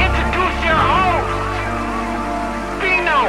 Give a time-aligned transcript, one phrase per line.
[0.00, 1.52] introduce your host,
[2.80, 3.20] Fino.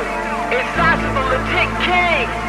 [0.56, 1.42] It's Sasha the
[1.84, 2.43] King.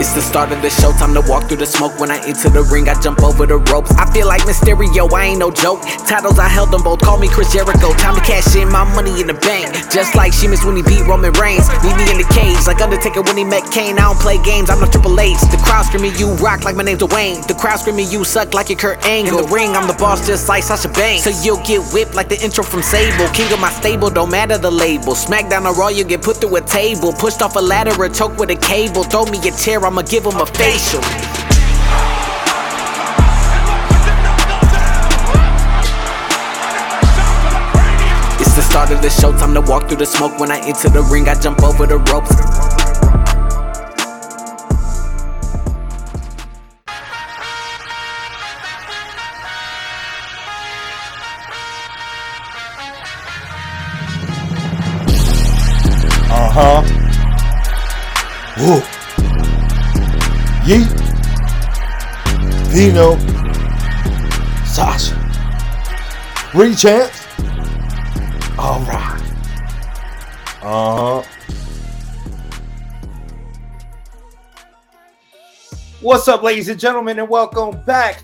[0.00, 1.98] It's the start of the show, time to walk through the smoke.
[2.00, 3.92] When I enter the ring, I jump over the ropes.
[3.92, 5.82] I feel like Mysterio, I ain't no joke.
[6.08, 7.92] Titles, I held them both, call me Chris Jericho.
[7.94, 9.70] Time to cash in my money in the bank.
[9.92, 11.68] Just like Sheamus when he beat Roman Reigns.
[11.84, 13.98] Meet me in the cage, like Undertaker when he met Kane.
[13.98, 15.38] I don't play games, I'm the Triple H.
[15.52, 17.46] The crowd screaming, you rock like my name's Dwayne.
[17.46, 19.38] The crowd screaming, you suck like your Kurt Angle.
[19.38, 21.24] In the ring, I'm the boss, just like Sasha Banks.
[21.24, 23.28] So you'll get whipped like the intro from Sable.
[23.30, 25.14] King of my stable, don't matter the label.
[25.14, 27.12] Smackdown or Raw, you get put through a table.
[27.12, 29.04] Pushed off a ladder or choked with a cable.
[29.04, 31.00] Throw me a chair, I'ma give him a facial.
[38.40, 40.38] It's the start of the show, time to walk through the smoke.
[40.38, 42.71] When I enter the ring, I jump over the ropes.
[66.62, 67.26] Ring champs.
[68.56, 69.20] All right.
[70.62, 71.22] Uh huh.
[76.00, 78.22] What's up, ladies and gentlemen, and welcome back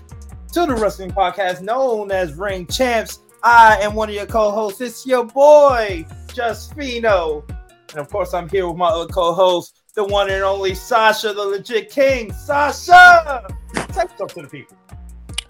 [0.53, 3.19] to the wrestling podcast known as Ring Champs.
[3.43, 4.79] I am one of your co-hosts.
[4.79, 7.43] It's your boy, Justino.
[7.89, 11.43] And of course, I'm here with my other co-host, the one and only Sasha, the
[11.43, 12.31] legit king.
[12.31, 13.45] Sasha!
[13.73, 14.77] Say something to the people.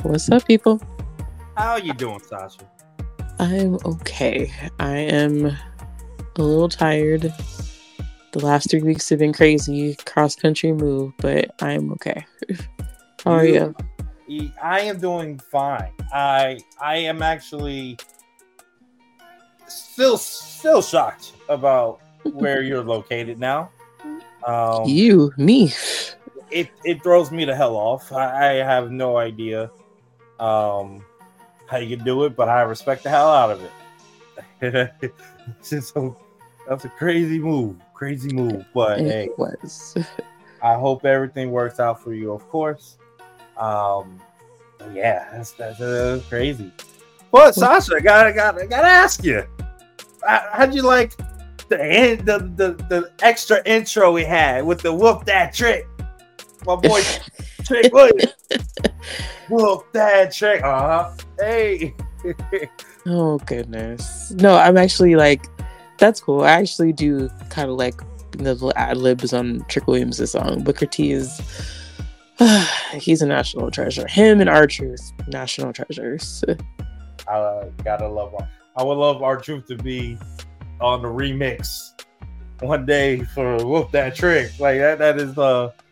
[0.02, 0.82] What's up, people?
[1.56, 2.62] How are you doing, Sasha?
[3.40, 4.52] I'm okay.
[4.80, 5.58] I am a
[6.38, 7.34] little tired.
[8.32, 12.26] The last three weeks have been crazy, cross country move, but I'm okay.
[13.26, 13.76] How are you?
[14.28, 15.92] You- I am doing fine.
[16.14, 17.98] I I am actually
[19.68, 22.00] still still shocked about
[22.34, 23.72] where you're located now.
[24.46, 25.72] Um, you, me.
[26.52, 28.12] it it throws me the hell off.
[28.12, 29.72] I, I have no idea
[30.40, 31.04] um
[31.70, 33.64] how you can do it, but I respect the hell out of
[34.62, 34.92] it.
[35.62, 36.16] So
[36.68, 38.66] that's a crazy move, crazy move.
[38.74, 39.96] But It hey, was.
[40.62, 42.98] I hope everything works out for you, of course.
[43.58, 44.20] Um,
[44.94, 46.72] yeah, that's that's uh, crazy.
[47.32, 49.44] But Sasha, I gotta gotta gotta ask you,
[50.24, 51.16] how- how'd you like
[51.68, 55.88] the end the, the the extra intro we had with the whoop that trick?
[56.66, 57.02] My boy
[57.70, 58.34] Trick Williams.
[59.50, 60.64] whoop that trick.
[60.64, 61.12] Uh huh.
[61.40, 61.94] Hey.
[63.06, 64.32] Oh goodness.
[64.32, 65.46] No, I'm actually like,
[65.98, 66.42] that's cool.
[66.42, 67.96] I actually do kind of like
[68.32, 70.64] the little ad libs on Trick Williams' song.
[70.64, 71.40] Booker T is,
[72.94, 74.06] he's a national treasure.
[74.08, 76.44] Him and R Truth, national treasures.
[77.28, 78.34] I uh, gotta love.
[78.36, 80.18] Our, I would love our truth to be
[80.82, 81.94] on the remix
[82.60, 84.52] one day for whoop that trick.
[84.60, 85.00] Like that.
[85.00, 85.84] That is uh, it-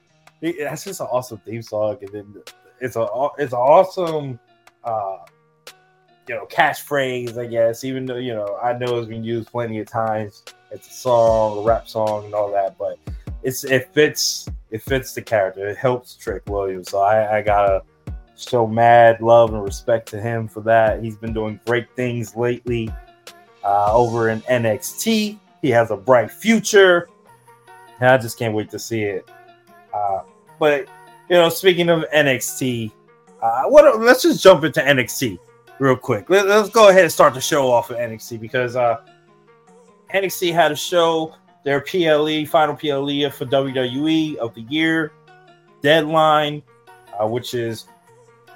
[0.42, 2.44] that's just an awesome theme song, and then
[2.80, 4.40] it's a it's an awesome
[4.84, 5.18] uh,
[6.28, 7.38] you know, catchphrase.
[7.38, 10.44] I guess even though you know I know it's been used plenty of times.
[10.70, 13.00] It's a song, a rap song, and all that, but
[13.44, 15.68] it's it fits it fits the character.
[15.68, 17.84] It helps Trick Williams, so I, I gotta
[18.38, 21.02] show mad love and respect to him for that.
[21.02, 22.94] He's been doing great things lately
[23.64, 25.40] uh, over in NXT.
[25.62, 27.08] He has a bright future,
[28.00, 29.30] and I just can't wait to see it.
[29.98, 30.24] Uh,
[30.60, 30.88] but
[31.30, 32.92] you know, speaking of NXT,
[33.42, 34.00] uh, what?
[34.00, 35.40] Let's just jump into NXT
[35.80, 36.30] real quick.
[36.30, 38.98] Let, us go ahead and start the show off with NXT because uh,
[40.14, 45.12] NXT had a show, their PLE, final PLE for WWE of the year
[45.82, 46.64] deadline,
[47.20, 47.86] uh, which is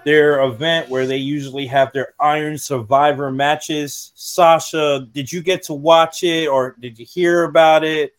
[0.03, 4.12] their event where they usually have their Iron Survivor matches.
[4.16, 8.13] Sasha, did you get to watch it or did you hear about it?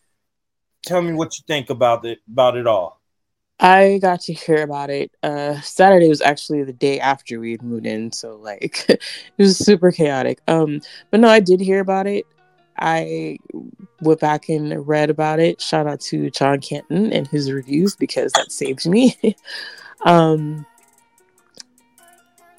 [0.85, 3.01] Tell me what you think about it about it all.
[3.59, 5.11] I got to hear about it.
[5.21, 9.01] Uh, Saturday was actually the day after we had moved in, so like it
[9.37, 10.39] was super chaotic.
[10.47, 12.25] Um, but no, I did hear about it.
[12.77, 13.37] I
[14.01, 15.61] went back and read about it.
[15.61, 19.15] Shout out to John Canton and his reviews because that saved me.
[20.05, 20.65] um,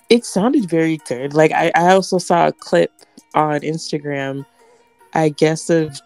[0.08, 1.34] it sounded very good.
[1.34, 2.92] Like I, I also saw a clip
[3.34, 4.46] on Instagram,
[5.12, 6.00] I guess of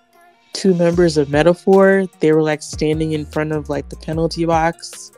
[0.53, 2.07] two members of Meta-Four.
[2.21, 5.13] They were like standing in front of like the penalty box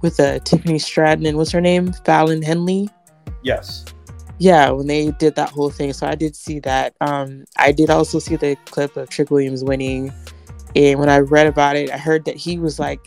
[0.00, 1.92] with uh, Tiffany Stratton and what's her name?
[2.04, 2.88] Fallon Henley.
[3.42, 3.84] Yes.
[4.38, 5.92] Yeah, when they did that whole thing.
[5.92, 6.94] So I did see that.
[7.00, 10.12] Um, I did also see the clip of Trick Williams winning.
[10.74, 13.06] And when I read about it, I heard that he was like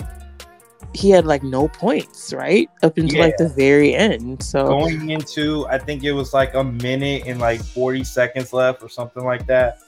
[0.96, 2.70] he had like no points, right?
[2.84, 4.42] Up until like the very end.
[4.42, 8.82] So Going into, I think it was like a minute and like 40 seconds left
[8.82, 9.80] or something like that.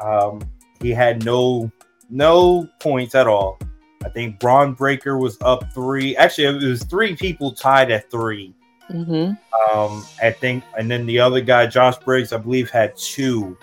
[0.00, 0.40] Um,
[0.80, 1.70] he had no
[2.10, 3.58] no points at all.
[4.04, 6.16] I think Bron Breakker was up three.
[6.16, 8.54] Actually, it was three people tied at three.
[8.88, 9.32] hmm
[9.72, 13.56] Um, I think, and then the other guy, Josh Briggs, I believe, had two,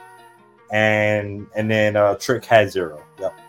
[0.71, 3.03] and and then uh, Trick had zero.
[3.19, 3.39] Yep.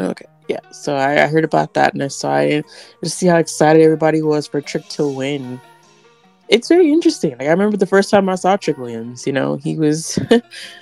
[0.00, 0.26] Okay.
[0.48, 0.60] Yeah.
[0.70, 2.64] So I, I heard about that and I saw it
[3.02, 5.60] to see how excited everybody was for Trick to win.
[6.48, 7.32] It's very interesting.
[7.32, 10.18] Like I remember the first time I saw Trick Williams, you know, he was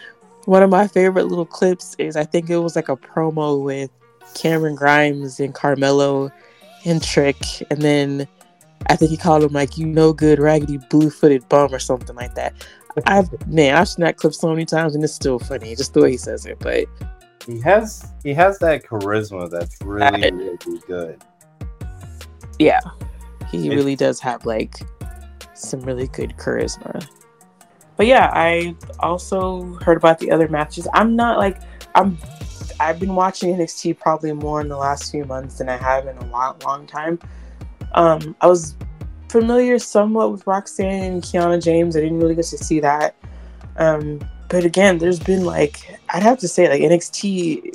[0.46, 3.90] one of my favorite little clips is I think it was like a promo with
[4.34, 6.30] Cameron Grimes and Carmelo
[6.84, 7.36] and Trick
[7.70, 8.26] and then
[8.88, 12.14] I think he called him like you no good raggedy blue footed bum or something
[12.16, 12.54] like that.
[13.06, 16.00] I've man, I've seen that clip so many times and it's still funny, just the
[16.02, 16.58] way he says it.
[16.60, 16.86] But
[17.46, 21.22] He has he has that charisma that's really really good.
[22.58, 22.80] yeah
[23.50, 24.74] he It- really does have like
[25.54, 27.06] some really good charisma
[27.96, 30.86] but yeah i also heard about the other matches.
[30.92, 31.60] I'm not like
[31.94, 32.18] i'm
[32.80, 36.16] i've been watching nxt probably more in the last few months than i have in
[36.18, 37.18] a long long time.
[37.92, 38.74] Um i was
[39.28, 41.96] familiar somewhat with roxanne and kiana james.
[41.96, 43.14] I didn't really get to see that.
[43.76, 47.74] Um but again there's been like i'd have to say like nxt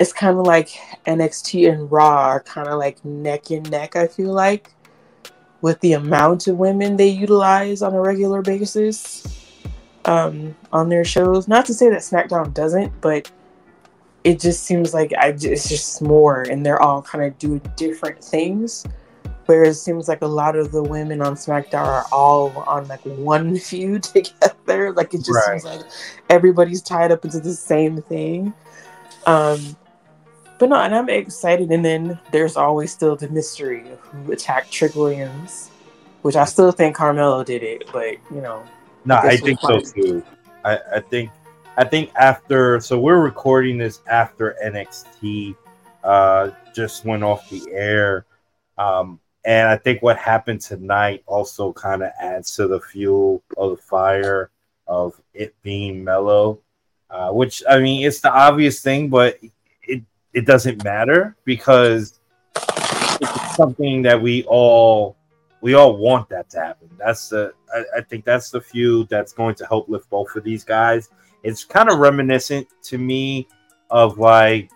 [0.00, 0.70] it's kind of like
[1.06, 4.72] NXT and Raw are kind of like neck and neck, I feel like,
[5.62, 9.22] with the amount of women they utilize on a regular basis
[10.06, 11.48] um, on their shows.
[11.48, 13.30] Not to say that SmackDown doesn't, but
[14.24, 18.22] it just seems like I, it's just more, and they're all kind of doing different
[18.22, 18.84] things.
[19.46, 23.00] Whereas it seems like a lot of the women on SmackDown are all on like
[23.04, 24.92] one feud together.
[24.92, 25.60] Like it just Right.
[25.60, 25.80] seems like
[26.28, 28.52] everybody's tied up into the same thing.
[29.26, 29.76] Um,
[30.60, 31.72] but no, and I'm excited.
[31.72, 35.70] And then there's always still the mystery of who attacked Trick Williams,
[36.20, 37.84] which I still think Carmelo did it.
[37.92, 38.62] But you know,
[39.06, 40.22] No, I think we'll so too.
[40.64, 41.30] I, I think
[41.78, 45.56] I think after so we're recording this after NXT
[46.04, 48.26] uh just went off the air.
[48.76, 53.78] Um and I think what happened tonight also kind of adds to the fuel of
[53.78, 54.50] the fire
[54.86, 56.60] of it being Melo.
[57.08, 59.38] Uh, which I mean it's the obvious thing, but
[60.32, 62.20] it doesn't matter because
[63.20, 65.16] it's something that we all
[65.60, 66.88] we all want that to happen.
[66.98, 70.44] That's the I, I think that's the feud that's going to help lift both of
[70.44, 71.10] these guys.
[71.42, 73.48] It's kind of reminiscent to me
[73.90, 74.70] of like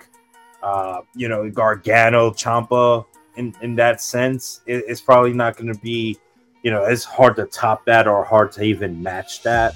[0.63, 3.05] uh, you know Gargano, Ciampa
[3.37, 4.61] in in that sense.
[4.67, 6.19] It, it's probably not going to be
[6.63, 9.75] you know it's hard to top that or hard to even match that.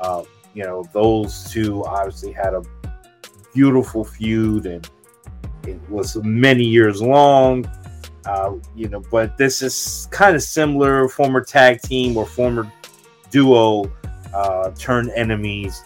[0.00, 0.24] Uh,
[0.54, 2.62] you know those two obviously had a
[3.54, 4.88] beautiful feud and
[5.66, 7.64] it was many years long
[8.26, 12.70] uh, you know, but this is kind of similar former tag team or former
[13.30, 13.84] duo
[14.32, 15.82] uh, turned enemies.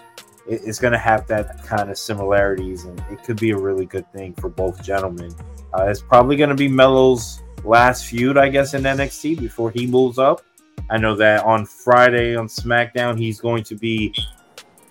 [0.48, 3.86] It- it's going to have that kind of similarities, and it could be a really
[3.86, 5.34] good thing for both gentlemen.
[5.76, 9.88] Uh, it's probably going to be Melo's last feud, I guess, in NXT before he
[9.88, 10.42] moves up.
[10.90, 14.14] I know that on Friday on SmackDown, he's going to be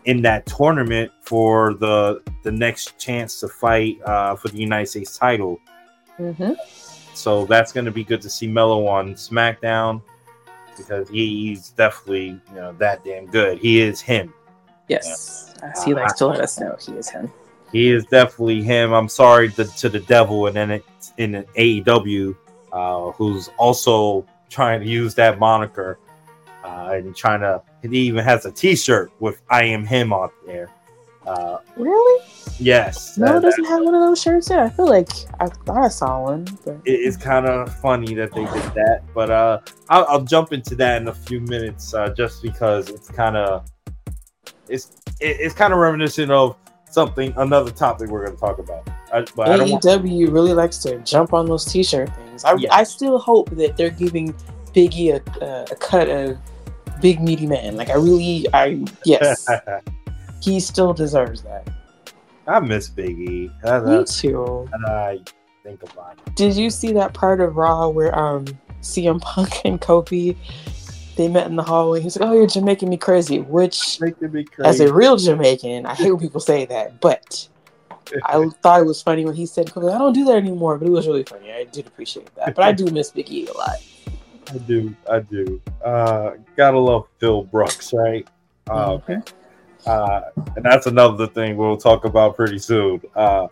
[0.07, 5.18] in that tournament for the the next chance to fight uh, for the United States
[5.18, 5.59] title.
[6.18, 6.54] mm-hmm.
[7.13, 10.01] So that's going to be good to see Melo on SmackDown
[10.77, 13.60] because he, he's definitely you know that damn good.
[13.60, 14.34] He is him.
[14.88, 17.32] yes, as he likes to let us know, he is him.
[17.74, 18.93] He is definitely him.
[18.93, 20.86] I'm sorry to, to the devil and then it,
[21.17, 22.34] in AEW,
[22.72, 26.00] uh, who's also trying to use that moniker
[26.67, 27.62] uh, and trying to.
[27.81, 30.69] He even has a T-shirt with "I am him" on there.
[31.25, 32.24] Uh, Really?
[32.57, 34.59] yes, No, it doesn't have one of those shirts yet.
[34.59, 35.09] I feel like
[35.41, 36.45] I thought I saw one.
[36.63, 39.59] But it- it's kind of funny that they did that but uh
[39.89, 43.67] I'll, I'll jump into that in a few minutes uh just because it's kind of
[44.69, 46.55] it's it, it's kind of reminiscent of
[46.89, 50.53] something another topic we're going to talk about I, but I don't want, AEW really
[50.53, 52.45] likes to jump on those T-shirt things.
[52.45, 52.74] I, Yeah.
[52.74, 54.33] I still hope that they're giving
[54.74, 56.38] Biggie a, a, a cut of
[57.01, 57.75] big meaty man.
[57.75, 59.48] Like I really, I yes,
[60.42, 61.68] he still deserves that.
[62.48, 64.70] I miss Biggie as Me I, too.
[64.74, 65.20] as I
[65.63, 68.46] think about it Did you see that part of Raw where um
[68.82, 70.36] CM Punk and Kofi
[71.16, 72.00] they met in the hallway?
[72.00, 76.12] He's like, "Oh, you're Jamaican me crazy," which, me as a real Jamaican, I hate
[76.12, 77.48] when people say that, but.
[78.24, 80.92] I thought it was funny when he said, "I don't do that anymore," but it
[80.92, 81.51] was really funny.
[81.51, 83.84] I did appreciate that, but I do miss Biggie a lot.
[84.50, 88.27] I do I do uh gotta love Phil Brooks right
[88.70, 89.27] uh, Mhm.
[89.86, 90.22] Uh,
[90.56, 93.01] and that's another thing we'll talk about pretty soon.
[93.16, 93.48] Uh,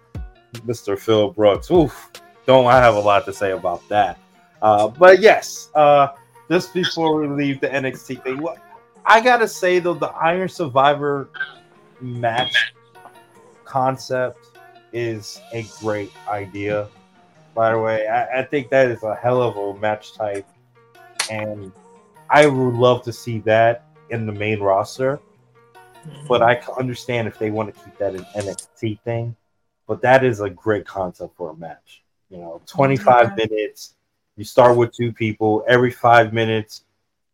[0.65, 0.99] Mr.
[0.99, 1.71] Phil Brooks.
[1.71, 2.11] Oof.
[2.45, 4.19] don't I have a lot to say about that.
[4.61, 6.07] Uh, but yes, uh,
[6.49, 8.57] just before we leave the NXT thing, what
[9.05, 11.29] I gotta say though, the Iron Survivor
[12.01, 12.73] match
[13.63, 14.47] concept
[14.93, 16.87] is a great idea.
[17.53, 20.45] By the way, I, I think that is a hell of a match type,
[21.29, 21.71] and
[22.29, 25.19] I would love to see that in the main roster.
[26.27, 29.35] But I understand if they want to keep that an NXT thing.
[29.87, 32.03] But that is a great concept for a match.
[32.29, 33.37] You know, 25 Mhm.
[33.37, 33.95] minutes.
[34.35, 35.63] You start with two people.
[35.67, 36.83] Every five minutes,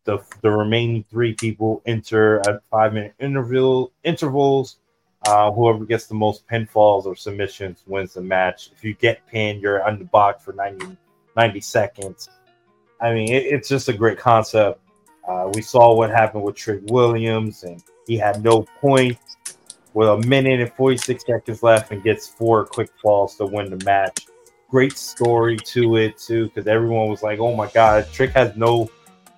[0.04, 4.78] the the remaining three people enter at five minute interval intervals.
[5.26, 8.70] Uh, whoever gets the most pinfalls or submissions wins the match.
[8.72, 10.96] If you get pinned, you're on the box for 90,
[11.36, 12.28] 90 seconds.
[13.02, 14.80] I mean, it, it's just a great concept.
[15.28, 19.36] Uh, we saw what happened with Trick Williams, and he had no points
[19.92, 23.84] with a minute and 46 seconds left and gets four quick falls to win the
[23.84, 24.26] match.
[24.70, 28.88] Great story to it, too, because everyone was like, oh my God, Trick has no,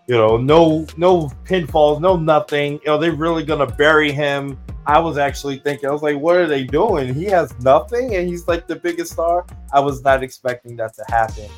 [0.07, 2.75] you know, no, no pinfalls, no nothing.
[2.75, 4.59] You know, they're really going to bury him.
[4.87, 7.15] I was actually thinking, I was like, what are they doing?
[7.15, 9.47] He has nothing and he's like the biggest star.
[9.73, 11.49] I was not expecting that to happen.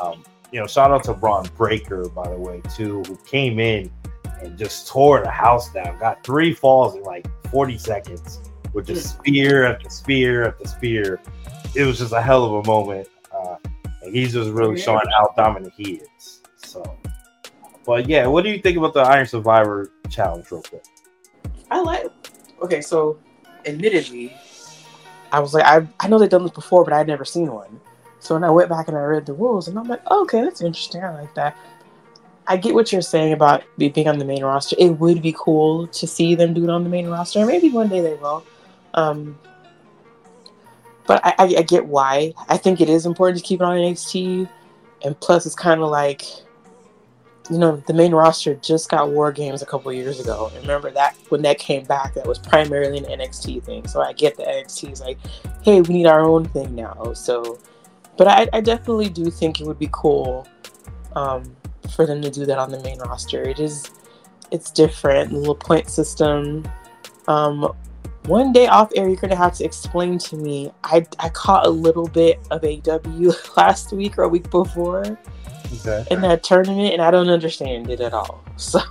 [0.00, 3.90] Um, you know, shout out to Bron Breakker, by the way, too, who came in
[4.42, 5.98] and just tore the house down.
[5.98, 8.40] Got three falls in like 40 seconds
[8.72, 11.20] with just spear after spear after spear.
[11.74, 13.08] It was just a hell of a moment.
[13.32, 13.56] Uh,
[14.02, 14.84] and he's just really Yeah.
[14.84, 16.40] showing how dominant he is.
[16.56, 16.82] So,
[17.84, 20.84] but yeah, what do you think about the Iron Survivor challenge, real quick?
[21.70, 22.06] I like.
[22.62, 23.18] Okay, so
[23.66, 24.34] admittedly,
[25.32, 27.80] I was like, I I know they've done this before, but I'd never seen one.
[28.20, 30.60] So when I went back and I read the rules, and I'm like, okay, that's
[30.60, 31.02] interesting.
[31.02, 31.56] I like that.
[32.46, 34.76] I get what you're saying about being on the main roster.
[34.78, 37.44] It would be cool to see them do it on the main roster.
[37.46, 38.44] Maybe one day they will.
[38.94, 39.38] Um,
[41.06, 42.34] but I, I, I get why.
[42.48, 44.48] I think it is important to keep it on NXT,
[45.04, 46.24] and plus, it's kind of like
[47.50, 50.52] you know, the main roster just got War Games a couple years ago.
[50.60, 53.88] Remember that when that came back, that was primarily an NXT thing.
[53.88, 55.18] So I get the NXT is like,
[55.62, 57.12] hey, we need our own thing now.
[57.14, 57.58] So,
[58.20, 60.46] but I, I definitely do think it would be cool
[61.16, 61.56] um,
[61.96, 63.44] for them to do that on the main roster.
[63.44, 63.90] It is,
[64.50, 66.70] it's different, the little point system.
[67.28, 67.72] Um,
[68.24, 70.70] one day off air, you're gonna have to explain to me.
[70.84, 75.16] I I caught a little bit of AW last week or a week before
[75.86, 76.04] Okay.
[76.10, 78.44] in that tournament, and I don't understand it at all.
[78.58, 78.82] So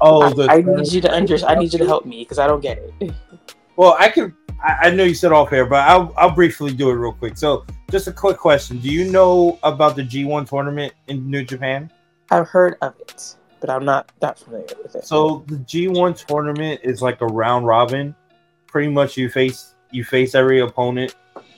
[0.00, 2.46] Oh, I, I need you to under, I need you to help me because I
[2.46, 3.12] don't get it.
[3.76, 4.34] Well, I can.
[4.62, 7.36] I, I know you said off air, but I'll I'll briefly do it real quick.
[7.36, 11.90] So, just a quick question: Do you know about the G1 tournament in New Japan?
[12.30, 15.04] I've heard of it, but I'm not that familiar with it.
[15.04, 18.14] So the G1 tournament is like a round robin.
[18.66, 21.14] Pretty much, you face you face every opponent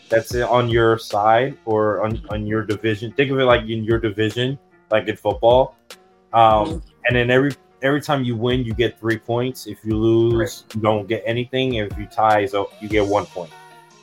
[0.08, 3.12] that's on your side or on, on your division.
[3.12, 4.58] Think of it like in your division,
[4.90, 5.74] like in football.
[6.32, 7.52] Um, and then every
[7.86, 9.66] every time you win, you get three points.
[9.66, 11.74] If you lose, you don't get anything.
[11.74, 13.52] If you tie, so you get one point.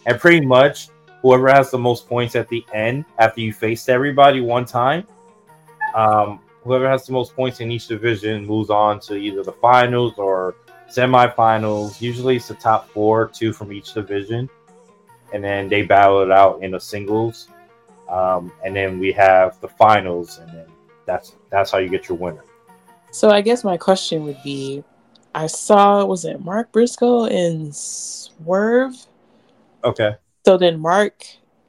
[0.06, 0.90] And pretty much,
[1.22, 5.06] whoever has the most points at the end, after you faced everybody one time,
[5.96, 10.14] um, whoever has the most points in each division moves on to either the finals
[10.18, 10.56] or
[10.90, 12.02] semifinals.
[12.02, 14.50] Usually, it's the top four, two from each division,
[15.34, 17.50] and then they battle it out in a singles.
[18.10, 20.68] Um, and then we have the finals, and then
[21.06, 22.44] that's that's how you get your winner.
[23.14, 24.84] So I guess my question would be,
[25.36, 28.96] I saw was it Mark Briscoe and Swerve.
[29.84, 30.16] Okay.
[30.48, 31.24] So then Mark,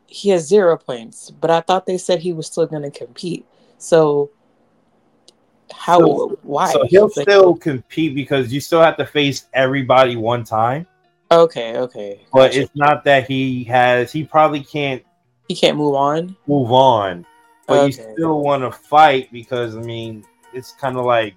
[0.06, 3.44] he has zero points, but I thought they said he was still going to compete.
[3.76, 4.30] So
[5.70, 5.98] how?
[5.98, 6.72] So- why?
[6.72, 10.86] So he'll Like, still compete because you still have to face everybody one time.
[11.30, 12.20] okay, okay.
[12.32, 12.62] But Gotcha.
[12.62, 14.10] it's not that he has.
[14.10, 15.02] He probably can't
[15.46, 16.36] he can't move on.
[16.46, 17.26] move on,
[17.66, 20.24] but you still want to fight because I mean
[20.54, 21.36] it's kind of like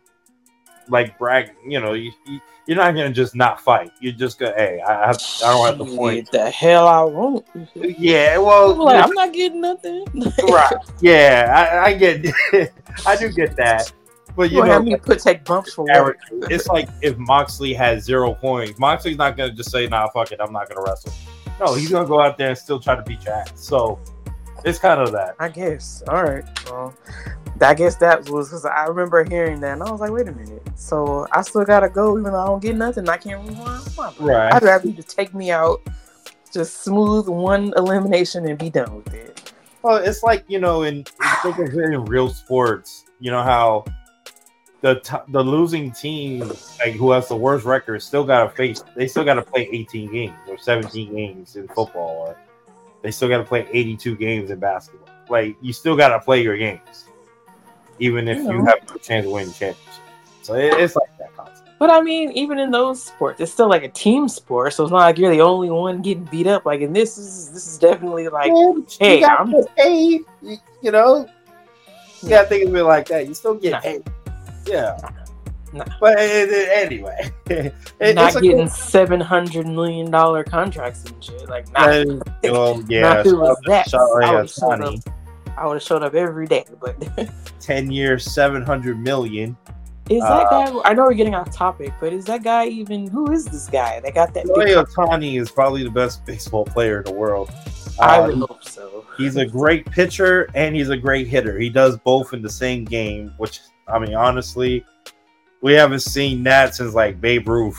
[0.90, 1.52] like brag.
[1.66, 3.92] You know, you, you you're not gonna just not fight.
[4.02, 6.32] You're just gonna hey, I have, I don't have the point.
[6.32, 7.46] The hell I won't.
[7.76, 10.06] Yeah, well, I'm like, I'm not getting nothing.
[10.50, 10.74] right.
[11.02, 12.26] Yeah, I, I get,
[13.06, 13.92] I do get that,
[14.36, 17.74] but you gonna know, have me put take bumps for Eric, it's like if Moxley
[17.74, 21.14] has zero points, Moxley's not gonna just say, "Nah, fuck it, I'm not gonna wrestle."
[21.60, 23.52] No, he's gonna go out there and still try to beat your ass.
[23.56, 24.00] So
[24.66, 25.36] it's kind of that.
[25.40, 26.04] I guess.
[26.08, 26.44] All right.
[26.70, 26.94] Well,
[27.62, 30.32] I guess that was because I remember hearing that, and I was like, wait a
[30.32, 30.62] minute.
[30.76, 33.08] So I still gotta go, even though I don't get nothing.
[33.10, 33.84] I can't move on.
[33.84, 34.26] Come on.
[34.26, 34.54] Right.
[34.54, 35.82] I'd rather you just take me out,
[36.52, 39.54] just smooth one elimination and be done with it.
[39.82, 41.04] Well, it's like you know, in
[41.44, 43.06] think of in real sports.
[43.20, 43.86] You know how
[44.82, 48.84] the t- the losing team, like who has the worst record, still got to face.
[48.96, 52.38] They still got to play 18 games or 17 games in football, or
[53.02, 55.10] they still got to play 82 games in basketball.
[55.30, 57.07] Like you still got to play your games,
[58.00, 59.78] even if You you have no chance of winning championship.
[60.42, 61.70] So it, it's like that concept.
[61.80, 64.92] But I mean, even in those sports, it's still like a team sport, so it's
[64.92, 66.66] not like you're the only one getting beat up.
[66.66, 68.52] Like, and this is this is definitely like,
[69.00, 70.22] hey, you I'm- to paid.
[70.42, 71.28] You, you know,
[72.24, 73.28] you got to think of it like that.
[73.28, 73.80] You still get Nah.
[73.82, 74.04] paid.
[74.66, 74.98] Yeah.
[75.74, 75.84] Nah.
[76.00, 81.24] But it, it- anyway, it, not it's getting cool- seven hundred million dollar contracts and
[81.24, 81.48] shit.
[81.48, 82.06] Like, nah, Uh,
[82.46, 83.20] well, yeah.
[83.20, 85.02] if it was that, shout- I yeah, would've showed Tony,
[85.58, 86.66] I would have showed up every day.
[86.80, 86.96] But
[87.60, 89.58] 10 years, 700 million.
[90.10, 90.82] Is that Uh, guy?
[90.90, 93.08] I know we're getting off topic, but is that guy even?
[93.08, 94.00] Who is this guy?
[94.00, 94.46] They got that.
[94.46, 97.50] Shohei Ohtani is probably the best baseball player in the world.
[98.00, 99.06] I Uh, would hope so.
[99.18, 101.58] He's a great pitcher and he's a great hitter.
[101.60, 104.86] He does both in the same game, which I mean, honestly,
[105.62, 107.78] we haven't seen that since like Babe Ruth,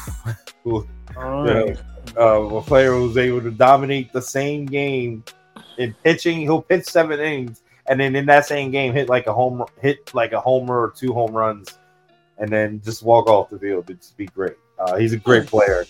[0.64, 1.72] who uh,
[2.18, 5.24] a player who's able to dominate the same game
[5.78, 6.40] in pitching.
[6.40, 10.14] He'll pitch seven innings, and then in that same game, hit like a home, hit
[10.14, 11.78] like a homer or two home runs,
[12.38, 13.84] and then just walk off the field.
[13.88, 14.56] It'd just be great.
[14.78, 15.86] Uh, he's a great player.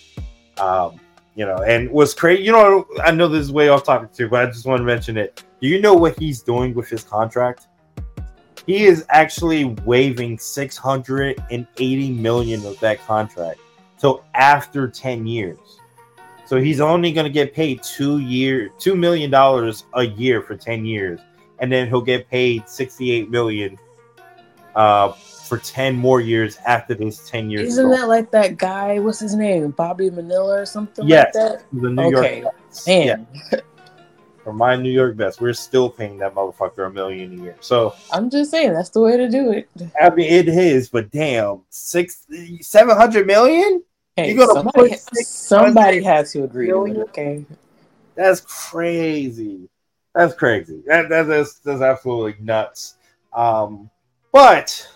[0.59, 1.00] Um,
[1.35, 4.28] you know, and was crazy, you know, I know this is way off topic too,
[4.28, 5.45] but I just want to mention it.
[5.61, 7.69] Do you know what he's doing with his contract?
[8.67, 13.61] He is actually waiving 680 million of that contract
[13.99, 15.59] till after 10 years.
[16.45, 20.57] So he's only going to get paid two year, two million dollars a year for
[20.57, 21.21] 10 years,
[21.61, 23.79] and then he'll get paid 68 million
[24.75, 27.62] uh, for 10 more years after this 10 years.
[27.69, 27.97] is Isn't over.
[27.97, 28.99] that like that guy?
[28.99, 29.71] What's his name?
[29.71, 31.35] Bobby Bonilla or something Yes.
[31.35, 31.65] like that?
[31.73, 32.41] the New Okay.
[32.43, 32.87] York Mets.
[32.87, 33.27] Yeah, Man,
[34.45, 37.57] for my New York Mets, we're still paying that motherfucker a million a year.
[37.61, 39.69] So I'm just saying that's the way to do it.
[40.00, 42.27] I mean, it is, but damn, six,
[42.61, 43.83] seven hundred million?
[44.17, 47.45] Hey, You gonna somebody, put somebody has to agree to it, okay?
[48.15, 49.69] That's crazy.
[50.15, 50.83] That's crazy.
[50.87, 52.97] That, that that's that's absolutely nuts.
[53.33, 53.91] Um,
[54.33, 54.88] but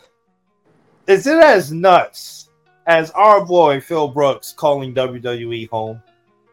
[1.07, 2.50] is it as nuts
[2.87, 6.02] as our boy Phil Brooks calling WWE home?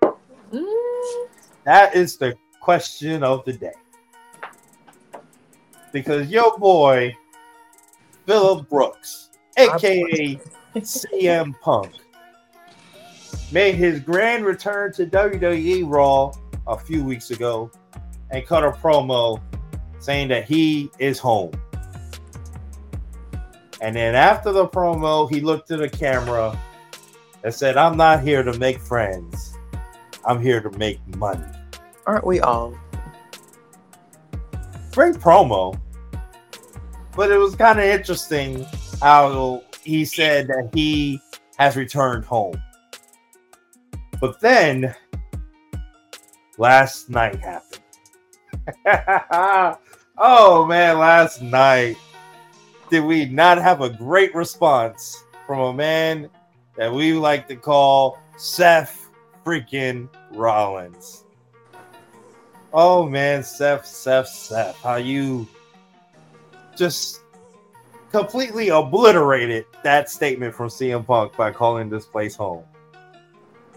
[0.03, 1.27] Mm,
[1.63, 3.73] That is the question of the day.
[5.91, 7.15] Because your boy
[8.27, 10.39] Philip Brooks, aka
[10.75, 11.91] CM Punk,
[13.51, 16.31] made his grand return to WWE Raw
[16.67, 17.71] a few weeks ago
[18.31, 19.41] and cut a promo
[19.99, 21.51] saying that he is home.
[23.81, 26.57] And then after the promo, he looked at the camera
[27.43, 29.57] and said, I'm not here to make friends.
[30.25, 31.45] I'm here to make money.
[32.05, 32.77] aren't we all?
[34.91, 35.79] Great promo.
[37.15, 38.65] But it was kind of interesting
[39.01, 41.21] how he said that he
[41.57, 42.61] has returned home.
[44.19, 44.93] But then
[46.57, 47.78] last night happened.
[50.17, 51.97] oh man, last night
[52.89, 56.29] did we not have a great response from a man
[56.75, 59.09] that we like to call Seth
[59.45, 61.23] freaking Rollins?
[62.73, 65.47] Oh man, Seth, Seth, Seth, how you
[66.75, 67.21] just
[68.11, 72.63] completely obliterated that statement from CM Punk by calling this place home.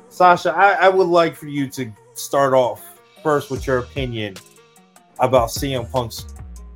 [0.09, 4.37] Sasha, I, I would like for you to start off first with your opinion
[5.23, 6.27] about CM Punk's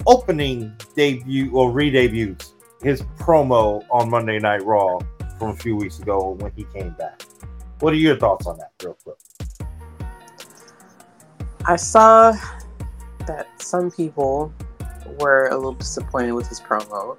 [0.06, 4.98] opening debut or re-debuts, his promo on Monday Night Raw
[5.38, 7.22] from a few weeks ago when he came back.
[7.80, 9.16] What are your thoughts on that, real quick?
[11.66, 12.32] I saw
[13.26, 14.52] that some people
[15.18, 17.18] were a little disappointed with his promo.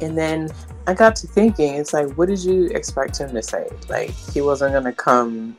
[0.00, 0.50] And then
[0.88, 3.68] I got to thinking, it's like, what did you expect him to say?
[3.88, 5.56] Like, he wasn't going to come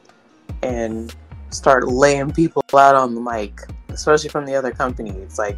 [0.62, 1.16] and
[1.56, 5.12] start laying people out on the mic, especially from the other company.
[5.12, 5.58] It's like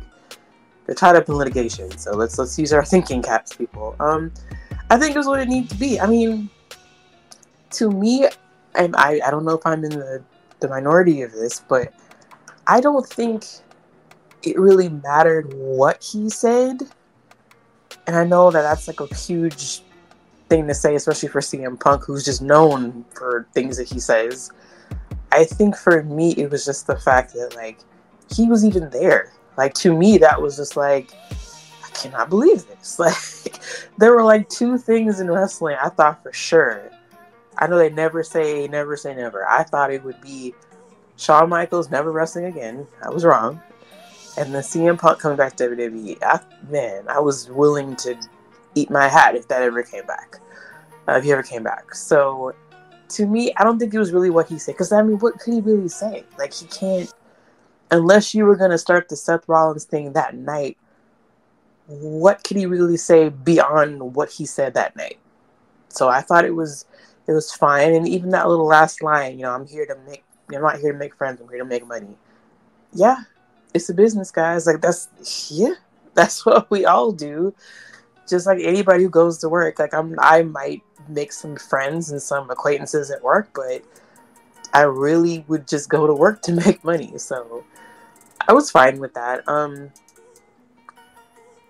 [0.85, 1.97] they're tied up in litigation.
[1.97, 3.95] So let's let's use our thinking caps, people.
[3.99, 4.31] Um,
[4.89, 5.99] I think it's what it needs to be.
[5.99, 6.49] I mean,
[7.71, 8.27] to me,
[8.75, 10.23] and I, I don't know if I'm in the,
[10.59, 11.93] the minority of this, but
[12.67, 13.45] I don't think
[14.43, 16.83] it really mattered what he said.
[18.05, 19.81] And I know that that's like a huge
[20.47, 24.51] thing to say, especially for CM Punk, who's just known for things that he says.
[25.31, 27.79] I think for me, it was just the fact that, like,
[28.33, 29.33] he was even there.
[29.57, 32.99] Like, to me, that was just like, I cannot believe this.
[32.99, 33.59] Like,
[33.97, 36.91] there were like two things in wrestling I thought for sure.
[37.57, 39.47] I know they never say, never say never.
[39.47, 40.53] I thought it would be
[41.15, 42.87] Shawn Michaels never wrestling again.
[43.03, 43.59] I was wrong.
[44.37, 46.21] And then CM Punk coming back to WWE.
[46.21, 48.15] I, man, I was willing to
[48.75, 50.37] eat my hat if that ever came back.
[51.07, 51.95] Uh, if he ever came back.
[51.95, 52.53] So
[53.09, 54.73] to me, I don't think it was really what he said.
[54.73, 56.25] Because I mean, what could he really say?
[56.37, 57.13] Like he can't.
[57.91, 60.77] unless you were going to start the Seth Rollins thing that night,
[61.87, 65.19] what could he really say beyond what he said that night?
[65.89, 66.85] So I thought it was
[67.27, 70.23] it was fine, and even that little last line, you know, I'm here to make,
[70.53, 72.15] I'm not here to make friends, I'm here to make money.
[72.93, 73.17] Yeah,
[73.73, 74.65] it's a business, guys.
[74.67, 75.09] Like that's
[75.51, 75.75] yeah,
[76.13, 77.53] that's what we all do.
[78.27, 82.21] Just like anybody who goes to work, like I'm, I might make some friends and
[82.21, 83.83] some acquaintances at work, but
[84.73, 87.17] I really would just go to work to make money.
[87.17, 87.63] So
[88.47, 89.47] I was fine with that.
[89.47, 89.91] Um,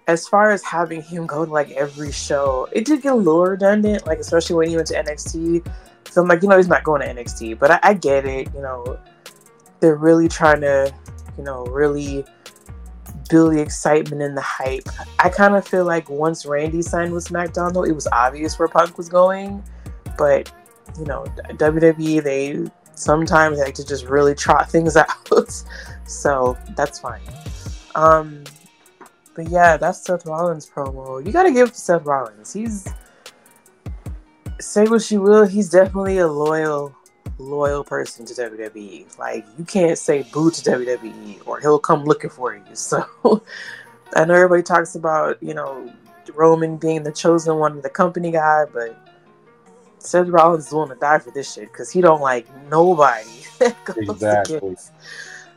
[0.08, 3.44] as far as having him go to like every show, it did get a little
[3.44, 5.68] redundant, like especially when he went to NXT.
[6.10, 8.48] So I'm like, you know, he's not going to NXT, but I, I get it.
[8.54, 9.00] You know,
[9.82, 10.94] they're really trying to,
[11.38, 12.26] you know, really
[13.30, 14.88] build the excitement and the hype.
[15.20, 18.98] I kind of feel like once Randy signed with SmackDown, it was obvious where Punk
[18.98, 19.64] was going.
[20.18, 20.52] But
[20.98, 25.64] you know, WWE they sometimes like to just really trot things out,
[26.06, 27.22] so that's fine.
[27.96, 28.44] Um,
[29.36, 31.24] but yeah, that's Seth Rollins promo.
[31.26, 32.54] You gotta give Seth Rollins.
[32.54, 32.88] He's
[34.60, 36.96] say what you will, he's definitely a loyal,
[37.38, 39.18] loyal person to WWE.
[39.18, 42.64] Like you can't say boo to WWE or he'll come looking for you.
[42.74, 43.06] So
[44.16, 45.92] I know everybody talks about, you know,
[46.34, 48.98] Roman being the chosen one, of the company guy, but
[50.00, 53.30] Seth Rollins is willing to die for this shit because he don't like nobody
[53.98, 54.78] exactly.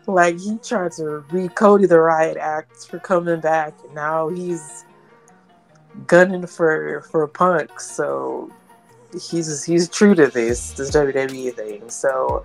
[0.07, 4.85] like he tried to recode the riot act for coming back, and now he's
[6.07, 7.79] gunning for for Punk.
[7.79, 8.51] So
[9.13, 11.89] he's he's true to this this WWE thing.
[11.89, 12.45] So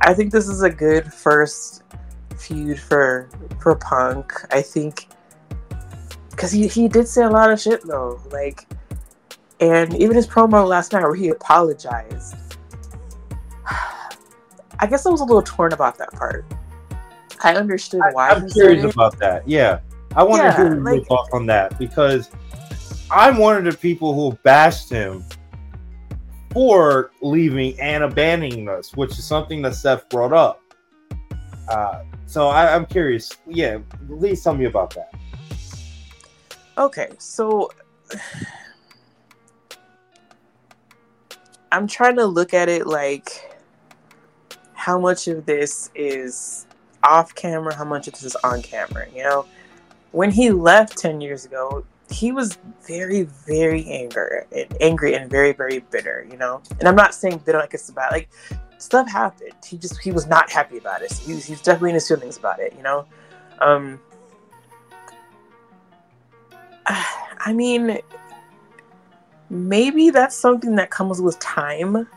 [0.00, 1.82] I think this is a good first
[2.36, 3.28] feud for
[3.60, 4.32] for Punk.
[4.50, 5.08] I think
[6.30, 8.66] because he he did say a lot of shit though, like,
[9.60, 12.36] and even his promo last night where he apologized.
[14.78, 16.44] I guess I was a little torn about that part
[17.44, 18.30] I understood why.
[18.30, 19.46] I, am curious about that.
[19.48, 19.80] Yeah,
[20.14, 22.30] I want to hear your thoughts on that because
[23.10, 25.24] I'm one of the people who bashed him
[26.52, 30.60] for leaving and abandoning us, which is something that Seth brought up.
[31.68, 33.30] Uh, so I, I'm curious.
[33.46, 35.12] Yeah, please tell me about that.
[36.78, 37.70] Okay, so
[41.70, 43.50] I'm trying to look at it like
[44.74, 46.66] how much of this is
[47.02, 49.06] off camera, how much of this is on camera.
[49.14, 49.46] You know,
[50.10, 55.52] when he left ten years ago, he was very, very angry and angry and very,
[55.52, 56.26] very bitter.
[56.30, 58.28] You know, and I'm not saying bitter like it's about like
[58.78, 59.54] stuff happened.
[59.66, 61.12] He just he was not happy about it.
[61.12, 62.74] He's he's definitely in his feelings about it.
[62.76, 63.06] You know,
[63.60, 64.00] um,
[66.86, 67.98] I mean,
[69.50, 72.08] maybe that's something that comes with time.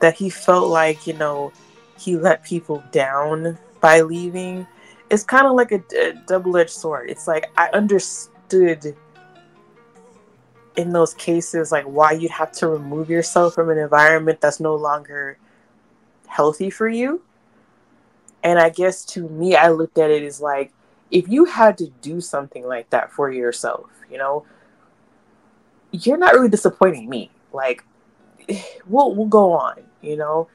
[0.00, 1.52] That he felt like you know
[1.98, 4.66] he let people down by leaving
[5.10, 7.68] it's kind of like a, a double-edged sword it's like i
[8.52, 8.96] understood
[10.76, 14.74] in those cases like why you'd have to remove yourself from an environment that's no
[14.74, 15.38] longer
[16.26, 17.22] healthy for you.
[18.42, 20.72] And i guess to me i looked at it as like
[21.10, 24.44] if you had to do something like that for yourself you know
[25.90, 27.30] you're not really disappointing me.
[27.52, 27.84] Like
[28.86, 30.48] we'll we'll go on you know?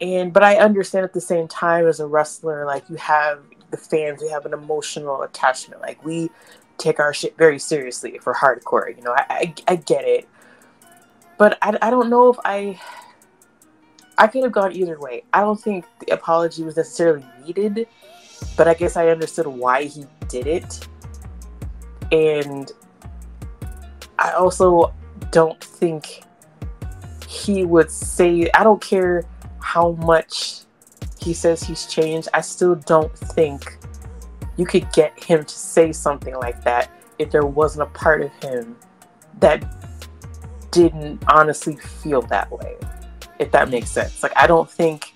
[0.00, 3.76] And but I understand at the same time as a wrestler, like you have the
[3.76, 5.80] fans, we have an emotional attachment.
[5.80, 6.30] Like we
[6.78, 8.96] take our shit very seriously for hardcore.
[8.96, 10.28] You know, I I, I get it,
[11.36, 12.80] but I, I don't know if I
[14.16, 15.24] I could have gone either way.
[15.32, 17.86] I don't think the apology was necessarily needed,
[18.56, 20.88] but I guess I understood why he did it,
[22.10, 22.70] and
[24.18, 24.94] I also
[25.30, 26.22] don't think
[27.26, 28.50] he would say.
[28.54, 29.24] I don't care
[29.60, 30.62] how much
[31.20, 33.78] he says he's changed, I still don't think
[34.58, 38.30] you could get him to say something like that if there wasn't a part of
[38.42, 38.76] him
[39.40, 39.64] that
[40.70, 42.76] didn't honestly feel that way.
[43.38, 44.22] If that makes sense.
[44.22, 45.14] Like I don't think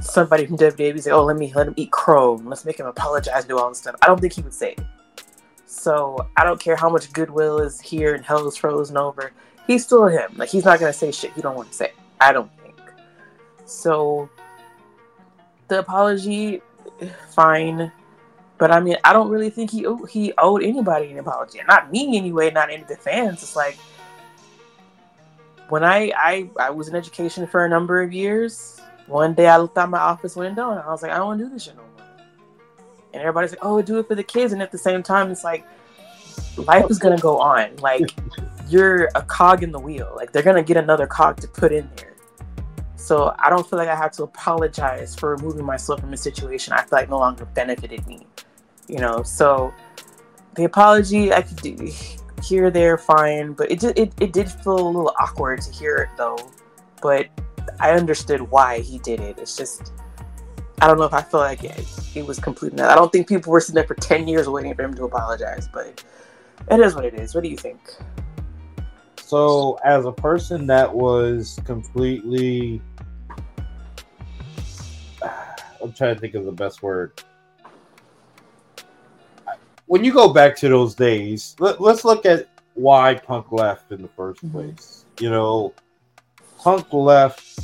[0.00, 2.40] somebody from WWE say, "Oh, let me let him eat crow.
[2.44, 4.80] Let's make him apologize, do all this stuff." I don't think he would say it.
[5.66, 9.32] So I don't care how much goodwill is here and hell is frozen over.
[9.66, 10.32] He's still him.
[10.36, 11.92] Like he's not gonna say shit he don't want to say.
[12.20, 12.76] I don't think.
[13.66, 14.30] so
[15.68, 16.62] the apology,
[17.30, 17.90] fine.
[18.56, 21.60] But I mean, I don't really think he he owed anybody an apology.
[21.66, 22.50] Not me anyway.
[22.50, 23.42] Not any of the fans.
[23.42, 23.76] It's like
[25.68, 28.80] when I I I was in education for a number of years.
[29.06, 31.40] One day I looked out my office window and I was like, I don't want
[31.40, 32.06] to do this shit no more.
[33.12, 34.52] And everybody's like, Oh, do it for the kids.
[34.52, 35.64] And at the same time, it's like
[36.56, 37.76] life is gonna go on.
[37.76, 38.14] Like
[38.68, 40.12] you're a cog in the wheel.
[40.16, 42.13] Like they're gonna get another cog to put in there.
[43.04, 46.72] So I don't feel like I have to apologize for removing myself from a situation
[46.72, 48.26] I feel like no longer benefited me.
[48.88, 49.74] You know, so
[50.54, 51.92] the apology I could do
[52.42, 55.96] here, there, fine, but it did it, it did feel a little awkward to hear
[55.98, 56.38] it though.
[57.02, 57.28] But
[57.78, 59.38] I understood why he did it.
[59.38, 59.92] It's just
[60.80, 62.90] I don't know if I feel like it, it was complete enough.
[62.90, 65.68] I don't think people were sitting there for ten years waiting for him to apologize,
[65.70, 66.02] but
[66.70, 67.34] it is what it is.
[67.34, 67.80] What do you think?
[69.34, 72.80] So, as a person that was completely,
[75.82, 77.20] I'm trying to think of the best word.
[79.86, 84.02] When you go back to those days, let, us look at why Punk left in
[84.02, 84.52] the 1st Mhm.
[84.52, 85.04] place.
[85.18, 85.74] You know,
[86.58, 87.58] Punk left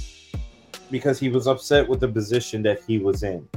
[0.90, 3.48] because he was upset with the position that he was in.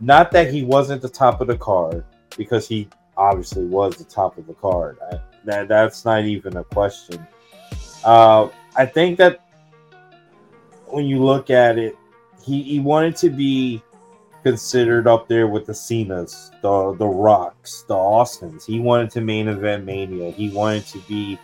[0.00, 2.02] Not that he wasn't the top of the card,
[2.38, 4.96] because he obviously was the top of the card.
[5.12, 7.26] I, that that's not even a question.
[8.04, 9.40] Uh, I think that
[10.86, 11.96] when you look at it,
[12.42, 13.82] he, he wanted to be
[14.42, 18.64] considered up there with the Cenas, the the Rocks, the Austins.
[18.64, 20.30] He wanted to main event Mania.
[20.30, 21.38] He wanted to be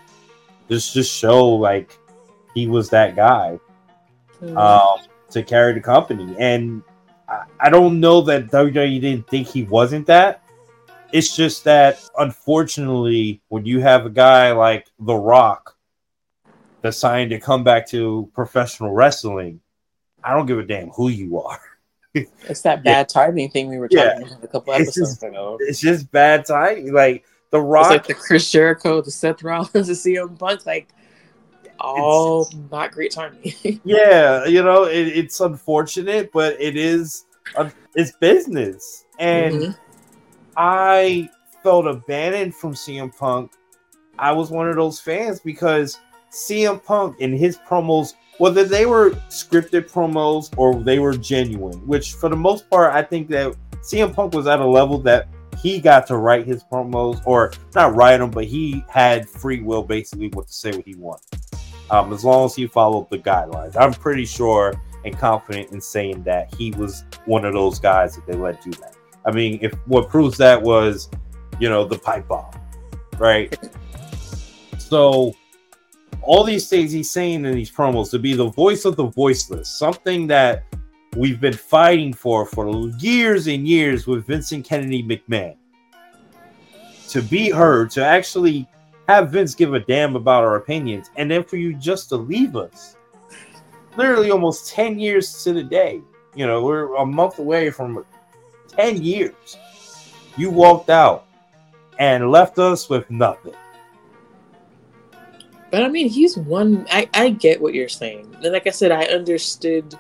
[0.68, 1.98] just just show like
[2.54, 3.58] he was that guy
[4.56, 4.98] um,
[5.30, 6.34] to carry the company.
[6.38, 6.82] And
[7.28, 10.42] I, I don't know that WWE didn't think he wasn't that.
[11.14, 15.76] It's just that unfortunately, when you have a guy like The Rock
[16.82, 19.60] deciding to come back to professional wrestling,
[20.24, 21.60] I don't give a damn who you are.
[22.48, 22.92] It's that Yeah.
[23.02, 24.14] bad timing thing we were Yeah.
[24.14, 25.56] talking about a couple It's episodes just- ago.
[25.60, 26.92] It's just bad timing.
[26.92, 30.88] Like The It's Rock, like the Chris Jericho, the Seth Rollins, the CM Punk, like
[31.78, 33.52] all not great timing.
[33.84, 37.24] yeah, you know, it, it's unfortunate, but it is
[37.56, 39.76] uh, it's business, and Mhm.
[40.56, 41.28] I
[41.62, 43.52] felt abandoned from CM Punk.
[44.18, 45.98] I was one of those fans because
[46.30, 52.14] CM Punk in his promos, whether they were scripted promos or they were genuine, which
[52.14, 55.28] for the most part, I think that CM Punk was at a level that
[55.60, 59.82] he got to write his promos, or not write them, but he had free will
[59.82, 61.40] basically what to say what he wanted.
[61.90, 63.76] Um, as long as he followed the guidelines.
[63.76, 68.26] I'm pretty sure and confident in saying that he was one of those guys that
[68.26, 68.94] they let do that.
[69.26, 71.08] I mean, if what proves that was,
[71.58, 72.52] you know, the pipe bomb,
[73.18, 73.56] right?
[74.78, 75.34] So,
[76.22, 79.68] all these things he's saying in these promos to be the voice of the voiceless,
[79.68, 80.64] something that
[81.16, 85.56] we've been fighting for for years and years with Vincent Kennedy McMahon.
[87.08, 88.66] To be heard, to actually
[89.08, 92.56] have Vince give a damn about our opinions, and then for you just to leave
[92.56, 92.96] us.
[93.96, 96.00] Literally almost 10 years to the day.
[96.34, 98.04] You know, we're a month away from
[98.76, 99.56] 10 years.
[100.36, 101.26] You walked out
[101.98, 103.54] and left us with nothing.
[105.70, 106.86] But I mean, he's one.
[106.90, 108.36] I, I get what you're saying.
[108.42, 109.96] And like I said, I understood.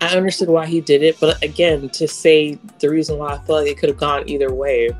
[0.00, 1.18] I understood why he did it.
[1.20, 4.54] But again, to say the reason why I felt like it could have gone either
[4.54, 4.90] way,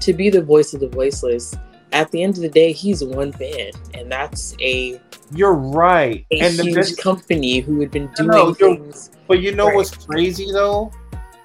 [0.00, 1.54] to be the voice of the voiceless,
[1.92, 3.72] at the end of the day, he's one fan.
[3.92, 5.00] And that's a,
[5.34, 6.24] You're right.
[6.30, 9.10] a and the huge best- company who had been doing No, things.
[9.26, 9.76] But you know Right.
[9.76, 10.92] what's crazy though?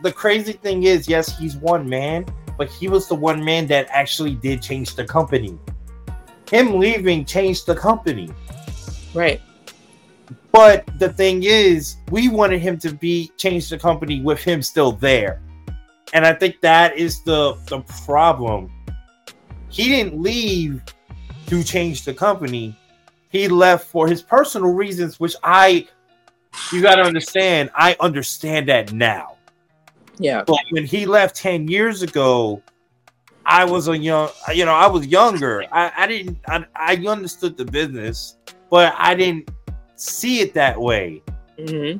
[0.03, 2.25] The crazy thing is, yes, he's one man,
[2.57, 5.57] but he was the one man that actually did change the company.
[6.51, 8.29] Him leaving changed the company.
[9.13, 9.41] Right.
[10.51, 14.91] But the thing is, we wanted him to be change the company with him still
[14.93, 15.41] there.
[16.13, 18.71] And I think that is the the problem.
[19.69, 20.81] He didn't leave
[21.47, 22.75] to change the company.
[23.29, 25.87] He left for his personal reasons, which I
[26.71, 27.69] you got to understand.
[27.75, 29.37] I understand that now.
[30.17, 30.43] Yeah.
[30.45, 32.61] But when he left 10 years ago,
[33.45, 35.63] I was a young, you know, I was younger.
[35.71, 38.37] I, I didn't, I, I understood the business,
[38.69, 39.49] but I didn't
[39.95, 41.23] see it that way.
[41.57, 41.93] hmm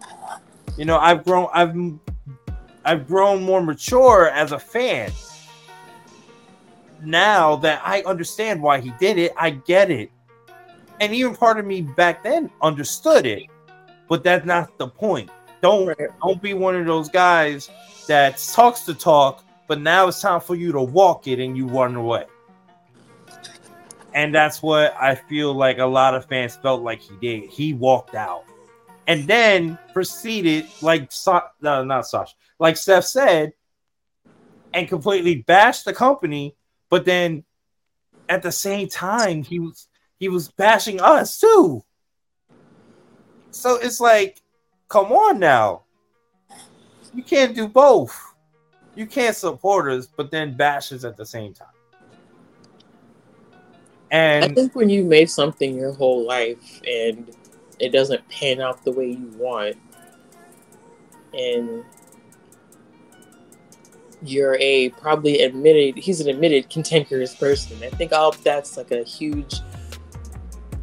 [0.78, 1.76] You know, I've grown, I've,
[2.86, 5.12] I've grown more mature as a fan.
[7.02, 10.12] Now that I understand why he did it, I get it.
[11.00, 13.44] And even part of me back then understood it,
[14.08, 15.30] but that's not the point.
[15.62, 16.10] Don't Right.
[16.22, 17.70] don't be one of those guys
[18.08, 21.68] that talks the talk, but now it's time for you to walk it and you
[21.68, 22.26] run away.
[24.14, 27.50] And that's what I feel like a lot of fans felt like he did.
[27.50, 28.44] He walked out
[29.08, 31.12] and then proceeded, like
[31.62, 33.54] no, not Sasha, like Steph said,
[34.74, 36.56] and completely bashed the company.
[36.90, 37.44] But then
[38.30, 39.89] at the same time, he was
[40.20, 41.84] he was bashing us too.
[43.52, 44.42] So it's like,
[44.90, 45.84] come on now.
[47.14, 48.16] You can't do both.
[48.96, 51.68] You can't support us, but then bash us at the same time.
[54.12, 57.34] And I think when you made something your whole life and
[57.80, 59.78] it doesn't pan out the way you want,
[61.34, 61.86] and
[64.22, 67.78] you're a probably admitted he's an admitted cantankerous person.
[67.84, 69.62] I think all that's like a huge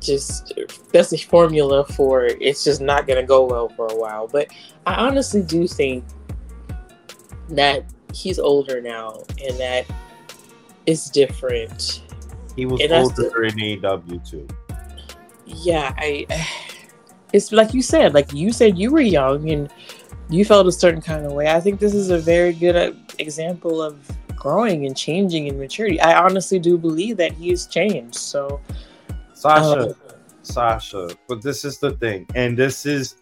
[0.06, 0.52] just
[0.92, 4.26] that's a formula for it's just not gonna go well for a while.
[4.28, 4.48] But
[4.86, 6.04] I honestly do think
[7.50, 9.86] that he's older now and that
[10.86, 12.02] it's different.
[12.54, 14.46] He was And older in AEW too.
[15.44, 16.26] Yeah, I
[17.32, 19.70] it's like you said, like you said you were young and
[20.28, 21.48] you felt a certain kind of way.
[21.48, 23.98] I think this is a very good uh, example of
[24.34, 26.00] growing and changing and maturity.
[26.00, 28.16] I honestly do believe that he's changed.
[28.16, 28.60] So
[29.36, 29.92] Sasha, Uh,
[30.42, 31.10] Sasha.
[31.28, 33.16] But this is the thing, and this is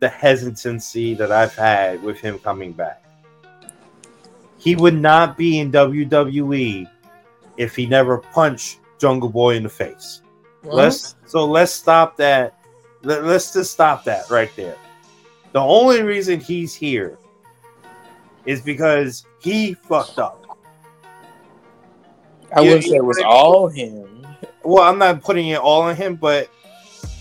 [0.00, 3.02] the hesitancy that I've had with him coming back.
[4.58, 6.88] He would not be in WWE
[7.56, 10.22] if he never punched Jungle Boy in the face.
[10.64, 12.54] well, Let's so let's stop that.
[13.02, 14.76] Let, us just stop that right there.
[15.52, 17.16] The only reason he's here
[18.44, 20.44] is because he fucked up.
[22.54, 24.09] I you- wouldn't say it was what all him.
[24.64, 26.50] Well, I'm not putting it all on him, but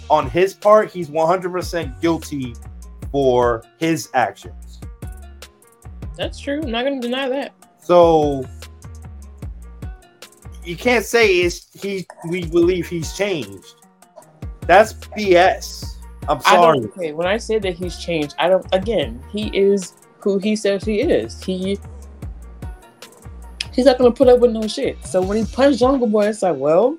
[0.09, 2.55] on his part, he's 100% guilty
[3.11, 4.81] for his actions.
[6.15, 6.61] That's true.
[6.61, 7.53] I'm not gonna deny that.
[7.81, 8.43] So
[10.65, 12.05] you can't say it's he.
[12.29, 13.75] We believe he's changed.
[14.67, 15.85] That's BS.
[16.27, 16.79] I'm sorry.
[16.79, 20.83] okay, when I say that he's changed, I don't again, he is who he says
[20.83, 21.41] he is.
[21.41, 21.79] He
[23.73, 25.03] he's not gonna put up with no shit.
[25.05, 26.97] So when he punched Jungle Boy, it's like, well,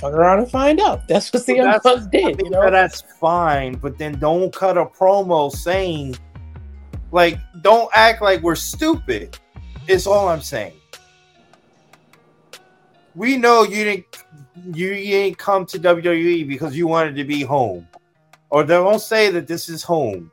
[0.00, 1.06] fuck around and find out.
[1.06, 2.62] That's what CM That's- Punk did, you know.
[2.62, 6.16] that that's fine, but then don't cut a promo saying,
[7.12, 9.38] like, don't act like we're stupid.
[9.86, 10.74] Is all I'm saying.
[13.14, 14.24] We know you didn't,
[14.72, 17.88] you, you didn't come to WWE because you wanted to be home,
[18.50, 20.30] or they won't say that this is home,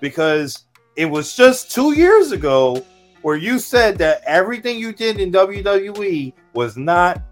[0.00, 0.64] because
[0.96, 2.84] it was just two years ago
[3.22, 7.22] where you said that everything you did in WWE was not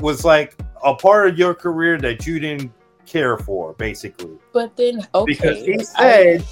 [0.00, 2.72] was like a part of your career that you didn't
[3.06, 4.36] care for, basically.
[4.52, 6.44] But then okay, Because he said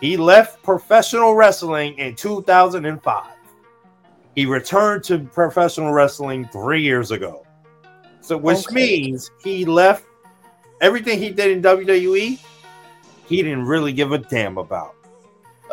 [0.00, 3.24] he left professional wrestling in 2005.
[4.36, 7.44] He returned to professional wrestling three years ago.
[8.20, 8.74] So, which Okay.
[8.74, 10.04] means he left
[10.80, 12.38] everything he did in WWE,
[13.26, 14.94] he didn't really give a damn about.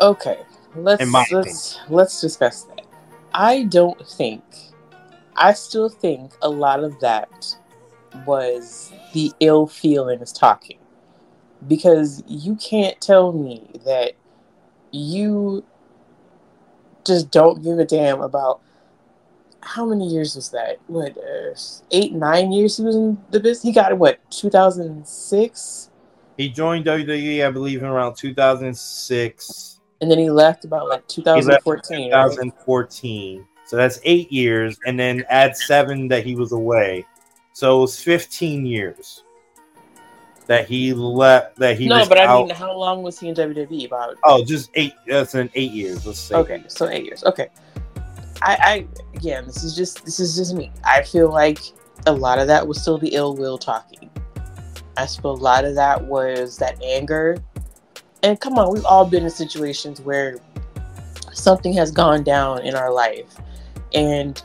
[0.00, 0.38] Okay,
[0.76, 2.82] let's let's let's discuss that.
[3.32, 4.42] I don't think.
[5.36, 7.56] I still think a lot of that
[8.26, 10.78] was the ill feelings talking,
[11.66, 14.12] because you can't tell me that
[14.90, 15.64] you
[17.04, 18.60] just don't give a damn about
[19.60, 20.78] how many years was that?
[20.86, 21.54] What uh,
[21.90, 23.62] eight nine years he was in the business?
[23.62, 25.90] He got it what two thousand six,
[26.36, 29.80] He joined WWE, I believe, in around 2006.
[30.00, 32.10] and then he left about like two thousand fourteen.
[32.10, 33.46] 2014.
[33.66, 37.04] So that's eight years, and then add seven that he was away.
[37.58, 39.24] So it was 15 years
[40.46, 41.56] that he left.
[41.56, 42.46] That he No, but I out.
[42.46, 43.84] mean, how long was he in WWE?
[43.84, 44.92] About oh, just eight.
[45.08, 46.06] That's in eight years.
[46.06, 46.36] Let's say.
[46.36, 47.24] okay, so eight years.
[47.24, 47.48] Okay,
[48.42, 50.70] I, I again, this is just this is just me.
[50.84, 51.58] I feel like
[52.06, 54.08] a lot of that was still the ill will talking.
[54.96, 57.38] I feel a lot of that was that anger.
[58.22, 60.38] And come on, we've all been in situations where
[61.32, 63.36] something has gone down in our life,
[63.92, 64.40] and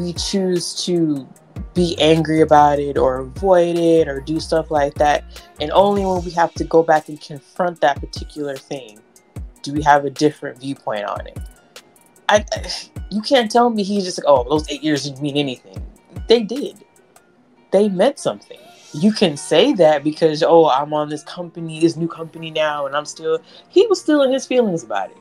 [0.00, 1.28] we choose to
[1.78, 5.22] be angry about it or avoid it or do stuff like that.
[5.60, 8.98] And only when we have to go back and confront that particular thing
[9.62, 11.38] do we have a different viewpoint on it.
[12.28, 12.44] I,
[13.10, 15.80] you can't tell me he's just like, oh, those eight years didn't mean anything.
[16.26, 16.84] They did.
[17.70, 18.58] They meant something.
[18.92, 22.96] You can say that because, oh, I'm on this company, this new company now, and
[22.96, 23.38] I'm still.
[23.68, 25.16] He was still in his feelings about it.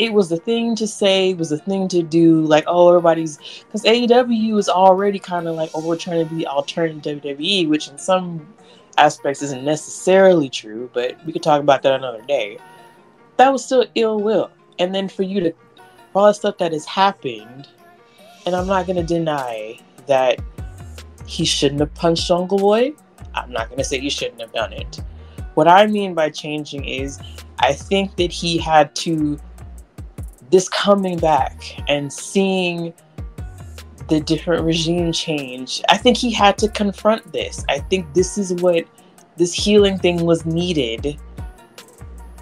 [0.00, 2.40] It was the thing to say, was the thing to do.
[2.40, 3.36] Like, oh, everybody's.
[3.66, 7.88] Because AEW is already kind of like, oh, we're trying to be alternative WWE, which
[7.88, 8.48] in some
[8.96, 12.56] aspects isn't necessarily true, but we could talk about that another day.
[13.36, 14.50] That was still ill will.
[14.78, 15.52] And then for you to
[16.14, 17.68] all the stuff that has happened,
[18.46, 20.40] and I'm not gonna deny that
[21.26, 22.94] he shouldn't have punched Jungle Boy.
[23.34, 24.98] I'm not gonna say he shouldn't have done it.
[25.54, 27.18] What I mean by changing is
[27.58, 29.38] I think that he had to
[30.50, 32.92] this coming back and seeing
[34.08, 35.80] the different regime change.
[35.88, 37.64] I think he had to confront this.
[37.68, 38.84] I think this is what
[39.36, 41.18] this healing thing was needed.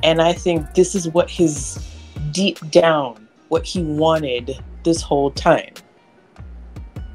[0.03, 1.87] And I think this is what his
[2.33, 5.73] deep down what he wanted this whole time.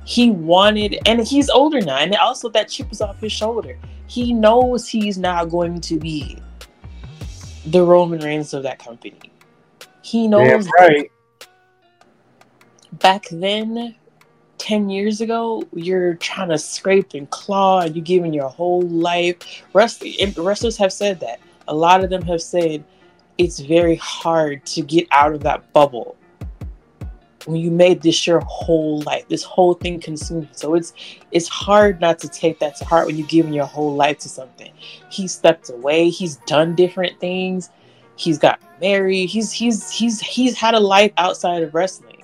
[0.05, 3.77] He wanted, and he's older now, and also that chip was off his shoulder.
[4.07, 6.37] he knows he's not going to be
[7.65, 9.32] the Roman Reigns of that company.
[10.03, 11.11] He knows Damn right.
[12.99, 13.95] back then,
[14.57, 19.37] 10 years ago, you're trying to scrape and claw and you're giving your whole life.
[19.73, 20.03] Rest-
[20.37, 21.39] wrestlers have said that.
[21.69, 22.83] A lot of them have said
[23.37, 26.17] it's very hard to get out of that bubble
[27.45, 30.93] when you made this your whole life this whole thing consumed so it's
[31.31, 34.29] it's hard not to take that to heart when you're giving your whole life to
[34.29, 34.71] something
[35.09, 37.69] he stepped away he's done different things
[38.15, 39.27] he's got married.
[39.27, 42.23] He's he's he's he's had a life outside of wrestling.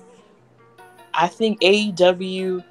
[1.14, 2.64] I think aew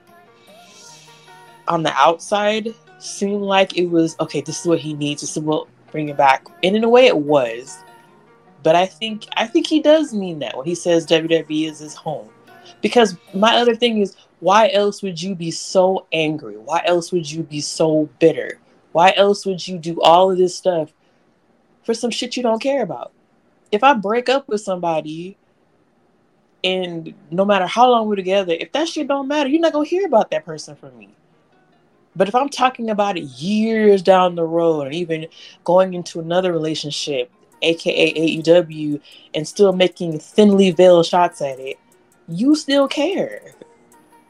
[1.67, 5.21] on the outside seemed like it was okay this is what he needs.
[5.21, 6.45] This is what bring it back.
[6.63, 7.83] And in a way it was.
[8.61, 11.95] But i think i think he does mean that when he says wwe is his
[11.95, 12.29] home.
[12.81, 16.55] Because my other thing is, why else would you be so angry?
[16.57, 18.59] Why else would you be so bitter?
[18.91, 20.93] Why else would you do all of this stuff
[21.89, 23.11] for some shit you don't care about?
[23.71, 25.35] If I break up with somebody
[26.63, 29.87] and no matter how long we're together, if that shit don't matter, you're not gonna
[29.87, 31.09] hear about that person from me.
[32.15, 35.25] But if I'm talking about it years down the road and even
[35.63, 37.31] going into another relationship,
[37.63, 39.01] aka AEW,
[39.33, 41.79] and still making thinly veiled shots at it,
[42.27, 43.55] you still care.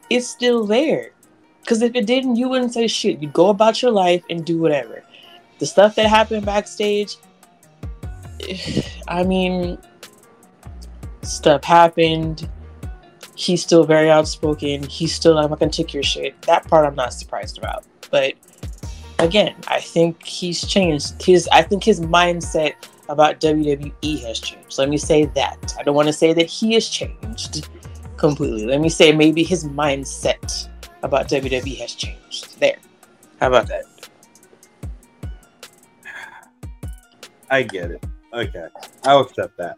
[0.08, 1.10] It's still there.
[1.60, 3.20] Because if it didn't, you wouldn't say shit.
[3.20, 5.04] You'd go about your life and do whatever.
[5.58, 7.18] The stuff that happened backstage,
[9.08, 9.78] I mean,
[11.22, 12.48] stuff happened.
[13.34, 14.82] He's still very outspoken.
[14.84, 16.40] He's still, I'm not going to take your shit.
[16.42, 17.84] That part I'm not surprised about.
[18.10, 18.34] But
[19.18, 21.22] again, I think he's changed.
[21.22, 22.74] His, I think his mindset
[23.08, 24.78] about WWE has changed.
[24.78, 25.74] Let me say that.
[25.78, 27.68] I don't want to say that he has changed
[28.16, 28.66] completely.
[28.66, 30.68] Let me say maybe his mindset
[31.02, 32.60] about WWE has changed.
[32.60, 32.76] There.
[33.40, 33.84] How about that?
[37.50, 38.04] I get it.
[38.32, 38.66] Okay.
[39.04, 39.76] I'll accept that.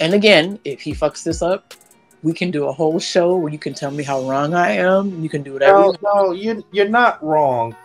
[0.00, 1.74] And again, if he fucks this up,
[2.22, 5.22] we can do a whole show where you can tell me how wrong I am.
[5.22, 5.78] You can do whatever.
[5.78, 7.76] No, no, you you're not wrong.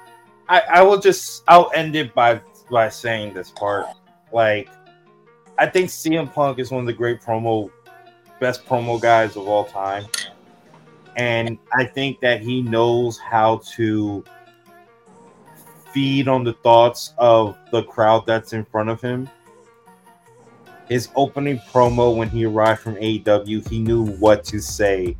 [0.50, 2.42] I, I will just I'll end it by
[2.72, 3.88] by saying this part.
[4.32, 4.70] Like
[5.58, 7.70] I think CM Punk is one of the great promo
[8.40, 10.06] best promo guys of all time.
[11.16, 14.24] And I think that he knows how to
[15.94, 19.30] feed on the thoughts of the crowd that's in front of him.
[20.90, 25.16] His opening promo when he arrived from AEW, he knew what to say.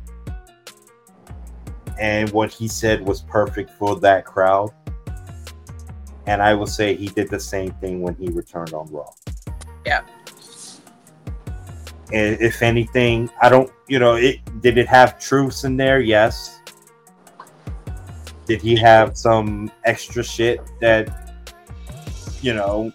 [1.98, 4.72] And what he said was perfect for that crowd.
[6.26, 9.10] And I will say he did the same thing when he returned on Raw.
[9.84, 10.02] Yeah.
[12.12, 16.00] And if anything, I don't, you know, it did it have truths in there?
[16.00, 16.60] Yes.
[18.46, 21.34] Did he have some extra shit that,
[22.42, 22.92] you know,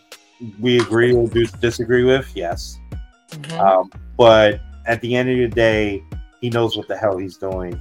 [0.59, 2.31] we agree or do disagree with?
[2.35, 2.79] Yes.
[3.31, 3.59] Mhm.
[3.59, 6.03] Um, but at the end of the day,
[6.41, 7.79] he knows what the hell he's doing.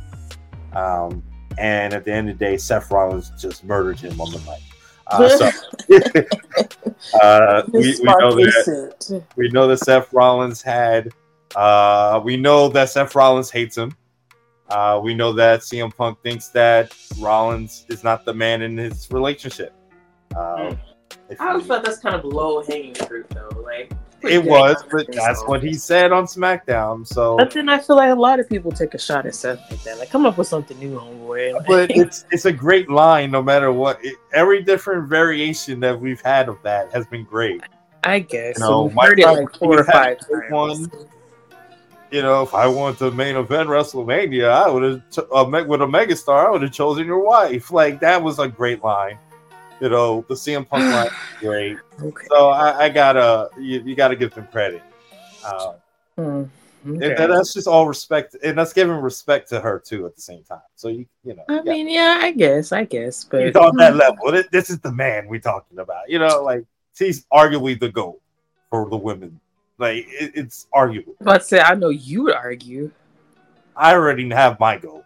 [0.73, 1.23] Um,
[1.59, 4.61] and at the end of the day, Seth Rollins just murdered him on the mic.
[5.07, 5.51] Uh, so,
[7.23, 11.11] uh, we, we know that we know that Seth Rollins had.
[11.57, 13.97] Uh, we know that Seth Rollins hates him.
[14.69, 19.09] Uh, we know that CM Punk thinks that Rollins is not the man in his
[19.11, 19.73] relationship.
[20.37, 20.75] Uh,
[21.31, 23.49] if I always he- thought that's kind of low hanging fruit, though.
[23.63, 27.07] Like it was, but that's what he said on SmackDown.
[27.07, 29.61] So, But then I feel like a lot of people take a shot at Seth
[29.71, 29.99] like that.
[29.99, 31.53] Like, come up with something new, homeboy.
[31.55, 34.05] Like, but it's it's a great line, no matter what.
[34.05, 37.63] It, every different variation that we've had of that has been great.
[38.05, 40.51] I guess You know, we've heard it like four or five times.
[40.51, 40.91] one.
[42.11, 45.83] You know, if I wanted to main event WrestleMania, I would have uh, met with
[45.83, 46.47] a megastar.
[46.47, 47.71] I would have chosen your wife.
[47.71, 49.19] Like that was a great line.
[49.81, 51.11] You know, the CM Punk line,
[51.41, 51.77] great.
[52.03, 52.27] Okay.
[52.29, 54.83] So I, I gotta, you, you gotta give them credit.
[56.17, 56.45] Hmm.
[56.85, 57.15] and Okay.
[57.15, 60.43] that- that's just all respect, and that's giving respect to her too at the same
[60.45, 60.61] time.
[60.75, 63.95] So you, you know, I mean, yeah, I guess, I guess, but he's on that
[63.97, 64.31] level.
[64.33, 66.09] Th- This is the man we're talking about.
[66.09, 66.65] You know, like
[66.97, 68.21] he's arguably the goat
[68.71, 69.39] for the women.
[69.79, 71.15] Like it, it's arguable.
[71.21, 72.91] But say, I know you would argue.
[73.77, 75.05] I already have my goal,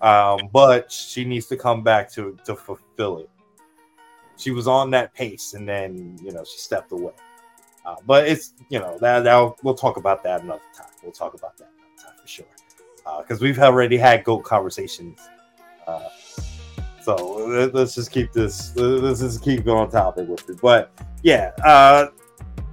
[0.00, 3.30] um, but she needs to come back to to fulfill it.
[4.40, 7.12] She was on that pace, and then you know she stepped away.
[7.84, 10.88] Uh, but it's you know that, that we'll talk about that another time.
[11.02, 12.46] We'll talk about that another time for sure,
[13.20, 15.20] because we've already had goat conversations.
[15.86, 16.08] Uh,
[17.02, 17.16] so
[17.46, 18.74] let- let's just keep this.
[18.76, 20.60] Let's just keep going topic with it.
[20.60, 20.90] But
[21.22, 22.08] yeah, uh,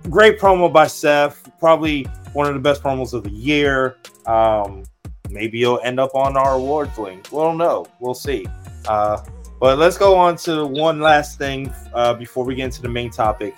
[0.10, 1.50] great promo by Seth.
[1.60, 2.04] Probably
[2.34, 3.98] one of the best promos of the year.
[4.26, 4.84] Um,
[5.30, 7.32] maybe he'll end up on our awards link.
[7.32, 7.88] We don't know.
[8.00, 8.46] We'll see.
[8.88, 9.22] Uh,
[9.60, 13.10] But let's go on to one last thing uh, before we get into the main
[13.10, 13.56] topic.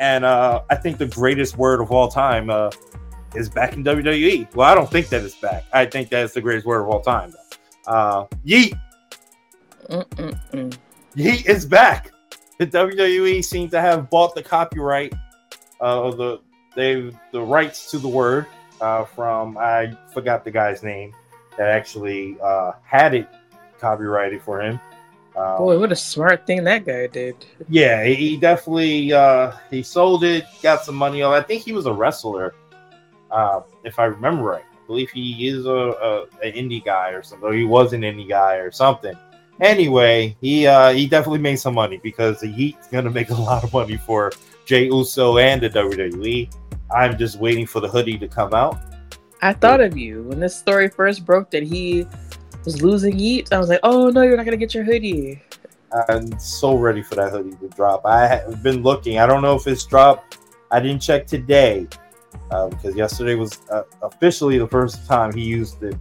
[0.00, 2.70] And uh, I think the greatest word of all time uh,
[3.34, 4.54] is back in WWE.
[4.54, 5.64] Well, I don't think that it's back.
[5.72, 7.32] I think that it's the greatest word of all time.
[7.32, 7.92] Though.
[7.92, 8.78] Uh, yeet.
[9.88, 10.76] Mm-mm-mm.
[11.14, 12.10] Yeet is back.
[12.58, 15.12] The WWE seems to have bought the copyright
[15.80, 16.40] uh, of the
[16.74, 18.46] they the rights to the word
[18.80, 21.14] uh, from I forgot the guy's name
[21.56, 23.28] that actually uh, had it
[23.78, 24.80] copyrighted for him.
[25.36, 27.34] Um, Boy, what a smart thing that guy did.
[27.68, 31.34] yeah, he- he definitely uh, he sold it, got some money on.
[31.34, 32.54] I think he was a wrestler,
[33.30, 34.62] uh, if I remember right.
[34.62, 37.48] I believe he is a, a an indie guy or something.
[37.48, 39.14] Or he was an indie guy or something.
[39.60, 43.64] Anyway, he uh, he definitely made some money because the Yeet's gonna make a lot
[43.64, 44.30] of money for
[44.66, 46.52] Jey Uso and the WWE.
[46.94, 48.78] I'm just waiting for the hoodie to come out.
[49.42, 52.06] I thought of you when this story first broke that he
[52.64, 53.52] was losing Yeet.
[53.52, 55.42] I was like, oh no, you're not gonna get your hoodie.
[56.08, 58.04] I'm so ready for that hoodie to drop.
[58.04, 59.18] I have been looking.
[59.18, 60.38] I don't know if it's dropped.
[60.70, 61.86] I didn't check today
[62.48, 65.96] because yesterday was uh, officially the first time he used it.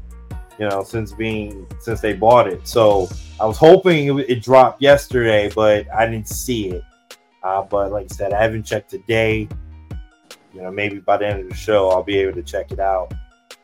[0.59, 2.67] You know, since being since they bought it.
[2.67, 3.09] So
[3.39, 6.83] I was hoping it, it dropped yesterday, but I didn't see it.
[7.41, 9.47] Uh, but like I said, I haven't checked today.
[10.53, 12.79] You know, maybe by the end of the show, I'll be able to check it
[12.79, 13.13] out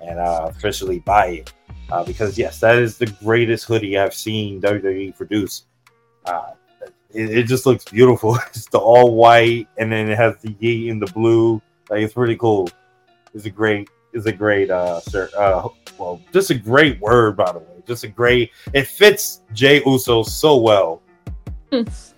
[0.02, 1.54] and uh, officially buy it.
[1.92, 5.66] Uh, because yes, that is the greatest hoodie I've seen WWE produce.
[6.26, 6.52] Uh,
[7.12, 8.38] it, it just looks beautiful.
[8.48, 11.62] It's the all white, and then it has the Yeet in the blue.
[11.90, 12.70] Like it's pretty cool.
[13.34, 15.68] It's a great, it's a great, uh, sir, uh,
[15.98, 17.66] well, just a great word, by the way.
[17.88, 18.52] Just a great.
[18.74, 21.02] It fits Jey Uso so well.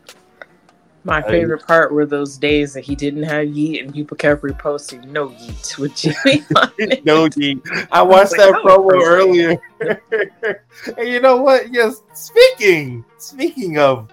[1.03, 5.05] My favorite part were those days that he didn't have Yeet and people kept reposting
[5.05, 6.45] no Yeet with Jimmy
[7.03, 7.33] no it.
[7.35, 7.61] I G.
[7.91, 9.61] I watched Like, that that promo earlier.
[10.97, 11.73] and you know what?
[11.73, 14.11] Yes, speaking speaking of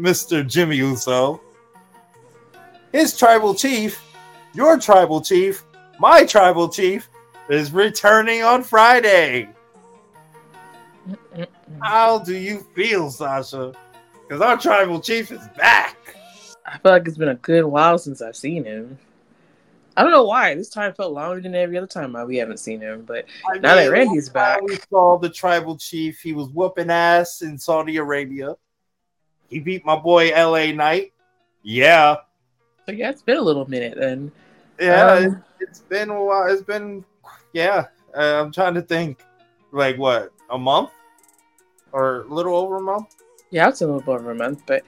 [0.00, 0.44] Mr.
[0.46, 1.40] Jimmy Uso,
[2.90, 4.02] his tribal chief,
[4.52, 5.64] your tribal chief,
[6.00, 7.08] my tribal chief,
[7.48, 9.48] is returning on Friday.
[11.82, 13.72] How do you feel, Sasha?
[14.22, 15.95] Because our tribal chief is back.
[16.66, 18.98] I feel like it's been a good while since I've seen him.
[19.96, 20.54] I don't know why.
[20.54, 23.02] This time felt longer than every other time we haven't seen him.
[23.06, 24.60] But I Now that Randy's back.
[24.62, 26.20] we saw the tribal chief.
[26.20, 28.56] He was whooping ass in Saudi Arabia.
[29.48, 31.12] He beat my boy LA Knight.
[31.62, 32.16] Yeah,
[32.86, 34.30] so yeah, it's been a little minute then.
[34.78, 35.06] yeah.
[35.06, 36.46] Um, it, it's been a while.
[36.46, 37.04] It's been
[37.52, 37.86] yeah.
[38.16, 39.24] Uh, I'm trying to think.
[39.72, 40.32] Like what?
[40.50, 40.90] A month
[41.90, 43.16] or a little over a month?
[43.50, 44.84] Yeah, it's a little over a month, but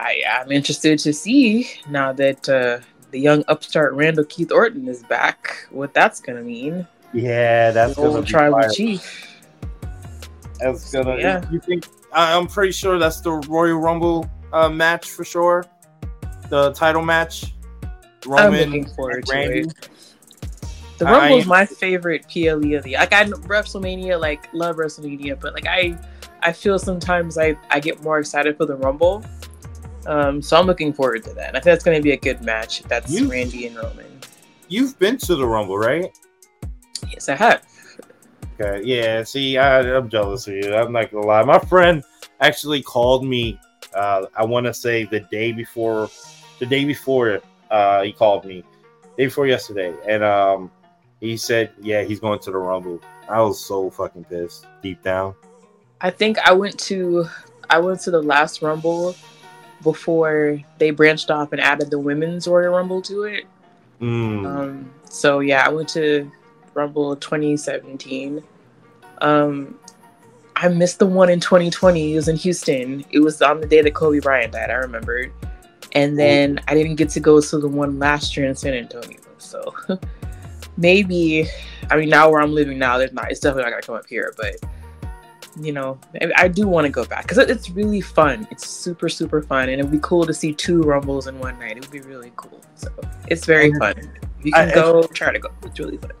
[0.00, 2.78] I I'm interested to see now that uh,
[3.10, 5.66] the young upstart Randall Keith Orton is back.
[5.70, 6.86] What that's gonna mean?
[7.12, 8.70] Yeah, that's The old gonna be tribal fire.
[8.70, 9.26] chief.
[10.58, 11.16] That's gonna.
[11.18, 11.44] Yeah.
[11.50, 11.86] You think?
[12.12, 15.64] I- I'm pretty sure that's the Royal Rumble uh, match for sure.
[16.48, 17.54] The title match.
[18.30, 19.60] I'm looking forward to Randy.
[19.60, 19.88] it.
[20.98, 24.76] The I- Rumble is my favorite PLE of the like I know WrestleMania, like love
[24.76, 25.96] WrestleMania, but like I
[26.42, 29.24] I feel sometimes I I get more excited for the Rumble.
[30.06, 31.48] Um, so I'm looking forward to that.
[31.50, 32.80] I think that's going to be a good match.
[32.80, 34.06] if That's You- Randy and Roman.
[34.68, 36.16] You've been to the Rumble, right?
[37.10, 37.66] Yes, I have.
[38.60, 39.24] Okay, yeah.
[39.24, 40.74] See, I, I'm jealous of you.
[40.74, 41.42] I'm not gonna lie.
[41.42, 42.04] My friend
[42.40, 43.58] actually called me.
[43.94, 46.08] Uh, I want to say the day before,
[46.60, 47.40] the day before,
[47.70, 48.62] uh, he called me,
[49.18, 50.70] day before yesterday, and um,
[51.20, 53.00] he said, yeah, he's going to the Rumble.
[53.28, 55.34] I was so fucking pissed deep down.
[56.00, 57.26] I think I went to
[57.70, 59.16] I went to the last Rumble
[59.82, 63.44] before they branched off and added the women's Royal Rumble to it.
[64.00, 64.46] Mm.
[64.46, 66.30] Um, so yeah, I went to
[66.74, 68.42] Rumble 2017.
[69.20, 69.78] Um,
[70.56, 72.12] I missed the one in 2020.
[72.12, 73.04] It was in Houston.
[73.10, 74.70] It was on the day that Kobe Bryant died.
[74.70, 75.32] I remembered,
[75.92, 79.18] and then I didn't get to go to the one last year in San Antonio.
[79.38, 79.74] So
[80.76, 81.48] maybe,
[81.90, 83.30] I mean, now where I'm living now, there's not.
[83.30, 84.56] It's definitely not gonna come up here, but
[85.60, 85.98] you know,
[86.36, 88.46] I, do want to go back because it's really fun.
[88.50, 91.76] It's super super fun, and it'd be cool to see two Rumbles in one night.
[91.76, 92.60] It would be really cool.
[92.74, 92.88] So
[93.28, 93.94] it's very fun.
[94.42, 95.50] You can I- go, try to go.
[95.62, 96.12] It's really fun.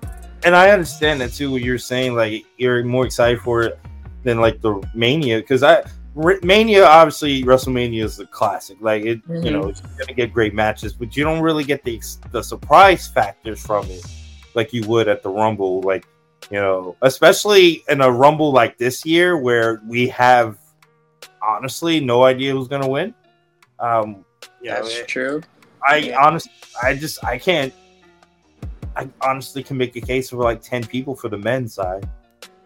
[0.44, 1.50] and I understand that too.
[1.50, 3.78] What you're saying, like you're more excited for it
[4.24, 5.84] than like the Mania, because I
[6.42, 8.78] Mania obviously WrestleMania is a classic.
[8.80, 9.52] Like it, you mm-hmm.
[9.52, 12.00] know, it's gonna get great matches, but you don't really get the
[12.32, 14.04] the surprise factors from it,
[14.54, 15.80] like you would at the Rumble.
[15.82, 16.06] Like
[16.50, 20.58] you know, especially in a Rumble like this year where we have
[21.42, 23.14] honestly no idea who's gonna win.
[23.78, 24.24] Um,
[24.60, 25.42] you know, That's it- true.
[25.86, 26.20] I Yeah.
[26.22, 27.72] honestly, I just, I can't.
[28.96, 32.06] I honestly can make a case for like ten people for the men's side,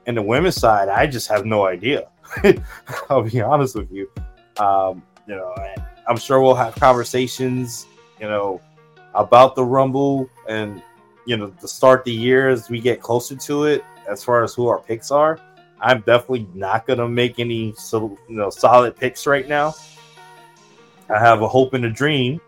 [0.07, 2.09] and the women's side, I just have no idea.
[3.11, 4.11] I'll be honest with you.
[4.59, 5.74] Um, you know, I,
[6.09, 7.87] I'm sure we'll have conversations,
[8.20, 8.61] you know,
[9.14, 10.82] about the Rumble and
[11.27, 13.85] you know to start the year as we get closer to it.
[14.09, 15.41] As far as who our picks are,
[15.81, 19.75] I'm definitely not gonna make any so you know solid picks right now.
[21.09, 22.41] I have a hope and a dream.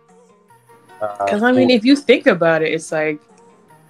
[1.01, 3.21] Uh, Because I mean, if you think about it, it's like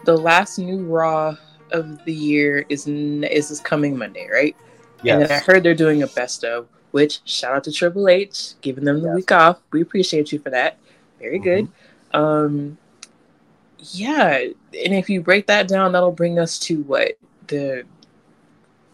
[0.05, 1.37] the last new Raw
[1.73, 4.57] of the year is is this coming Monday, right?
[5.03, 8.09] Yeah and then I heard they're doing a best of, which shout out to Triple
[8.09, 9.17] H, giving them the Yes.
[9.17, 9.59] week off.
[9.73, 10.79] We appreciate you for that.
[11.21, 11.43] Very Mhm.
[11.43, 11.69] good.
[12.13, 12.79] Um,
[13.93, 17.13] yeah, and if you break that down, that'll bring us to what
[17.49, 17.85] the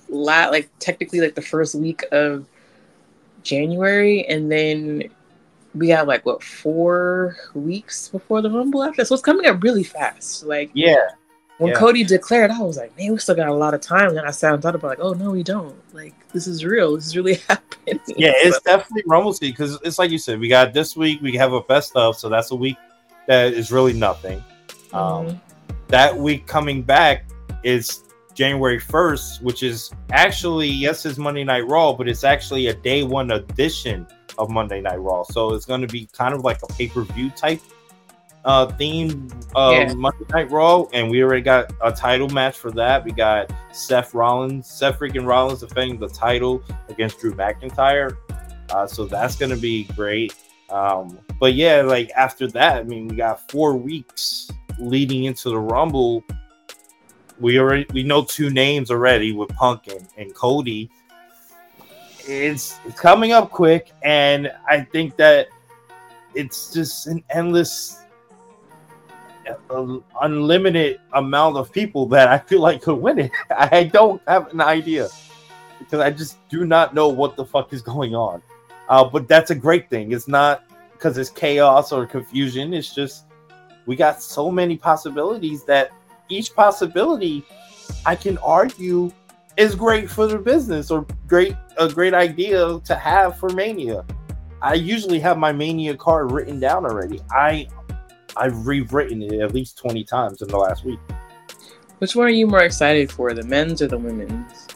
[0.09, 2.47] la like technically like the first week of
[3.43, 5.05] January, and then
[5.74, 9.05] we have like what four weeks before the Rumble after.
[9.05, 10.45] So it's coming up really fast.
[10.45, 10.97] Like yeah,
[11.59, 11.78] when Yeah.
[11.78, 14.09] Cody declared, I was like, man, we still got a lot of time.
[14.09, 15.74] And then I sat and thought about like, oh no, we don't.
[15.95, 16.95] Like this is real.
[16.95, 18.01] This is really happening.
[18.09, 21.20] yeah, it's So- definitely Rumble season because it's like you said, we got this week,
[21.22, 22.76] we have a best of, so that's a week
[23.26, 24.43] that is really nothing.
[24.93, 25.40] Um, Mhm.
[25.88, 27.24] that week coming back
[27.64, 32.74] is January 1st, which is actually, yes, it's Monday Night Raw, but it's actually a
[32.74, 34.07] day one edition
[34.38, 35.22] of Monday Night Raw.
[35.24, 37.61] So it's going to be kind of like a pay per view type
[38.45, 39.93] uh, theme of Yeah.
[39.95, 40.84] Monday Night Raw.
[40.93, 43.05] And we already got a title match for that.
[43.05, 48.16] We got Seth Rollins, Seth freaking Rollins defending the title against Drew McIntyre.
[48.70, 50.34] Uh, so that's going to be great.
[50.70, 54.51] Um, but yeah, like after that, I mean, we got four weeks
[54.83, 56.24] leading into the Rumble.
[57.41, 60.91] We already we know two names already with Punk and, and Cody.
[62.26, 65.49] It's it's coming up quick, and I think that
[66.35, 68.01] it's just an endless,
[69.70, 73.30] uh, unlimited amount of people that I feel like could win it.
[73.51, 75.09] I don't have an idea
[75.78, 78.41] because I just do not know what the fuck is going on.
[78.89, 80.12] Uh, but that's a great thing.
[80.12, 82.72] It's not because it's chaos or confusion.
[82.72, 83.24] It's just
[83.87, 85.91] we got so many possibilities that
[86.28, 87.45] each possibility
[88.07, 89.12] I can argue
[89.57, 94.05] is great for the business or great a great idea to have for Mania.
[94.61, 97.20] I usually have my Mania card written down already.
[97.30, 97.68] I
[98.37, 100.99] I've rewritten it at least 20 times in the last week.
[101.99, 104.68] Which one are you more excited for, the men's or the women's?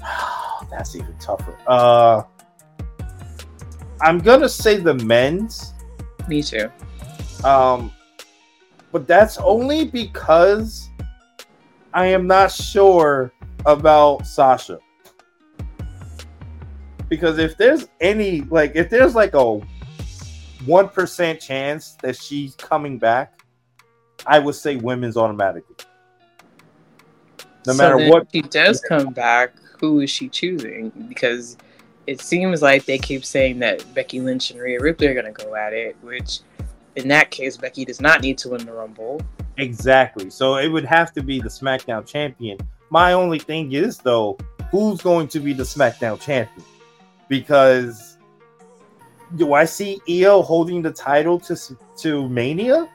[0.70, 1.58] That's even tougher.
[1.66, 2.22] Uh
[4.00, 5.74] I'm gonna say the men's.
[6.28, 6.70] Me too.
[7.44, 7.92] Um,
[8.92, 10.88] but that's only because
[11.94, 13.32] I am not sure
[13.66, 14.78] about Sasha.
[17.08, 19.60] Because if there's any, like, if there's like a
[20.64, 23.40] 1% chance that she's coming back,
[24.26, 25.76] I would say women's automatically.
[27.66, 28.28] No So matter what.
[28.32, 30.90] she does come back, who is she choosing?
[31.08, 31.56] Because
[32.06, 35.44] it seems like they keep saying that Becky Lynch and Rhea Ripley are going to
[35.44, 36.40] go at it, which
[36.96, 39.20] in that case, Becky does not need to win the Rumble.
[39.58, 40.30] Exactly.
[40.30, 42.58] So it would have to be the SmackDown champion.
[42.90, 44.36] My only thing is though,
[44.70, 46.66] who's going to be the SmackDown champion?
[47.28, 48.18] Because
[49.36, 51.56] do I see Io holding the title to
[51.98, 52.88] to Mania?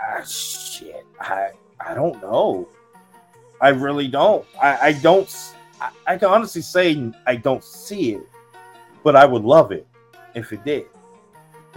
[0.00, 1.50] Ah, shit, I
[1.80, 2.68] I don't know.
[3.60, 4.44] I really don't.
[4.60, 5.28] I, I don't.
[5.80, 8.22] I, I can honestly say I don't see it,
[9.02, 9.86] but I would love it
[10.34, 10.86] if it did.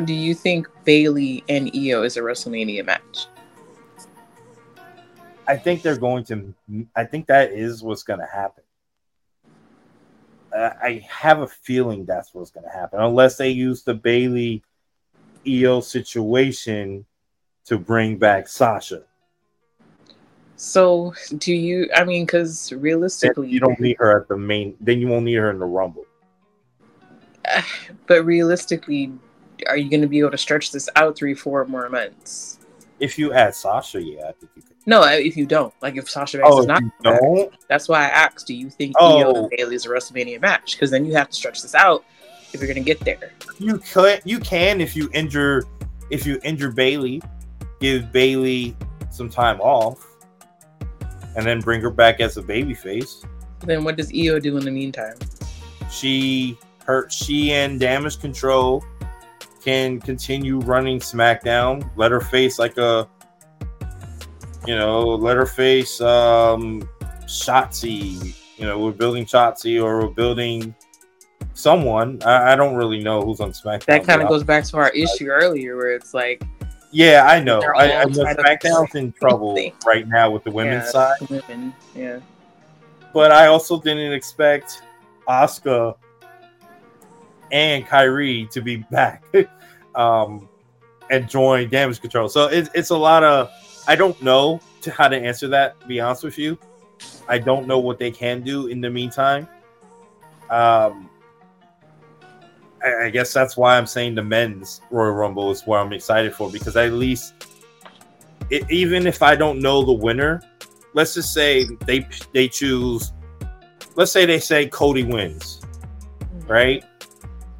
[0.05, 3.27] Do you think Bayley and Io is a WrestleMania match?
[5.45, 6.53] I think they're going to.
[6.95, 8.63] I think that is what's going to happen.
[10.55, 14.63] Uh, I have a feeling that's what's going to happen, unless they use the Bayley
[15.47, 17.05] Io situation
[17.65, 19.03] to bring back Sasha.
[20.55, 21.89] So, do you?
[21.95, 24.77] I mean, because Then realistically, you don't need her at the main.
[24.79, 26.05] Then you won't need her in the Rumble.
[28.07, 29.11] but realistically,
[29.68, 32.60] are you going to be able to stretch this out three, four more months?
[32.99, 34.76] If you add Sasha, yeah, I think you could.
[34.86, 37.53] No, if you don't, like if Sasha Banks Oh, is not, don't.
[37.68, 38.47] that's why I asked.
[38.47, 39.20] Do you think Oh.
[39.20, 40.76] Io and Bayley is a WrestleMania match?
[40.76, 42.03] Because then you have to stretch this out
[42.53, 43.32] if you're going to get there.
[43.60, 44.22] You could.
[44.26, 45.64] You can if you injure.
[46.10, 47.22] If you injure Bayley,
[47.80, 48.76] give Bayley
[49.12, 50.05] some time off,
[51.36, 53.26] and then bring her back as a babyface.
[53.62, 55.16] Then what does Io do in the meantime?
[55.91, 58.84] she her she and damage control
[59.64, 61.89] can continue running SmackDown.
[61.95, 63.07] Let her face like a
[64.66, 66.88] you know, let her face um
[67.24, 68.36] Shotzi.
[68.57, 70.76] You know, we're building Shotzi or we're building
[71.53, 72.20] someone.
[72.26, 73.86] I, I don't really know who's on SmackDown.
[73.86, 76.43] That kind of goes back to our issue earlier, where it's like
[76.91, 77.62] Yeah, I know.
[77.78, 79.74] I, I know SmackDown's in trouble thing.
[79.86, 81.30] right now with the women's yeah, side.
[81.30, 82.20] women, yeah.
[83.14, 84.82] but I also didn't expect
[85.28, 85.95] Asuka
[87.51, 89.23] and Kairi to be back
[89.95, 90.47] um,
[91.09, 92.29] and join Damage Control.
[92.29, 93.51] So it's it's a lot of
[93.87, 95.79] I don't know to how to answer that.
[95.81, 96.57] To be honest with you,
[97.27, 99.47] I don't know what they can do in the meantime.
[100.49, 101.09] Um,
[102.83, 106.33] I, I guess that's why I'm saying the men's Royal Rumble is what I'm excited
[106.33, 107.33] for because at least
[108.49, 110.41] it, even if I don't know the winner,
[110.93, 113.13] let's just say they they choose.
[113.95, 115.61] Let's say they say Cody wins,
[116.47, 116.83] right?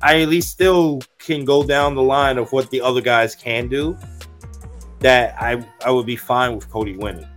[0.02, 3.68] I at least still can go down the line of what the other guys can
[3.68, 3.98] do.
[5.00, 7.28] That I I would be fine with Cody winning.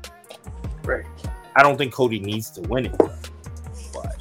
[0.84, 1.04] Right.
[1.54, 2.98] I don't think Cody needs to win it,
[3.92, 4.16] but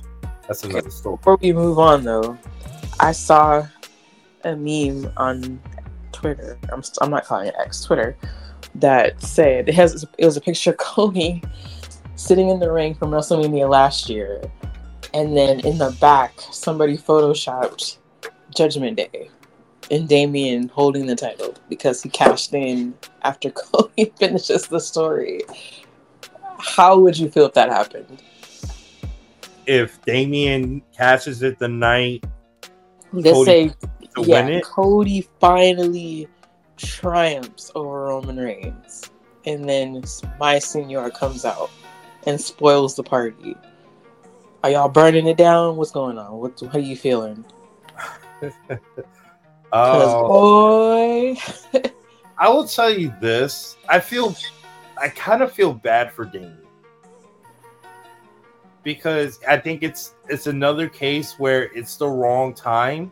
[0.48, 1.18] that's another story.
[1.18, 2.38] Before we move on, though,
[3.00, 3.66] I saw
[4.44, 5.62] a meme on
[6.12, 6.60] Twitter.
[6.72, 8.16] I'm, I'm not calling it X, Twitter,
[8.76, 11.42] that said it has it was a picture of Cody
[12.16, 14.42] sitting in the ring from WrestleMania last year,
[15.14, 17.98] and then in the back somebody photoshopped
[18.56, 19.30] Judgment Day
[19.89, 22.93] and Damian holding the title because he cashed in
[23.24, 25.41] after Cody finishes the story.
[26.58, 28.22] How would you feel if that happened?
[29.66, 32.24] If Damian cashes it the night
[33.14, 33.76] Let's Cody say,
[34.24, 36.28] yeah, Cody finally
[36.78, 39.10] triumphs over Roman Reigns,
[39.45, 40.04] and then
[40.39, 41.70] my senior comes out
[42.26, 43.56] and spoils the party.
[44.64, 45.76] Are y'all burning it down?
[45.76, 46.38] What's going on?
[46.38, 47.43] What, how are you feeling?
[49.74, 51.38] Uh, boy,
[52.38, 53.78] I will tell you this.
[53.88, 54.36] I feel,
[54.98, 56.62] I kind of feel bad for Damian
[58.84, 63.12] because I think it's it's another case where it's the wrong time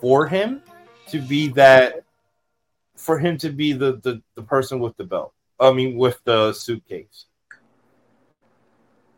[0.00, 0.62] for him
[1.08, 2.04] to be that
[2.96, 5.32] for him to be the the, the person with the belt.
[5.60, 7.26] I mean, with the suitcase.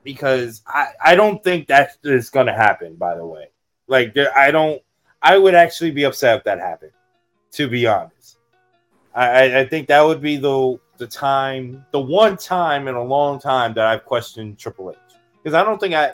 [0.05, 3.49] Because I, I don't think that is going to happen, by the way.
[3.89, 4.83] Like, I don't,
[5.23, 6.93] I would actually be upset if that happened,
[7.53, 8.39] to be honest.
[9.15, 13.05] I, I- I think that would be the the time, the one time in a
[13.05, 14.97] long time that I've questioned Triple H.
[15.43, 16.13] Because I don't think I,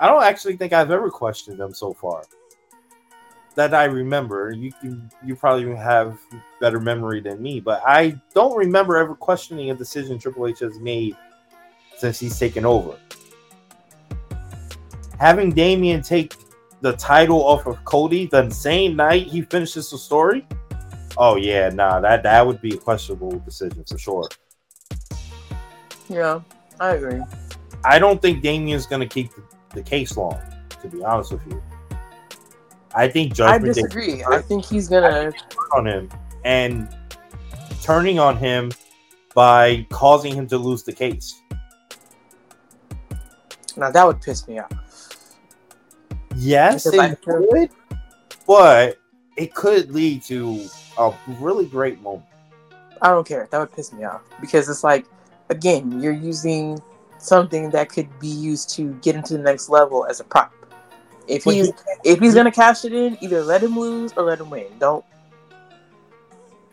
[0.00, 2.24] I don't actually think I've ever questioned them so far.
[3.54, 4.50] That I remember.
[4.50, 6.18] You can, you probably have
[6.60, 10.80] better memory than me, but I don't remember ever questioning a decision Triple H has
[10.80, 11.16] made
[11.96, 12.98] since he's taken over.
[15.20, 16.34] Having Damian take
[16.84, 20.46] the title off of Cody the same night he finishes the story.
[21.16, 24.28] Oh yeah, nah, that that would be a questionable decision for sure.
[26.10, 26.40] yeah,
[26.78, 27.22] I agree.
[27.86, 30.38] I don't think Damian's gonna keep the, the case long,
[30.82, 31.62] to be honest with you.
[32.94, 34.22] I think I Judgment Day disagree.
[34.24, 35.32] I think he's gonna.
[35.32, 36.10] Turn on him
[36.44, 36.94] and
[37.80, 38.70] turning on him
[39.34, 41.40] by causing him to lose the case.
[43.74, 44.83] Now that would piss me off.
[46.44, 47.70] Yes, it would,
[48.46, 48.98] but
[49.36, 50.66] it could lead to
[50.98, 52.26] a really great moment.
[53.00, 53.48] I don't care.
[53.50, 55.06] That would piss me off because it's like,
[55.48, 56.80] again, you're using
[57.18, 60.52] something that could be used to get into the next level as a prop.
[61.26, 61.72] If he's
[62.04, 64.66] if he's gonna cash it in, either let him lose or let him win.
[64.78, 65.04] Don't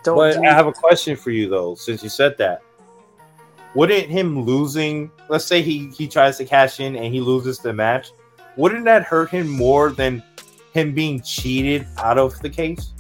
[0.04, 0.18] don't.
[0.18, 2.62] But do- I have a question for you though, since you said that.
[3.74, 7.72] Wouldn't him losing, let's say he he tries to cash in and he loses the
[7.72, 8.12] match,
[8.58, 10.22] wouldn't that hurt him more than
[10.74, 12.94] him being cheated out of the case?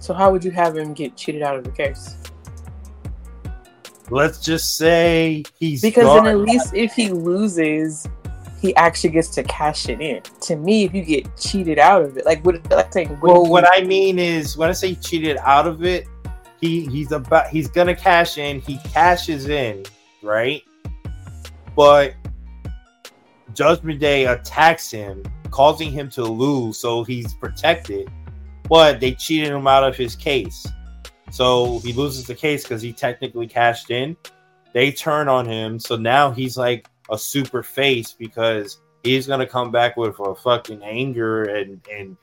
[0.00, 2.16] so how would you have him get cheated out of the case?
[4.08, 8.08] Let's just say he's Because gone- then at least if he loses,
[8.58, 10.22] he actually gets to cash it in.
[10.42, 13.46] To me, if you get cheated out of it, like what like saying, what Well,
[13.46, 16.06] what I mean is when I say cheated out of it,
[16.58, 18.60] he he's about he's gonna cash in.
[18.60, 19.84] He cashes in,
[20.22, 20.62] right?
[21.78, 22.14] But
[23.54, 25.22] Judgment Day attacks him,
[25.52, 28.10] causing him to lose, so he's protected.
[28.68, 30.66] But they cheated him out of his case,
[31.30, 34.16] so he loses the case because he technically cashed in.
[34.72, 39.70] They turn on him, so now he's like a super face because he's gonna come
[39.70, 42.16] back with a fucking anger and and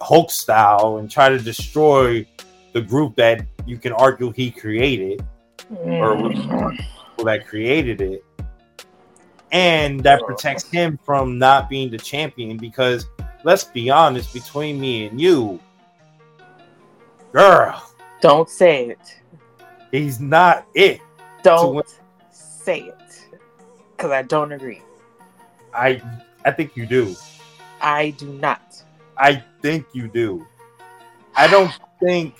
[0.00, 2.26] Hulk style and try to destroy
[2.72, 5.22] the group that you can argue he created
[5.68, 6.70] or Mm.
[6.70, 8.24] people that created it.
[9.52, 13.06] And that protects him from not being the champion because
[13.44, 15.60] let's be honest, between me and you,
[17.32, 17.82] girl,
[18.20, 19.20] don't say it.
[19.90, 21.00] he's not it.
[21.42, 21.86] Don't
[22.30, 23.28] say it.
[23.96, 24.80] Because I don't agree.
[25.74, 26.00] I
[26.44, 27.14] I think you do.
[27.80, 28.82] I do not.
[29.18, 30.46] I think you do.
[31.36, 32.34] I don't think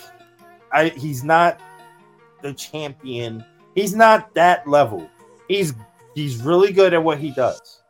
[0.72, 1.60] I he's not
[2.42, 3.44] the champion.
[3.74, 5.08] He's not that level.
[5.48, 5.74] He's
[6.14, 7.82] he's really good at what he does.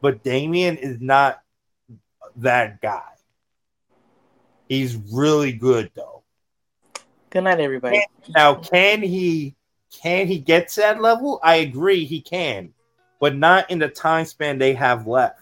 [0.00, 1.40] but Damian is not
[2.36, 3.02] that guy.
[4.68, 6.22] He's really good though.
[7.30, 8.04] Good night, everybody.
[8.34, 9.54] Now, can he
[9.92, 11.40] can he get to that level?
[11.42, 12.72] I agree he can,
[13.20, 15.40] but not in the time span they have left.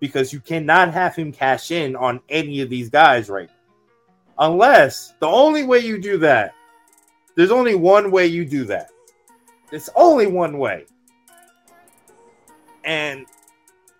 [0.00, 4.46] Because you cannot have him cash in on any of these guys right now.
[4.50, 6.54] Unless the only way you do that,
[7.34, 8.90] there's only one way you do that.
[9.72, 10.86] It's only one way.
[12.84, 13.26] And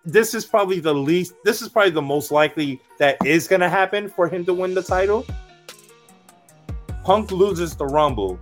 [0.05, 3.69] this is probably the least this is probably the most likely that is going to
[3.69, 5.25] happen for him to win the title.
[7.03, 8.39] Punk loses the Rumble,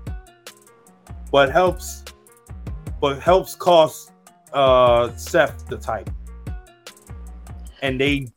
[1.32, 2.04] but helps
[3.02, 4.12] but helps cost
[4.54, 6.14] uh Seth the title.
[7.82, 8.28] And they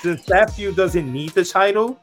[0.00, 0.24] since
[0.54, 1.98] feud doesn't need the title,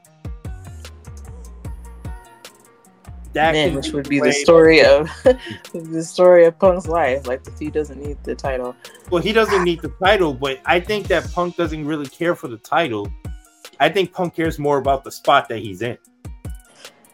[3.34, 5.10] that Man, which would be the story of
[5.74, 7.28] the story of Punk's life.
[7.28, 8.76] Like he doesn't need the title.
[9.10, 12.48] Well, he doesn't need the title, but I think that Punk doesn't really care for
[12.48, 13.12] the title.
[13.80, 15.98] I think Punk cares more about the spot that he's in.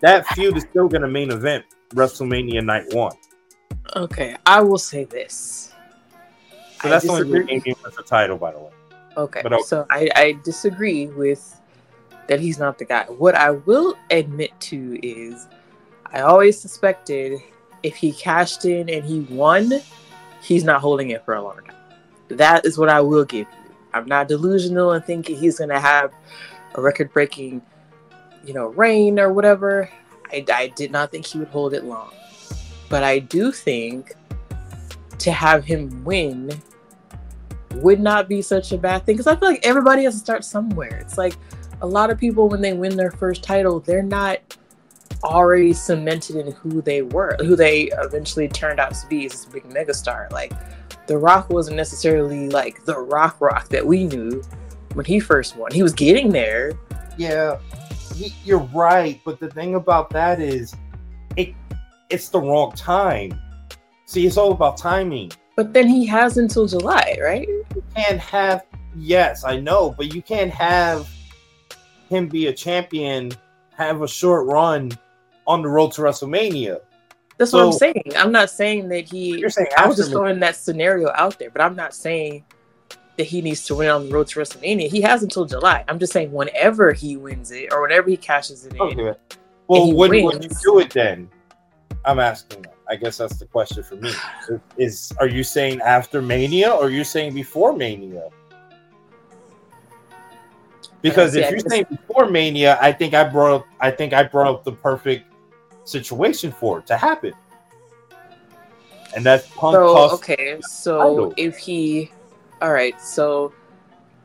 [0.02, 3.16] That feud is still going to main event WrestleMania Night One.
[3.96, 5.74] Okay, I will say this.
[6.82, 7.56] So I that's the only disagree.
[7.56, 8.72] reason he wins the title, by the way.
[9.18, 9.64] Okay, But okay.
[9.64, 11.60] so I, I disagree with
[12.28, 13.04] that he's not the guy.
[13.06, 15.48] What I will admit to is
[16.12, 17.40] I always suspected
[17.84, 19.72] if he cashed in and he won,
[20.42, 21.76] he's not holding it for a long time.
[22.30, 23.74] That is what I will give you.
[23.94, 26.12] I'm not delusional and thinking he's going to have
[26.76, 27.62] a record breaking,
[28.46, 29.90] you know, reign or whatever.
[30.32, 32.12] I, I did not think he would hold it long.
[32.90, 34.14] But I do think
[35.20, 36.52] to have him win
[37.76, 40.44] would not be such a bad thing because I feel like everybody has to start
[40.44, 40.98] somewhere.
[40.98, 41.36] It's like
[41.82, 44.58] a lot of people when they win their first title, they're not
[45.24, 49.46] already cemented in who they were, who they eventually turned out to be as this
[49.46, 50.32] big megastar.
[50.32, 50.54] Like
[51.08, 54.42] The Rock wasn't necessarily like the Rock Rock that we knew
[54.94, 55.72] when he first won.
[55.72, 56.74] He was getting there.
[57.18, 57.60] Yeah,
[58.46, 59.20] you're right.
[59.26, 60.74] But the thing about that is,
[61.36, 61.54] it
[62.10, 63.40] it's the wrong time.
[64.06, 65.32] See, it's all about timing.
[65.56, 67.48] But then he has until July, right?
[67.48, 68.66] You can't have
[68.96, 71.08] yes, I know, but you can't have
[72.10, 73.32] him be a champion,
[73.76, 74.92] have a short run
[75.50, 76.80] on the road to WrestleMania.
[77.38, 78.04] That's what I'm saying.
[78.16, 79.40] I'm not saying that he.
[79.40, 82.46] You're saying I was just throwing that scenario out there, but I'm not saying
[83.18, 84.90] that he needs to win on the road to WrestleMania.
[84.90, 85.84] He has until July.
[85.88, 88.82] I'm just saying whenever he wins it or whenever he cashes it in.
[88.82, 89.14] Okay.
[89.68, 91.30] Well, he when would you do it then?
[92.06, 92.62] I'm asking.
[92.64, 92.76] that.
[92.90, 94.12] I guess that's the question for me.
[94.78, 98.30] Is, are you saying after Mania or are you saying before Mania?
[101.02, 104.12] Because uh, see, if you're saying before Mania, I think I brought up, I think
[104.12, 105.29] I brought up the perfect
[105.90, 107.34] situation for it to happen.
[109.16, 111.34] And that's Punk So okay, so title.
[111.36, 112.12] if he,
[112.62, 113.54] all right, so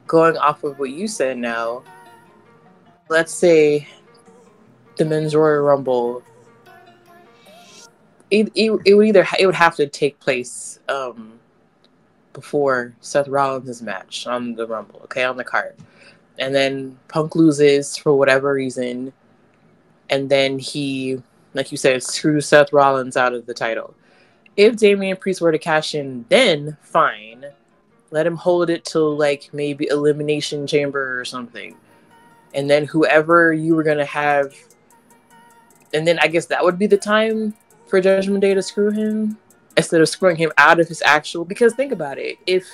[0.06, 1.82] going off of what you said now,
[3.08, 3.88] let's say
[4.96, 6.22] the men's Royal Rumble.
[8.30, 11.38] It, it, it would either it would have to take place um,
[12.32, 15.76] before Seth Rollins' match on the Rumble, okay, on the card,
[16.38, 19.12] and then Punk loses for whatever reason,
[20.10, 21.22] and then he,
[21.54, 23.94] like you said, screws Seth Rollins out of the title
[24.56, 27.46] if Damian Priest were to cash in, then fine.
[28.10, 31.76] Let him hold it till like maybe Elimination Chamber or something.
[32.54, 34.54] And then whoever you were gonna have
[35.92, 37.54] and then I guess that would be the time
[37.86, 39.38] for Judgment Day to screw him
[39.76, 42.36] instead of screwing him out of his actual because think about it.
[42.46, 42.64] If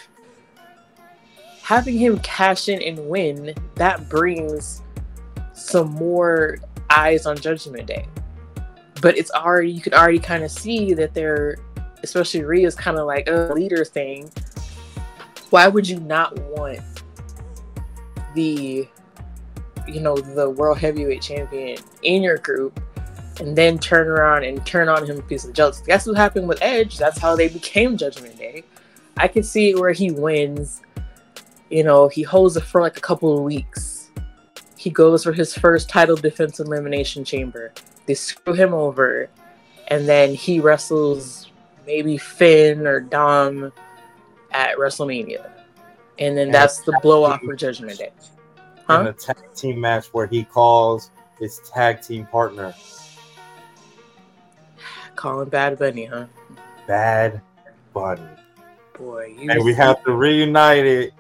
[1.63, 4.83] having him cash in and win, that brings
[5.55, 6.59] some more
[6.91, 8.07] eyes on Judgment Day
[9.01, 11.57] but it's already you can already kind of see that they're
[12.03, 14.31] especially Rhea's kind of like a leader thing.
[15.51, 16.81] Why would you not want
[18.35, 18.89] the
[19.89, 22.81] you know the world heavyweight champion in your group
[23.41, 25.85] and then turn around and turn on him a piece of jealousy?
[25.87, 26.99] That's what happened with Edge.
[26.99, 28.65] That's how they became Judgment Day.
[29.17, 30.83] I could see where he wins.
[31.71, 34.11] You know, he holds it for like a couple of weeks.
[34.77, 37.73] He goes for his first title defense in Elimination Chamber
[38.11, 39.29] they screw him over,
[39.87, 41.49] and then he wrestles
[41.87, 43.73] maybe Finn or Dom
[44.51, 45.49] at WrestleMania,
[46.19, 48.11] and then And that's the blow off for Judgment Day.
[48.57, 49.05] in Huh?
[49.07, 52.75] a tag team match where he calls his tag team partner
[55.15, 56.25] Calling Bad Bunny, huh?
[56.89, 57.41] Bad
[57.95, 58.23] Bunny.
[58.99, 59.37] Boy.
[59.39, 61.13] And we have to reunite it.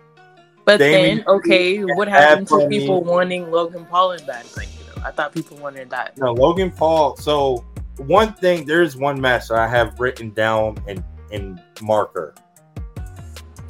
[0.64, 2.80] but Damien then, okay, what happened Bad to Bunny.
[2.80, 4.66] people wanting Logan Paul and Bad Bunny?
[5.04, 6.16] I thought people wanted that.
[6.18, 7.16] No, Logan Paul.
[7.16, 7.64] So
[7.96, 12.34] one thing, there's one match that I have written down in in marker.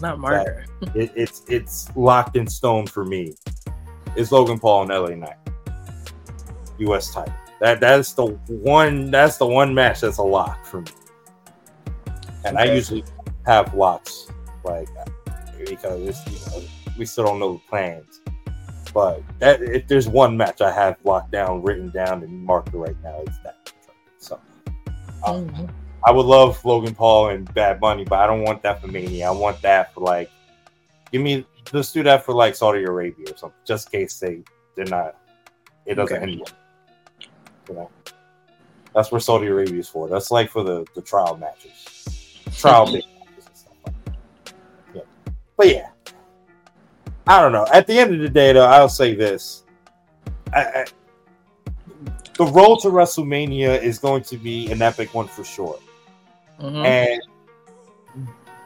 [0.00, 0.66] Not marker.
[0.94, 3.34] it, it's it's locked in stone for me.
[4.16, 5.36] Is Logan Paul and LA Knight,
[6.78, 7.12] U.S.
[7.12, 7.34] title.
[7.60, 9.10] That that's the one.
[9.10, 10.90] That's the one match that's a lock for me.
[12.44, 13.04] And I usually
[13.46, 14.28] have locks
[14.64, 14.88] like
[15.66, 16.66] because it's, you know,
[16.98, 18.20] we still don't know the plans.
[18.92, 22.96] But that if there's one match I have locked down, written down, and marked right
[23.02, 23.72] now, it's that.
[24.18, 24.40] So
[25.24, 25.70] um, Mhm.
[26.04, 29.28] I would love Logan Paul and Bad Bunny, but I don't want that for Mania.
[29.28, 30.30] I want that for like,
[31.12, 34.42] give me let's do that for like Saudi Arabia or something, just in case they
[34.76, 35.16] they're not.
[35.86, 36.32] It doesn't Okay.
[36.32, 36.40] end.
[36.40, 36.56] well.
[37.68, 37.90] You know,
[38.94, 40.08] that's where Saudi Arabia is for.
[40.08, 44.16] That's like for the the trial matches, trial big matches and stuff like that.
[44.94, 45.02] Yeah,
[45.56, 45.88] but yeah,
[47.26, 47.66] I don't know.
[47.72, 49.64] At the end of the day, though, I'll say this:
[50.52, 50.84] I, I,
[52.36, 55.78] the road to WrestleMania is going to be an epic one for sure.
[56.60, 56.84] Mhm.
[56.84, 57.22] And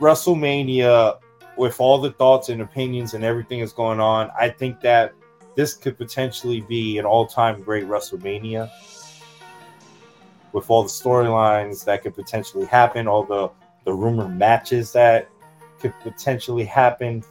[0.00, 1.18] WrestleMania,
[1.56, 5.12] with all the thoughts and opinions and everything that's going on, I think that
[5.56, 8.70] this could potentially be an all-time great WrestleMania.
[10.52, 13.50] With all the storylines that could potentially happen, all the
[13.84, 15.28] the rumored matches that
[15.78, 17.22] could potentially happen,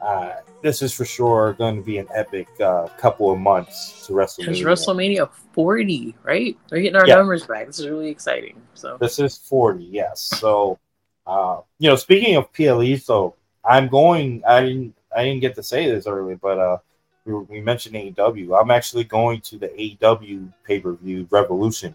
[0.00, 4.18] uh, this is for sure going to be an epic uh, couple of months to
[4.20, 4.64] It's WrestleMania.
[4.64, 6.56] WrestleMania 40, right?
[6.70, 7.16] We're getting our Yeah.
[7.16, 7.66] numbers back.
[7.66, 8.60] This is really exciting.
[8.74, 10.20] So This is 40, yes.
[10.20, 10.78] So,
[11.26, 13.34] uh, you know, speaking of PLE, so
[13.64, 14.42] I'm going.
[14.46, 14.94] I didn't.
[15.14, 16.78] I didn't get to say this earlier, but uh,
[17.24, 18.58] we, we mentioned AEW.
[18.58, 21.94] I'm actually going to the AEW pay per view Revolution.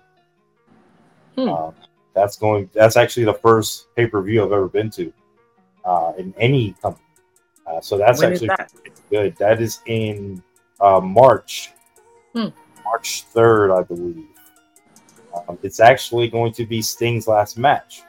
[1.36, 1.50] Hmm.
[1.50, 1.76] Um,
[2.14, 2.70] that's going.
[2.74, 5.12] That's actually the first pay per view I've ever been to
[5.86, 7.05] uh, in any company.
[7.68, 8.72] Uh, so that's when actually that?
[9.10, 9.36] good.
[9.38, 10.42] That is in
[10.80, 11.72] uh, March,
[12.34, 12.48] Hmm.
[12.84, 14.26] March third, I believe.
[15.48, 18.04] Um, it's actually going to be Sting's last match.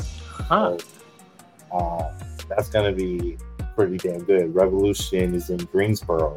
[0.00, 0.76] Huh.
[0.78, 2.12] So, uh,
[2.48, 3.36] that's going to be
[3.76, 4.54] pretty damn good.
[4.54, 6.36] Revolution is in Greensboro,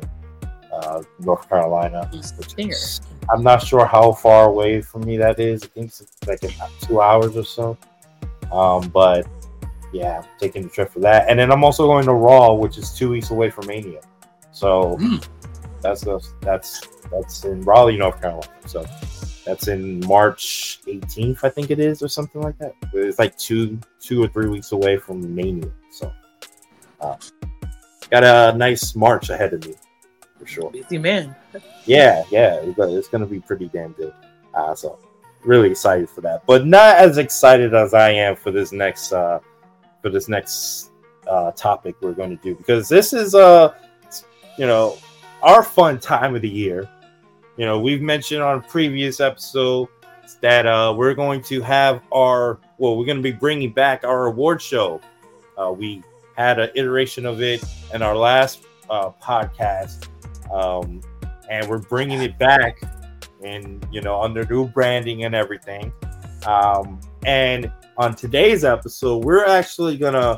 [0.74, 2.10] uh, North Carolina.
[2.14, 5.64] is- I'm not sure how far away from me that is.
[5.64, 6.42] I think it's like
[6.82, 7.78] two hours or so.
[8.52, 9.26] Um, but
[9.92, 11.30] yeah, I'm taking the trip for that.
[11.30, 14.02] And then I'm also going to Raw, which is two weeks away from Mania.
[14.52, 15.26] So Mm.
[15.82, 16.82] that's the, that's
[17.12, 18.48] that's in Raleigh, North Carolina.
[18.66, 18.86] So
[19.46, 22.74] that's in March 18th, I think it is, or something like that.
[22.94, 25.70] It's like two two or three weeks away from Mania.
[25.92, 26.12] So
[27.02, 27.16] uh,
[28.10, 29.74] got a nice March ahead of me
[30.40, 31.36] for sure Busy man.
[31.86, 34.14] yeah, yeah, it's gonna- it's gonna be pretty damn good.
[34.54, 35.00] Uh, so
[35.44, 39.40] really excited for that, but not as excited as I am for this next uh,
[40.02, 40.92] for this next
[41.28, 43.74] uh, topic we're going to do because this is uh,
[44.58, 44.98] you know,
[45.42, 46.90] our fun time of the year.
[47.58, 49.88] You know, we've mentioned on previous episode
[50.42, 54.28] that uh, we're going to have our well, we're going to be bringing back our
[54.28, 55.02] award show.
[55.58, 56.04] Uh, we
[56.36, 60.08] had an iteration of it in our last uh, podcast.
[60.52, 61.02] Um,
[61.50, 62.82] and we're bringing it back
[63.44, 65.92] and you know under new branding and everything
[66.46, 70.38] um and on today's episode we're actually gonna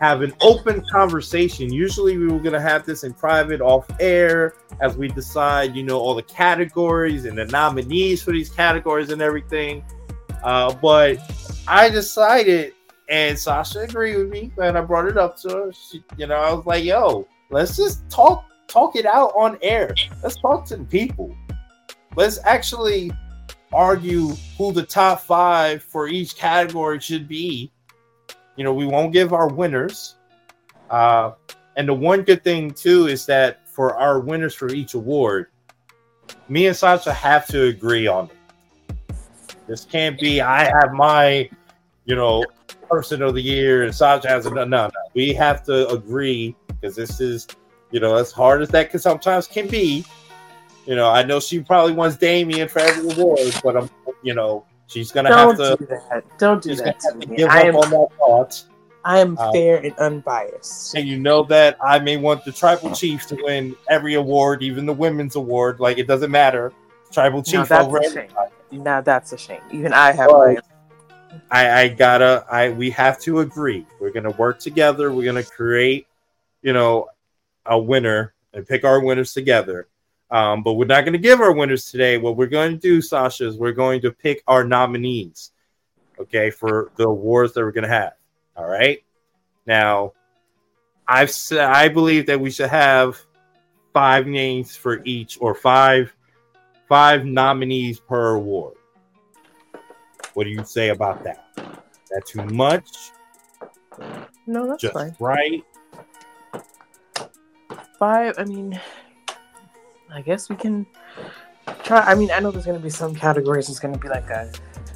[0.00, 4.96] have an open conversation usually we were gonna have this in private off air as
[4.96, 9.84] we decide you know all the categories and the nominees for these categories and everything
[10.44, 11.18] uh but
[11.66, 12.72] i decided
[13.08, 16.36] and sasha agreed with me and i brought it up to her she, you know
[16.36, 19.94] i was like yo let's just talk talk it out on air.
[20.22, 21.34] Let's talk to the people.
[22.14, 23.10] Let's actually
[23.72, 27.70] argue who the top five for each category should be.
[28.56, 30.16] You know, we won't give our winners.
[30.90, 31.32] Uh,
[31.76, 35.46] and the one good thing too is that for our winners for each award,
[36.48, 39.16] me and Sasha have to agree on it.
[39.66, 41.48] This can't be I have my,
[42.04, 42.44] you know,
[42.90, 44.90] person of the year and Sasha has a no, no, no.
[45.14, 47.46] We have to agree because this is
[47.90, 50.04] you know, as hard as that can sometimes can be.
[50.88, 53.90] You know, I know she probably wants Damian for every award, but I'm,
[54.22, 56.38] you know, she's gonna Don't have to, do that.
[56.38, 58.64] Don't do that to to give I up am, on that thought.
[59.04, 60.94] I am Uh, fair and unbiased.
[60.96, 64.86] And you know that I may want the Tribal Chief to win every award, even
[64.86, 65.78] the women's award.
[65.78, 66.72] Like it doesn't matter.
[67.12, 68.30] Tribal Now Chief that's over a shame.
[68.70, 69.60] Now that's a shame.
[69.70, 70.56] Even I have my
[71.50, 73.84] I, I gotta I we have to agree.
[74.00, 75.12] We're gonna work together.
[75.12, 76.06] We're gonna create,
[76.62, 77.08] you know,
[77.66, 79.86] a winner and pick our winners together.
[80.30, 82.18] Um, but we're not gonna give our winners today.
[82.18, 85.52] What we're going to do, Sasha, is we're going to pick our nominees,
[86.20, 88.12] okay, for the awards that we're gonna have.
[88.56, 89.02] All right.
[89.66, 90.12] Now,
[91.06, 93.18] I've said I believe that we should have
[93.94, 96.14] five names for each, or five
[96.88, 98.74] five nominees per award.
[100.34, 101.44] What do you say about that?
[101.56, 103.12] That too much?
[104.46, 105.14] No, that's just fine.
[105.18, 105.62] right?
[107.98, 108.34] Five.
[108.38, 108.80] I mean,
[110.12, 110.86] I guess we can
[111.84, 112.00] try.
[112.00, 113.68] I mean, I know there's gonna be some categories.
[113.68, 114.50] It's gonna be like a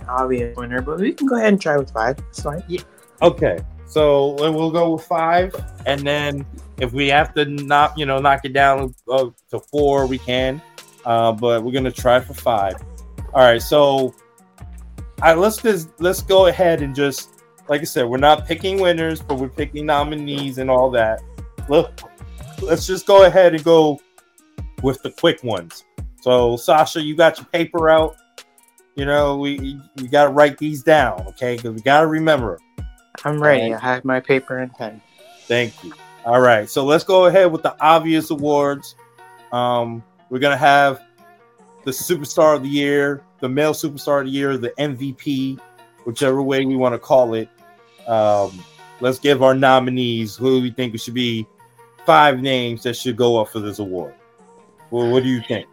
[0.08, 2.18] obvious winner, but we can go ahead and try with five.
[2.30, 2.62] It's fine.
[2.68, 2.80] Yeah.
[3.20, 5.54] Okay, so we'll go with five,
[5.86, 6.46] and then
[6.78, 10.60] if we have to knock, you know, knock it down uh, to four, we can.
[11.04, 12.74] Uh, but we're gonna try for five.
[13.34, 14.14] All right, so all
[15.22, 19.22] right, let's just let's go ahead and just like I said, we're not picking winners,
[19.22, 21.22] but we're picking nominees and all that.
[21.68, 22.00] Look,
[22.60, 24.00] let's just go ahead and go
[24.82, 25.84] with the quick ones.
[26.20, 28.16] So Sasha, you got your paper out.
[28.94, 31.56] You know, we we got to write these down, okay?
[31.56, 32.58] Because we got to remember.
[33.24, 33.64] I'm ready.
[33.64, 33.82] Alright.
[33.82, 35.00] I have my paper and pen.
[35.46, 35.92] Thank you.
[36.24, 38.94] All right, so let's go ahead with the obvious awards.
[39.50, 41.02] Um, we're gonna have
[41.84, 45.58] the superstar of the year, the male superstar of the year, the MVP,
[46.04, 47.48] whichever way we want to call it.
[48.06, 48.64] Um,
[49.00, 51.44] let's give our nominees who we think should be
[52.06, 54.14] five names that should go up for this award.
[54.92, 55.66] Well, what do you think?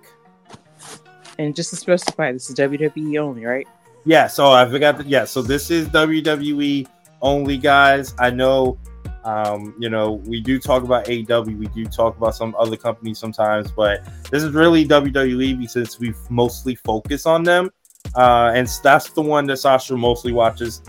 [1.38, 3.68] And just to specify, this is WWE only, right?
[4.06, 5.08] Yeah, so I forgot that.
[5.08, 6.88] Yeah, so this is WWE
[7.22, 8.16] only, guys.
[8.18, 8.78] I know,
[9.26, 11.42] um, you know, we do talk about AW.
[11.42, 16.14] we do talk about some other companies sometimes, but this is really WWE since we
[16.30, 17.70] mostly focus on them,
[18.16, 20.82] uh, and that's the one that Sasha mostly watches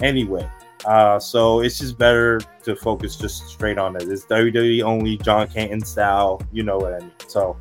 [0.00, 0.48] anyway.
[0.84, 4.02] Uh, so it's just better to focus just straight on it.
[4.02, 6.42] It's WWE only, John Canton style.
[6.52, 7.12] You know what I mean.
[7.26, 7.56] So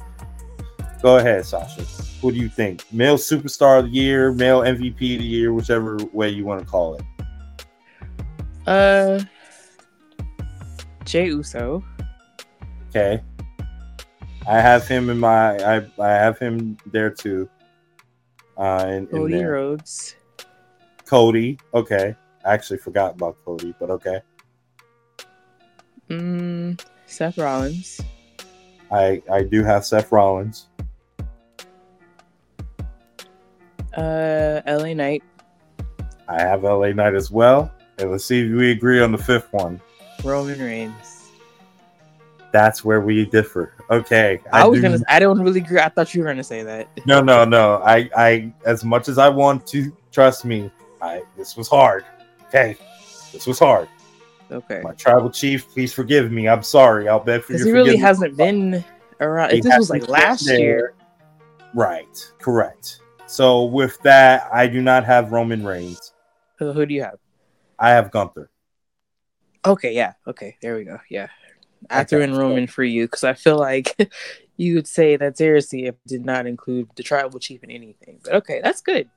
[1.02, 1.84] go ahead, Sasha.
[2.22, 2.84] What do you think?
[2.92, 6.66] Male superstar of the year, male MVP of the year, whichever way you want to
[6.66, 7.04] call it.
[8.68, 9.24] Uh,
[11.06, 11.84] Jey Uso.
[12.90, 13.22] Okay.
[14.48, 17.50] I have him in my I I have him there too.
[18.58, 19.52] Uh in, in Cody there.
[19.54, 20.16] Rhodes.
[21.06, 21.58] Cody.
[21.74, 22.16] Okay.
[22.46, 24.22] I actually forgot about Cody, but okay.
[26.10, 28.02] Mm, Seth Rollins.
[28.92, 30.68] I I do have Seth Rollins.
[33.96, 35.24] Uh, LA Knight.
[36.28, 37.72] I have LA Knight as well.
[38.00, 39.80] And let's see if we agree on the fifth one.
[40.24, 41.30] Roman Reigns.
[42.52, 43.74] That's where we differ.
[43.90, 44.40] Okay.
[44.52, 45.00] I, was do- gonna.
[45.08, 45.80] I don't really agree.
[45.80, 46.88] I thought you were gonna say that.
[47.06, 47.82] No, no, no.
[47.84, 50.72] I, I, as much as I want to trust me,
[51.02, 52.06] I this was hard.
[52.54, 52.78] Okay,
[53.32, 53.90] this was hard.
[54.52, 54.82] Okay.
[54.84, 56.48] My tribal chief, please forgive me.
[56.48, 57.10] I'm sorry.
[57.10, 58.08] I'll beg for your he really forgiveness.
[58.08, 58.86] hasn't been
[59.20, 59.52] around.
[59.52, 60.94] He If this was like last been year.
[61.74, 62.32] Right.
[62.40, 63.00] Correct.
[63.26, 66.14] So with that, I do not have Roman Reigns.
[66.60, 67.18] who, who do you have?
[67.80, 68.52] I have Gunther.
[69.66, 70.14] Okay, yeah.
[70.28, 71.00] Okay, there we go.
[71.10, 71.30] Yeah.
[71.90, 73.96] I Okay, threw in Roman for you because I feel like
[74.58, 78.20] you would say that's heresy if it did not include the tribal chief in anything.
[78.24, 79.10] But okay, that's good.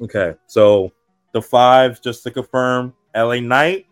[0.00, 0.34] Okay.
[0.46, 0.92] So
[1.36, 3.86] the five, just to confirm, LA Knight,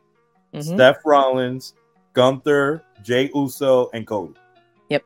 [0.54, 0.76] Mhm.
[0.78, 1.74] Seth Rollins,
[2.14, 4.32] Gunther, Jey Uso, and Cody.
[4.88, 5.04] Yep.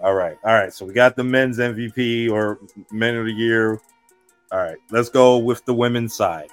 [0.00, 0.38] All right.
[0.44, 0.72] All right.
[0.72, 2.60] So we got the men's MVP or
[2.92, 3.80] men of the year.
[4.52, 4.76] All right.
[4.92, 6.48] Let's go with the women's side.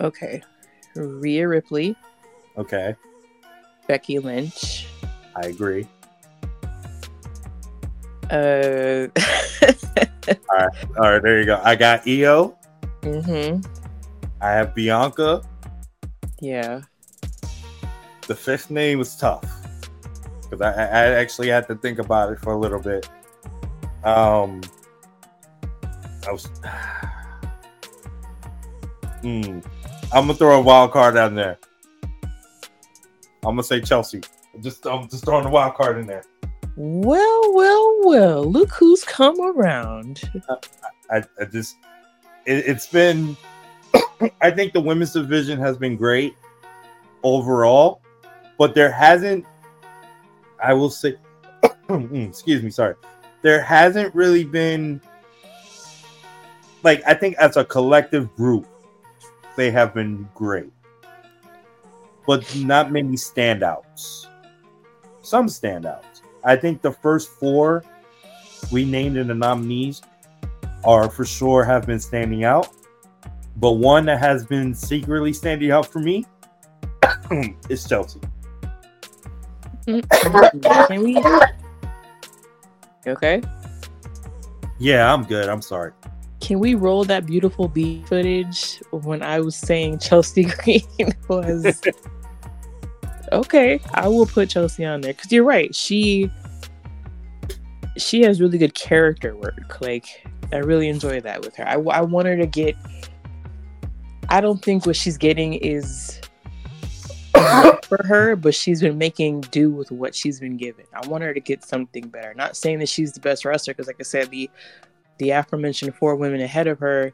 [0.00, 0.42] Okay.
[0.94, 1.96] Rhea Ripley,
[2.58, 2.94] Okay.
[3.88, 4.86] Becky Lynch.
[5.34, 5.86] I agree.
[8.30, 9.08] Uh.
[10.98, 11.22] All right.
[11.22, 11.58] There you go.
[11.64, 12.56] I got Io.
[13.02, 13.60] Hmm
[14.40, 15.42] I have Bianca.
[16.40, 16.82] Yeah.
[18.26, 19.44] The fifth name was tough
[20.42, 23.08] because I, I I actually had to think about it for a little bit.
[24.04, 24.60] Um,
[26.26, 26.48] I was.
[29.22, 29.60] Hmm.
[30.12, 31.56] I'm gonna throw a wild card down there.
[33.44, 34.20] I'm gonna say Chelsea.
[34.60, 36.24] Just I'm just throwing a wild card in there.
[36.74, 38.44] Well, well, well.
[38.44, 40.22] Look who's come around.
[41.08, 41.76] I, I just
[42.46, 43.36] it, it's been
[44.40, 46.34] I think the women's division has been great
[47.22, 48.00] overall,
[48.58, 49.44] but there hasn't
[50.62, 51.16] I will say
[51.88, 52.94] mm, excuse me, sorry.
[53.42, 55.00] There hasn't really been
[56.82, 58.66] like I think as a collective group
[59.56, 60.72] they have been great.
[62.26, 64.26] But not many standouts.
[65.22, 66.22] Some standouts.
[66.44, 67.84] I think the first four
[68.70, 70.02] we named in the nominees
[70.84, 72.68] are for sure have been standing out.
[73.56, 76.24] But one that has been secretly standing out for me
[77.68, 78.20] is Chelsea.
[79.86, 81.22] Can we?
[83.06, 83.42] Okay.
[84.78, 85.48] Yeah, I'm good.
[85.48, 85.92] I'm sorry.
[86.40, 90.82] Can we roll that beautiful B footage when I was saying Chelsea Green
[91.28, 91.80] was
[93.32, 93.80] okay?
[93.94, 95.74] I will put Chelsea on there because you're right.
[95.74, 96.30] She
[97.96, 99.80] she has really good character work.
[99.80, 101.66] Like I really enjoy that with her.
[101.66, 102.76] I, I want her to get.
[104.28, 106.20] I don't think what she's getting is
[107.82, 110.84] for her, but she's been making do with what she's been given.
[110.94, 112.34] I want her to get something better.
[112.34, 114.50] Not saying that she's the best wrestler, because like I said, the
[115.18, 117.12] the aforementioned four women ahead of her,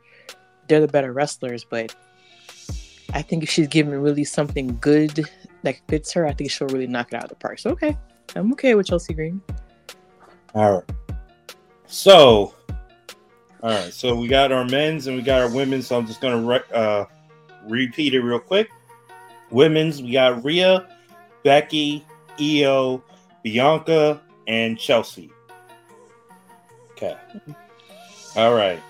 [0.68, 1.64] they're the better wrestlers.
[1.64, 1.94] But
[3.14, 5.28] I think if she's given really something good
[5.62, 7.58] that fits her, I think she'll really knock it out of the park.
[7.58, 7.96] So okay,
[8.36, 9.40] I'm okay with Chelsea Green.
[10.54, 10.84] All right.
[11.86, 12.54] So,
[13.62, 13.92] all right.
[13.92, 15.86] So we got our men's and we got our women's.
[15.86, 17.04] So I'm just gonna re- uh,
[17.66, 18.70] repeat it real quick.
[19.50, 20.86] Women's, we got Rhea,
[21.42, 22.04] Becky,
[22.40, 23.02] Io,
[23.42, 25.30] Bianca, and Chelsea.
[26.92, 27.16] Okay.
[28.36, 28.80] All right.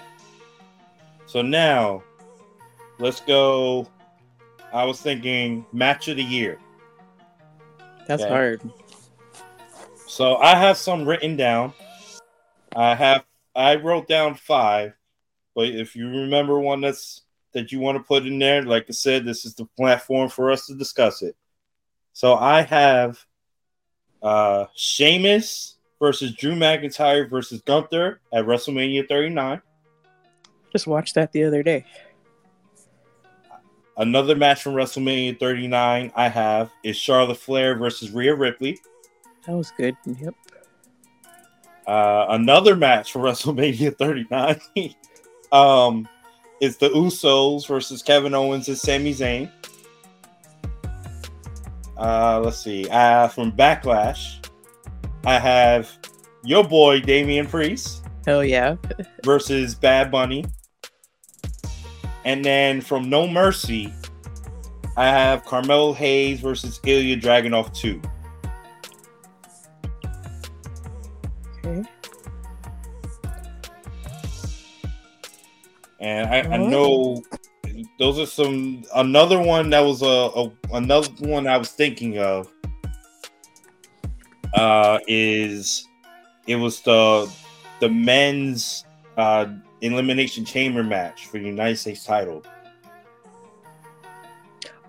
[1.27, 2.03] So now,
[2.99, 3.87] let's go.
[4.73, 6.59] I was thinking match of the year.
[8.07, 8.33] That's Okay.
[8.33, 8.71] hard.
[10.09, 11.75] So I have some written down.
[12.75, 13.25] I have
[13.55, 14.95] I wrote down five,
[15.55, 17.23] but if you remember one that's
[17.53, 20.51] that you want to put in there, like I said, this is the platform for
[20.51, 21.37] us to discuss it.
[22.15, 23.23] So I have
[24.23, 29.61] uh Sheamus versus Drew McIntyre versus Gunther at WrestleMania 39.
[30.73, 31.85] Just watched that the other day.
[33.99, 38.79] Another match from WrestleMania 39 I have is Charlotte Flair versus Rhea Ripley.
[39.47, 39.97] That was good.
[40.05, 40.35] Yep.
[41.87, 44.95] Uh, another match for WrestleMania 39
[45.53, 46.09] um,
[46.61, 49.51] is the Usos versus Kevin Owens and Sami Zayn.
[51.97, 52.89] Uh, let's see.
[52.91, 54.47] Uh, from Backlash,
[55.25, 55.91] I have
[56.45, 58.77] your boy Damian Priest Hell yeah.
[59.25, 60.45] versus Bad Bunny.
[62.27, 63.91] And then from No Mercy,
[64.99, 68.03] I have Carmelo Hayes versus Ilya Dragunov 2.
[76.01, 77.23] And I, I know
[77.99, 82.53] those are some another one that was a, a another one I was thinking of
[84.55, 85.87] uh is
[86.47, 87.31] it was the
[87.81, 88.85] the men's
[89.17, 89.47] uh
[89.81, 92.45] elimination chamber match for the United States title.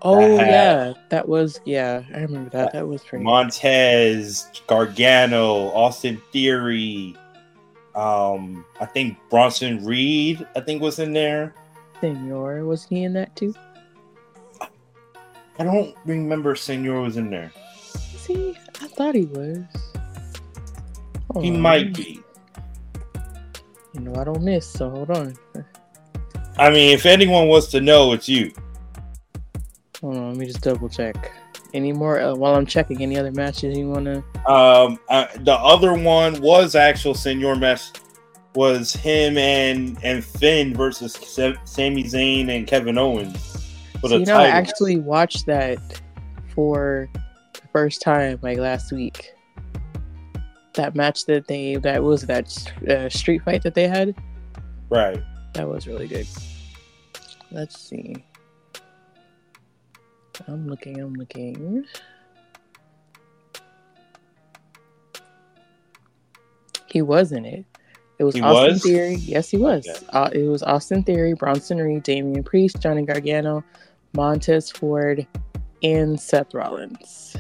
[0.02, 2.04] Oh had- yeah, that was yeah.
[2.14, 2.72] I remember that.
[2.72, 3.24] That was pretty.
[3.24, 7.16] Montez, Gargano, Austin Theory,
[7.96, 11.54] um, I think Bronson Reed, I think was in there.
[12.02, 13.54] Senor was he in that too?
[14.62, 17.52] I don't remember Senor was in there.
[17.94, 19.64] See, I thought he was.
[21.32, 21.60] Hold He on.
[21.60, 22.22] might be.
[23.94, 25.36] You know I don't miss, so hold on.
[26.58, 28.54] I mean, if anyone wants to know, it's you.
[30.02, 31.32] Hold on, let me just double check.
[31.74, 32.20] Any more?
[32.20, 34.24] Uh, while I'm checking, any other matches you wanna?
[34.48, 37.92] Um, uh, the other one was actual Senor match.
[38.56, 43.38] Was him and and Finn versus Sa- Sami Zayn and Kevin Owens
[44.02, 45.78] for So, the you know, I actually watched that
[46.56, 47.08] for
[47.54, 49.34] the first time, like last week.
[50.74, 54.16] That match that they that was that uh, street fight that they had.
[54.90, 55.22] right.
[55.54, 56.28] That was really good.
[57.52, 58.24] Let's see.
[60.48, 61.86] I'm looking, I'm looking.
[66.88, 67.66] He was in it.
[68.18, 68.84] It was He Austin was?
[68.84, 69.16] Theory.
[69.16, 69.88] Yes, he was.
[69.88, 70.06] Okay.
[70.10, 73.64] Uh, it was Austin Theory, Bronson Reed, Damian Priest, Johnny Gargano,
[74.14, 75.26] Montez Ford,
[75.84, 77.38] and Seth Rollins.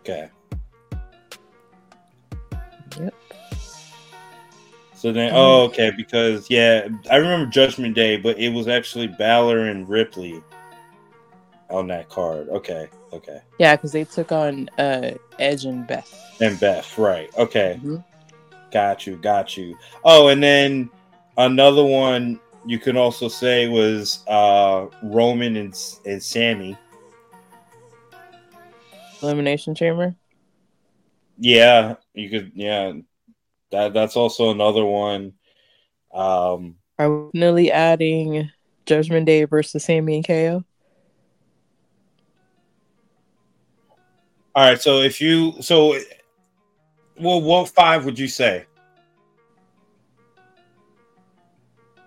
[0.00, 0.28] Okay.
[3.00, 3.14] Yep.
[4.94, 9.66] So then, oh, okay, because yeah, I remember Judgment Day, but it was actually Balor
[9.66, 10.42] and Ripley
[11.70, 12.48] on that card.
[12.48, 16.12] Okay, okay, Yeah, because they took on uh, Edge and Beth.
[16.40, 17.30] and Beth, right?
[17.36, 18.04] Okay, Mhm.
[18.70, 19.76] got you, got you.
[20.04, 20.90] Oh, and then
[21.36, 25.74] another one you can also say was uh Roman and
[26.04, 26.76] and Sami.
[29.22, 30.14] Elimination Chamber.
[31.38, 32.52] Yeah, you could.
[32.54, 32.92] Yeah,
[33.70, 35.32] that that's also another one.
[36.12, 38.50] Um, Are we definitely adding
[38.84, 40.64] Judgment Day versus Sami and KO?
[44.56, 45.98] All right, so if you so,
[47.20, 48.64] well, what five would you say?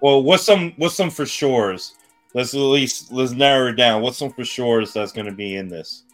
[0.01, 1.93] Well, what's some what's some for sure's?
[2.33, 4.01] Let's at least let's narrow it down.
[4.01, 6.05] What's some for sure's that's going to be in this?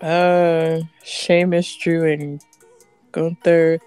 [0.00, 2.42] Uh, Sheamus, Drew, and
[3.12, 3.80] Gunther,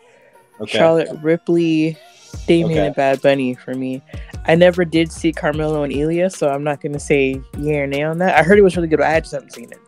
[0.61, 1.97] Okay, Charlotte Ripley,
[2.45, 2.85] Damian, Okay.
[2.85, 3.99] and Bad Bunny for me.
[4.45, 8.03] I never did see Carmelo and Ilya, so I'm not gonna say yeah or nay
[8.03, 8.37] on that.
[8.37, 9.79] I heard it was really good, but I just haven't seen it.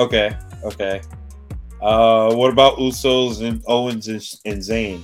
[0.00, 1.00] Okay, okay.
[1.80, 5.00] Uh, what about Usos and Owens and, and Zayn?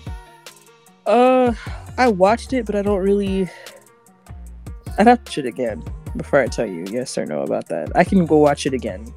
[1.06, 1.54] Uh,
[1.96, 3.48] I watched it, but I don't really.
[4.98, 5.82] I'd have to watch it again.
[6.16, 7.92] before I tell you yes or no about that.
[7.94, 9.12] I can go watch it again.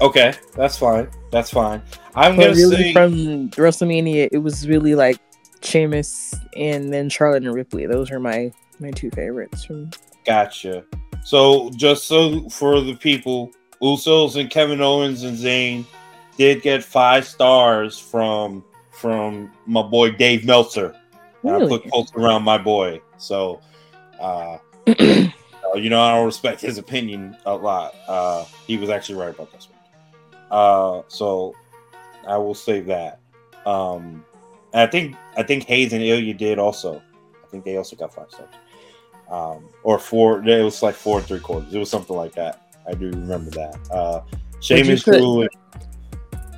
[0.00, 1.08] Okay, that's fine.
[1.30, 1.82] That's fine.
[2.14, 5.18] I'm But gonna really, say from WrestleMania, it was really like
[5.62, 7.86] Sheamus and then Charlotte and Ripley.
[7.86, 9.64] Those are my my two favorites.
[9.64, 9.90] From
[10.26, 10.84] gotcha.
[11.24, 13.52] So just so for the people,
[13.82, 15.84] Usos and Kevin Owens and Zayn
[16.36, 20.94] did get five stars from from my boy Dave Meltzer.
[21.42, 23.00] And I put quotes around my boy.
[23.18, 23.60] So
[24.20, 24.58] uh
[25.74, 27.94] you know, I don't respect his opinion a lot.
[28.06, 30.42] Uh, he was actually right about this one.
[30.50, 31.54] Uh, so
[32.26, 33.20] I will say that.
[33.64, 34.24] Um,
[34.74, 37.02] I think I think Hayes and Ilya did also.
[37.42, 38.48] I think they also got five stars.
[39.30, 40.46] Um, or four.
[40.46, 41.72] It was like four and three quarters.
[41.72, 42.61] It was something like that.
[42.86, 43.78] I do remember that.
[43.90, 44.22] Uh,
[44.60, 45.48] Sheamus put- Drew.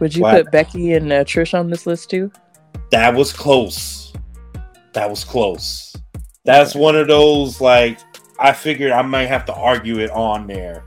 [0.01, 2.31] Would you put Becky and uh, Trish on this list too?
[2.91, 4.13] That was close.
[4.93, 5.95] That was close.
[6.45, 7.99] That's one of those like
[8.39, 10.85] I figured I might have to argue it on there.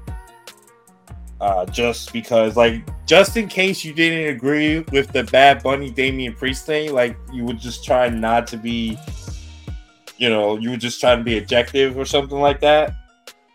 [1.39, 6.33] Uh, just because, like, just in case you didn't agree with the Bad Bunny Damian
[6.33, 8.97] Priest thing, like, you would just try not to be,
[10.17, 12.95] you know, you would just try to be objective or something like that,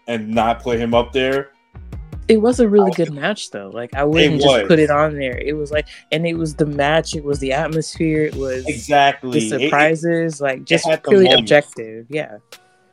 [0.06, 1.50] and not put him up there.
[2.32, 3.68] It was a really good match though.
[3.68, 5.36] Like I wouldn't just put it on there.
[5.36, 7.14] It was like, and it was the match.
[7.14, 8.24] It was the atmosphere.
[8.24, 9.48] It was Exactly.
[9.50, 10.40] the It- surprises.
[10.40, 12.06] like just purely objective.
[12.08, 12.38] Yeah.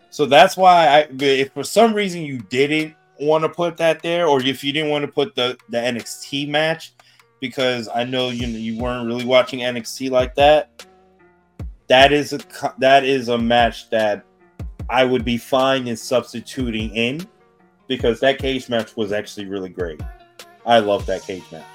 [0.10, 4.28] So that's why I if for some reason you didn't want to put that there,
[4.28, 6.92] or if you didn't want to put the the NXT match,
[7.40, 10.86] because I know you you weren't really watching NXT like that.
[11.88, 12.40] That is a
[12.80, 14.26] that is a match that
[14.90, 17.26] I would be fine in substituting in,
[17.90, 20.00] because that cage match was actually really great.
[20.66, 21.66] I love that cage match.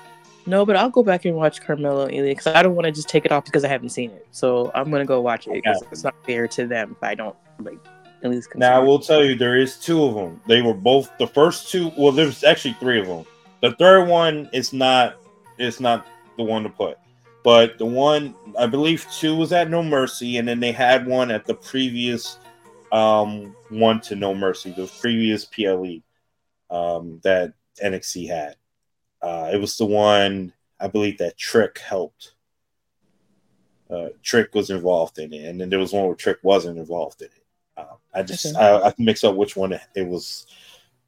[0.46, 2.92] No, but I'll go back and watch Carmelo and Ilya because I don't want to
[2.92, 4.26] just take it off because I haven't seen it.
[4.30, 5.88] So I'm gonna go watch it because Okay.
[5.92, 7.78] it's not fair to them if I don't like
[8.22, 8.48] at least.
[8.54, 10.40] Now I consider will tell you there is two of them.
[10.46, 11.90] They were both the first two.
[11.98, 13.24] Well, there's actually three of them.
[13.60, 15.16] The third one is not.
[15.58, 16.98] It's not the one to put.
[17.42, 21.30] But the one I believe two was at No Mercy, and then they had one
[21.30, 22.38] at the previous
[22.92, 26.00] um one to No Mercy, the previous PLE
[26.74, 28.56] um that NXT had.
[29.22, 32.32] Uh it was the one I believe that Trick helped.
[33.90, 37.22] Uh Trick was involved in it, and then there was one where Trick wasn't involved
[37.22, 37.44] in it.
[37.76, 38.58] Uh, I just Okay.
[38.58, 40.46] I, I can mix up which one it was,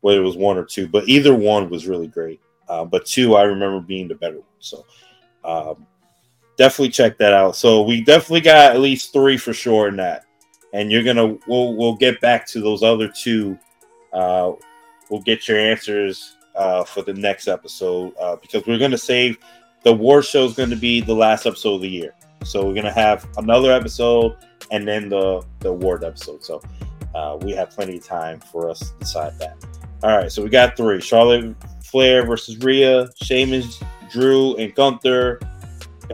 [0.00, 2.40] whether it was one or two, but either one was really great.
[2.68, 4.44] Uh, but two, I remember being the better one.
[4.58, 4.84] So
[5.44, 5.86] um,
[6.56, 7.54] definitely check that out.
[7.56, 10.24] So we definitely got at least three for sure in that,
[10.72, 13.58] and you're gonna we'll we'll get back to those other two.
[14.12, 14.52] Uh,
[15.10, 19.38] we'll get your answers uh, for the next episode uh, because we're gonna save
[19.82, 22.12] the war show is going to be the last episode of the year.
[22.44, 24.36] So we're gonna have another episode
[24.70, 26.44] and then the the award episode.
[26.44, 26.60] So
[27.14, 29.56] uh, we have plenty of time for us to decide that.
[30.02, 33.80] All right, so we got three: Charlotte Flair versus Rhea, Sheamus,
[34.10, 35.40] Drew, and Gunther.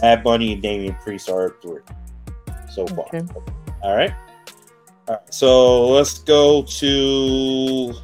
[0.01, 1.81] Bad Bunny and Damian Priest are three
[2.71, 3.07] so far.
[3.07, 3.23] Okay.
[3.83, 4.13] All right.
[5.09, 5.35] All right.
[5.35, 7.95] So let's go to.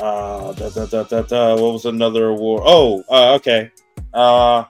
[0.00, 1.54] Uh, da, da, da, da, da.
[1.54, 2.62] What was another award?
[2.64, 3.70] Oh, uh, okay.
[4.12, 4.64] Uh,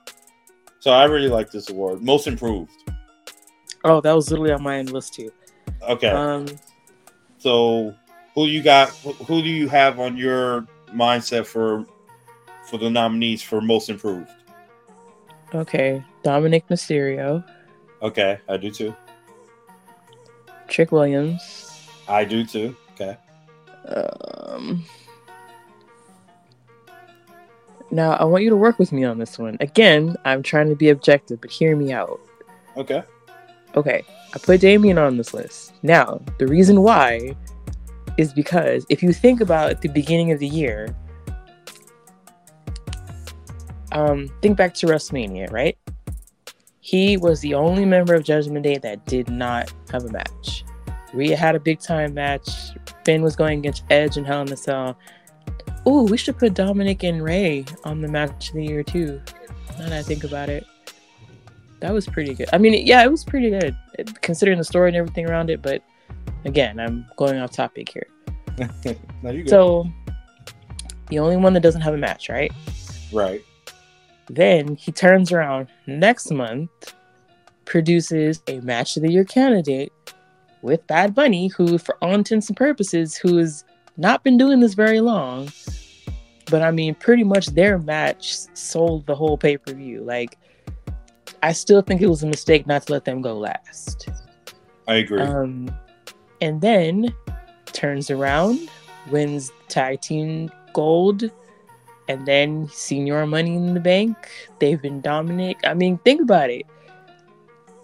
[0.80, 2.02] so I really like this award.
[2.02, 2.72] Most improved.
[3.84, 5.30] Oh, that was literally on my list too.
[5.88, 6.08] Okay.
[6.10, 6.46] Um,
[7.38, 7.94] So,
[8.34, 8.90] who you got?
[9.02, 11.84] Who who do you have on your mindset for
[12.66, 14.30] for the nominees for most improved?
[15.54, 17.44] okay, Dominik Mysterio,
[18.00, 18.94] Okay, I do too.
[20.68, 21.88] Trick Williams.
[22.08, 22.74] I do too.
[22.94, 23.16] Okay.
[23.88, 24.84] Um,
[27.92, 29.56] now I want you to work with me on this one.
[29.60, 32.20] Again, I'm trying to be objective, but hear me out.
[32.76, 33.02] Okay.
[33.74, 34.02] Okay,
[34.34, 35.72] I put Damian on this list.
[35.82, 37.36] Now, the reason why
[38.18, 40.94] is because if you think about the beginning of the year,
[43.92, 45.78] um, think back to WrestleMania, right?
[46.80, 50.64] He was the only member of Judgment Day that did not have a match.
[51.14, 52.48] Rhea had a big time match.
[53.04, 54.98] Finn was going against Edge and Hell in a Cell.
[55.86, 59.20] Ooh, we should put Dominik and Rhea on the match of the year too.
[59.78, 60.66] Now that I think about it
[61.82, 62.48] that was pretty good.
[62.52, 63.76] I mean, yeah, it was pretty good
[64.22, 65.60] considering the story and everything around it.
[65.60, 65.82] But
[66.44, 68.06] again, I'm going off topic here.
[69.22, 69.50] no, you good.
[69.50, 69.86] So
[71.08, 72.52] the only one that doesn't have a match, right?
[73.12, 73.42] right.
[74.28, 76.94] Then he turns around next month,
[77.64, 79.92] produces a match of the year candidate
[80.62, 83.64] with Bad Bunny, who, for all intents and purposes, who has
[83.96, 85.50] not been doing this very long.
[86.50, 90.02] But I mean, pretty much their match sold the whole pay per view.
[90.02, 90.38] Like,
[91.42, 94.08] I still think it was a mistake not to let them go last.
[94.86, 95.20] I agree.
[95.20, 95.74] Um,
[96.40, 97.14] and then
[97.66, 98.68] turns around
[99.10, 101.24] wins tag team gold,
[102.08, 104.16] and then Senor money in the bank.
[104.58, 105.56] They've been Dominik.
[105.64, 106.66] I mean, think about it.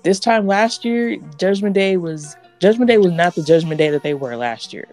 [0.02, 4.02] This time last year, Judgment Day was Judgment Day was not the Judgment Day that
[4.02, 4.86] they were last year.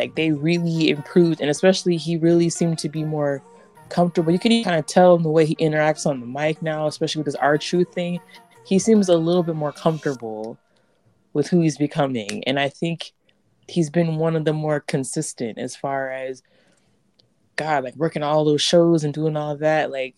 [0.00, 3.42] Like they really improved, and especially he really seemed to be more
[3.90, 4.32] comfortable.
[4.32, 7.20] You can kind of tell in the way he interacts on the mic now, especially
[7.20, 8.18] with his R-Truth thing.
[8.64, 10.56] He seems a little bit more comfortable
[11.34, 13.12] with who he's becoming, and I think
[13.68, 16.42] he's been one of the more consistent as far as
[17.56, 19.90] God, like working all those shows and doing all that.
[19.90, 20.16] Like,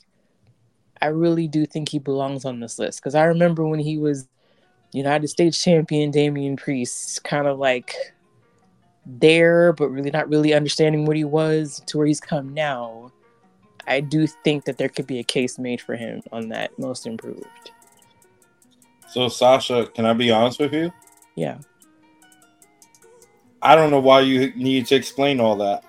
[1.00, 4.28] I really do think he belongs on this list because I remember when he was
[4.92, 8.11] United States champion, Damian Priest, kind of like
[9.06, 13.10] there, but really not really understanding what he was to where he's come now.
[13.86, 17.06] I do think that there could be a case made for him on that most
[17.06, 17.72] improved.
[19.08, 20.92] So, Sasha, can I be honest with you?
[21.34, 21.58] Yeah.
[23.60, 25.84] I don't know why you need to explain all that.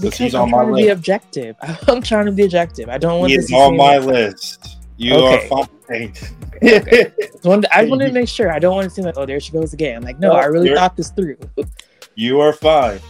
[0.00, 0.84] Because he's I'm on trying my to list.
[0.84, 1.56] be objective.
[1.88, 2.88] I'm trying to be objective.
[2.88, 3.32] I don't want.
[3.32, 4.78] He's on my list.
[4.96, 5.48] You okay.
[5.50, 6.12] are fine.
[6.62, 7.12] okay.
[7.72, 8.52] I wanted to make sure.
[8.52, 9.96] I don't want to seem like, oh, there she goes again.
[9.96, 11.36] I'm Like, no, I really thought this through.
[12.14, 13.00] You are fine,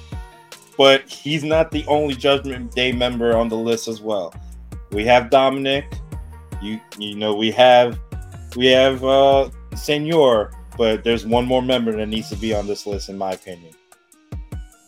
[0.79, 4.35] but he's not the only Judgment Day member on the list as well.
[4.93, 5.93] We have Dominik.
[6.61, 7.99] You you know we have
[8.57, 12.87] we have uh Senor, but there's one more member that needs to be on this
[12.87, 13.75] list, in my opinion,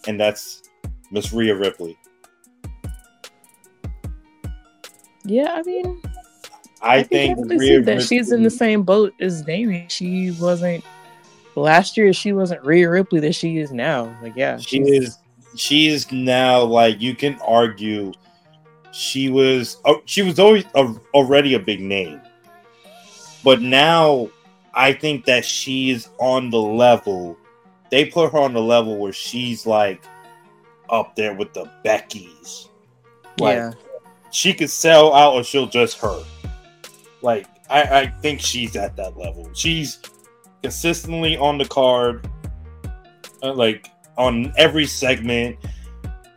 [0.06, 0.62] and that's
[1.10, 1.98] Miss Rhea Ripley.
[5.24, 6.00] Yeah, I mean,
[6.82, 9.88] I, I think Rhea that she's in the same boat as Damian.
[9.88, 10.84] She wasn't
[11.56, 12.12] last year.
[12.12, 14.16] She wasn't Rhea Ripley that she is now.
[14.22, 15.18] Like, yeah, she is.
[15.56, 18.12] She is now like you can argue.
[18.92, 19.78] She was.
[19.84, 22.20] Oh, she was always a, already a big name,
[23.42, 24.28] but now
[24.74, 27.36] I think that she's on the level.
[27.90, 30.02] They put her on the level where she's like
[30.90, 32.68] up there with the Beckys.
[33.38, 33.72] Like, yeah.
[34.30, 36.24] She could sell out or she'll just hurt.
[37.22, 39.48] Like, I, I think she's at that level.
[39.54, 40.00] She's
[40.64, 42.26] consistently on the card,
[43.42, 45.58] uh, like on every segment.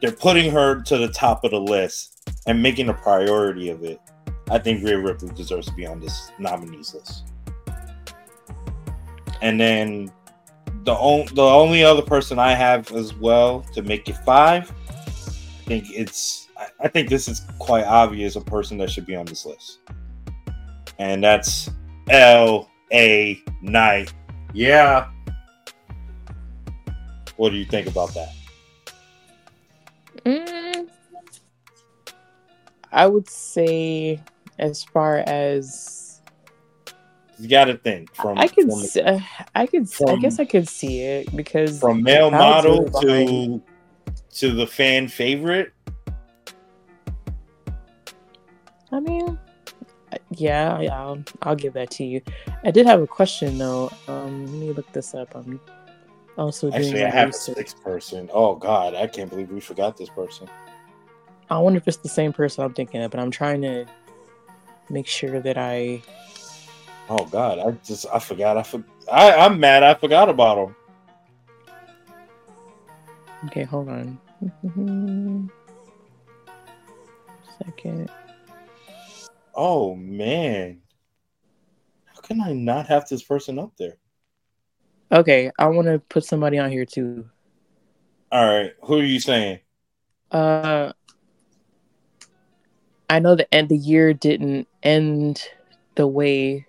[0.01, 4.01] They're putting her to the top of the list and making a priority of it.
[4.49, 7.23] I think Rhea Ripley deserves to be on this nominees list.
[9.41, 10.11] And then
[10.83, 15.63] the only the only other person I have as well to make it five, I
[15.63, 16.49] think it's
[16.81, 19.79] I think this is quite obvious a person that should be on this list,
[20.99, 21.69] and that's
[22.09, 24.13] L A Knight.
[24.53, 25.09] Yeah.
[27.35, 28.33] What do you think about that?
[30.25, 30.89] Mm,
[32.91, 34.19] I would say,
[34.57, 36.21] as far as
[37.39, 38.37] you got to think from.
[38.37, 39.19] I could, from, uh,
[39.53, 43.61] I could, from, I guess I could see it because from male model to
[44.31, 45.71] to the fan favorite.
[48.91, 49.37] I mean,
[50.39, 52.21] yeah, I'll I'll give that to you.
[52.63, 53.91] I did have a question though.
[54.07, 55.35] Um, let me look this up.
[55.35, 55.59] I'm
[56.37, 57.53] also doing actually I have research.
[57.53, 58.29] a sixth person.
[58.33, 60.47] Oh God, I can't believe we forgot this person.
[61.49, 63.85] I wonder if it's the same person I'm thinking of, but I'm trying to
[64.89, 66.01] make sure that I
[67.09, 68.57] Oh God, I just I forgot.
[68.57, 69.83] I for, I I'm mad.
[69.83, 70.75] I forgot about him.
[73.45, 74.19] Okay, hold on.
[77.65, 78.09] Second.
[79.59, 80.81] Oh man,
[82.05, 83.97] how can I not have this person up there?
[85.11, 87.27] Okay, I want to put somebody on here too.
[88.31, 89.61] All right, who are you saying?
[90.31, 90.91] Uh,
[93.09, 95.43] I know the end the year didn't end
[95.95, 96.67] the way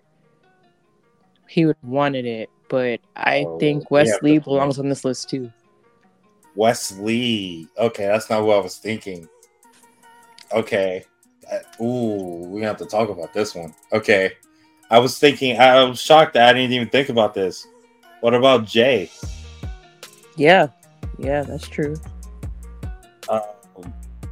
[1.47, 5.29] he would wanted it, but I oh, think Wes Lee yeah, belongs on this list
[5.29, 5.53] too.
[6.55, 7.69] Wes Lee.
[7.77, 9.29] Okay, that's not what I was thinking.
[10.53, 11.05] Okay.
[11.51, 13.75] Uh, ooh, we have to talk about this one.
[13.93, 14.33] Okay.
[14.91, 17.67] I was thinking, I was shocked that I didn't even think about this.
[18.21, 19.11] What about Jey?
[20.37, 20.69] Yeah.
[21.19, 21.97] Yeah, that's true.
[23.29, 23.41] Uh,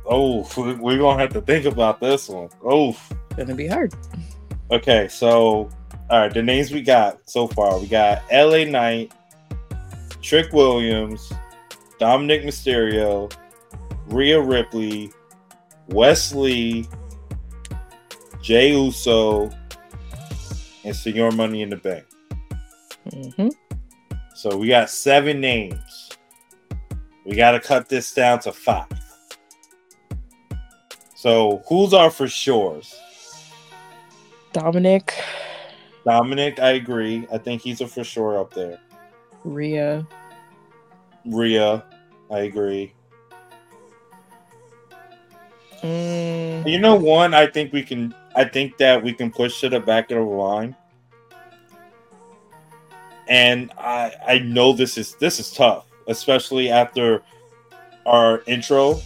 [0.06, 2.48] oh, we're going to have to think about this one.
[2.64, 3.94] Oh, it's going to be hard.
[4.70, 5.70] Okay, so
[6.08, 9.12] all right, the names we got so far we got LA Knight,
[10.22, 11.32] Trick Williams,
[12.00, 13.32] Dominik Mysterio,
[14.06, 15.10] Rhea Ripley,
[15.88, 16.86] Wes Lee,
[18.46, 19.50] Jey Uso,
[20.84, 22.04] and Senor Money in the Bank.
[23.10, 23.48] Mm-hmm.
[24.36, 26.10] So we got seven names.
[27.24, 28.86] We got to cut this down to five.
[31.16, 32.94] So who's our for sure's?
[34.52, 35.10] Dominik.
[36.04, 37.26] Dominik, I agree.
[37.32, 38.78] I think he's a for sure up there.
[39.42, 40.06] Rhea.
[41.24, 41.82] Rhea.
[42.30, 42.92] I agree.
[45.82, 48.14] Mm, You know, one I think we can.
[48.36, 50.76] I think that we can push to the back of the line,
[53.28, 57.22] and I I know this is this is tough, especially after
[58.04, 59.00] our intro.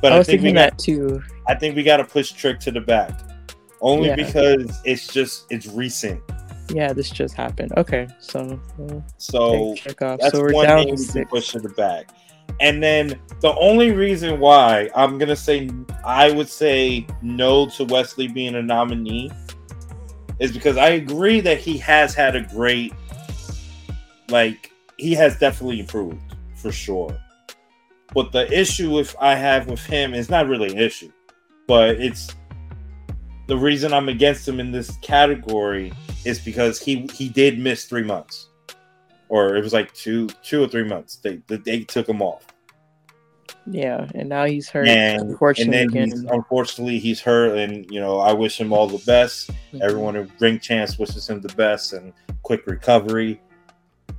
[0.00, 1.22] But I I, was think we thinking got that too.
[1.48, 3.10] I think we got to push Trick to the back,
[3.80, 4.16] only Yeah.
[4.16, 6.22] because it's just it's recent.
[6.70, 7.72] Yeah, this just happened.
[7.76, 9.74] Okay, so we'll So.
[9.98, 12.08] That's So we're one down thing we can push to the back.
[12.60, 15.68] And then the only reason why I'm gonna say
[16.04, 19.30] I would say no to Wes Lee being a nominee
[20.38, 22.92] is because I agree that he has had a great,
[24.28, 26.20] like he has definitely improved
[26.56, 27.16] for sure.
[28.14, 31.10] But the issue if I have with him is not really an issue,
[31.66, 32.34] but it's
[33.46, 35.92] the reason I'm against him in this category
[36.24, 38.48] is because he he did miss three months
[39.34, 41.16] or it was like two two or three months.
[41.16, 42.46] They they, took him off,
[43.66, 44.86] Yeah, and now he's hurt.
[44.86, 47.58] and and unfortunately, then he's, unfortunately he's hurt.
[47.58, 49.50] And you know, I wish him all the best.
[49.72, 49.80] Mhm.
[49.82, 52.12] Everyone at Ring Champs wishes him the best and
[52.44, 53.40] quick recovery.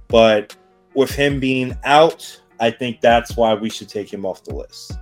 [0.10, 0.54] But
[0.96, 5.00] with him being out, I think that's why we should take him off the list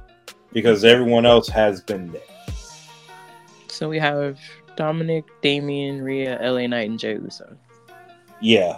[0.52, 2.22] because everyone else has been there.
[3.68, 4.38] So we have
[4.78, 7.58] Dominik, Damian, Rhea, LA Knight, and Jey Uso.
[8.42, 8.78] Yeah,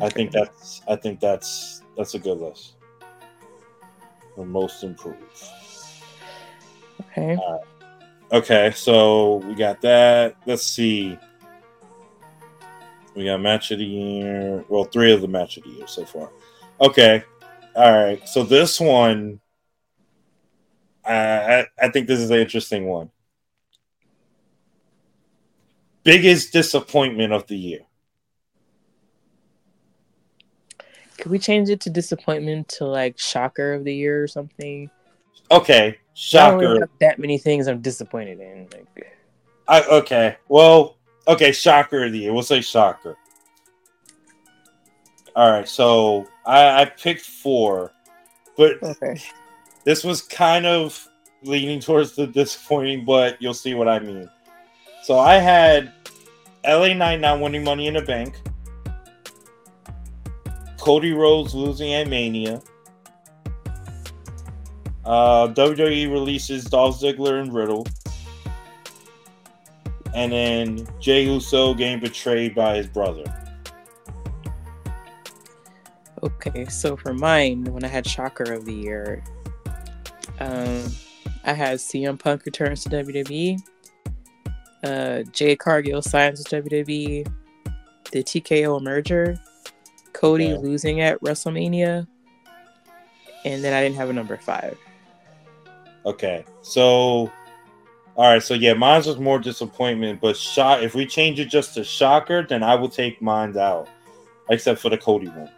[0.00, 2.74] I think that's I think that's that's a good list.
[4.36, 5.22] The most improved.
[7.00, 7.38] Okay.
[8.32, 10.36] Okay, so we got that.
[10.46, 11.16] Let's see.
[13.14, 14.64] We got match of the year.
[14.68, 16.30] Well, three of the match of the year so far.
[16.80, 17.24] Okay.
[17.74, 18.26] All right.
[18.28, 19.40] So this one,
[21.04, 23.10] uh, I, I think this is an interesting one.
[26.02, 27.80] Biggest disappointment of the year.
[31.16, 34.90] Could we change it to disappointment to like shocker of the year or something?
[35.50, 35.86] Okay.
[35.86, 36.56] I don't Shocker.
[36.58, 38.68] really have that many things I'm disappointed in.
[38.72, 39.12] Like,
[39.68, 40.36] I, okay.
[40.48, 40.96] Well,
[41.28, 41.52] okay.
[41.52, 42.32] Shocker of the year.
[42.32, 43.16] We'll say shocker.
[45.34, 45.68] All right.
[45.68, 47.92] So I, I picked four,
[48.56, 49.20] but okay.
[49.84, 51.06] this was kind of
[51.42, 54.28] leaning towards the disappointing, but you'll see what I mean.
[55.02, 55.92] So I had
[56.66, 58.40] LA Knight not winning Money in the Bank,
[60.86, 62.62] Cody Rhodes losing at Mania,
[65.04, 67.84] uh, WWE releases Dolph Ziggler and Riddle,
[70.14, 73.24] and then Jey Uso getting betrayed by his brother.
[76.22, 79.24] Okay, so for mine, when I had shocker of the year,
[80.38, 80.84] um,
[81.42, 83.60] I had CM Punk returns to WWE,
[84.84, 87.26] uh, Jade Cargill signs with WWE,
[88.12, 89.36] the TKO merger,
[90.16, 90.56] Cody Yeah.
[90.56, 92.06] losing at WrestleMania,
[93.44, 94.76] and then I didn't have a number five.
[96.06, 97.30] Okay, so
[98.16, 100.82] all right, so yeah, mine's was more disappointment, but shock.
[100.82, 103.88] If we change it just to shocker, then I will take mine out,
[104.48, 105.50] except for the Cody one.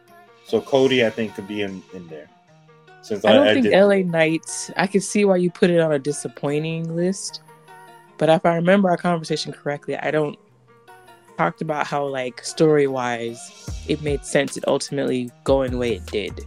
[0.45, 2.29] So Cody, I think, could be in in there.
[3.03, 4.73] Since I I, don't I think did, LA Knights.
[4.77, 7.43] I can see why you put it on a disappointing list,
[8.17, 10.37] but if I remember our conversation correctly, I don't
[11.39, 13.41] talked about how like story wise,
[13.89, 14.57] it made sense.
[14.57, 16.41] It ultimately going the way it did.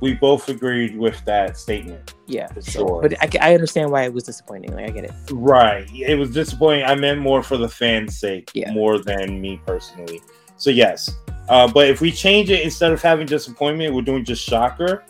[0.00, 2.14] we both agreed with that statement.
[2.26, 3.00] Yeah, sure.
[3.02, 4.72] But I, I understand why it was disappointing.
[4.74, 5.12] Like I get it.
[5.32, 6.84] Right, it was disappointing.
[6.84, 8.70] I meant more for the fans' sake, Yeah.
[8.72, 10.20] more than me personally.
[10.56, 11.10] So yes,
[11.48, 15.04] uh, but if we change it instead of having disappointment, we're doing just shocker.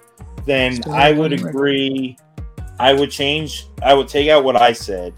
[0.47, 2.17] Then Still I would agree.
[2.79, 3.67] I would change.
[3.83, 5.13] I would take out what I said.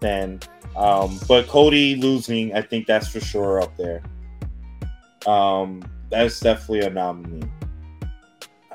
[0.00, 0.40] Then,
[0.76, 4.02] um, but Cody losing, I think that's for sure up there.
[5.26, 7.48] Um, that's definitely a nominee.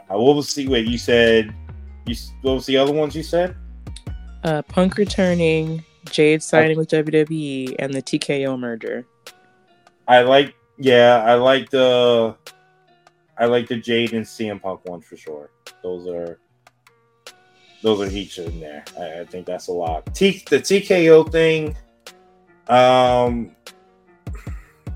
[0.09, 0.87] Uh, what was the wait?
[0.87, 1.53] You said
[2.05, 2.15] you.
[2.41, 3.55] What was the other ones you said?
[4.43, 9.05] Uh, Punk returning, Jade signing with WWE, and the TKO merger.
[10.07, 12.35] I like, yeah, I like the,
[13.37, 15.49] I like the Jade and CM Punk one for sure.
[15.83, 16.39] Those are,
[17.81, 18.85] those are each in there.
[18.97, 20.15] I, I think that's a lot.
[20.15, 21.75] T the TKO thing,
[22.69, 23.51] um,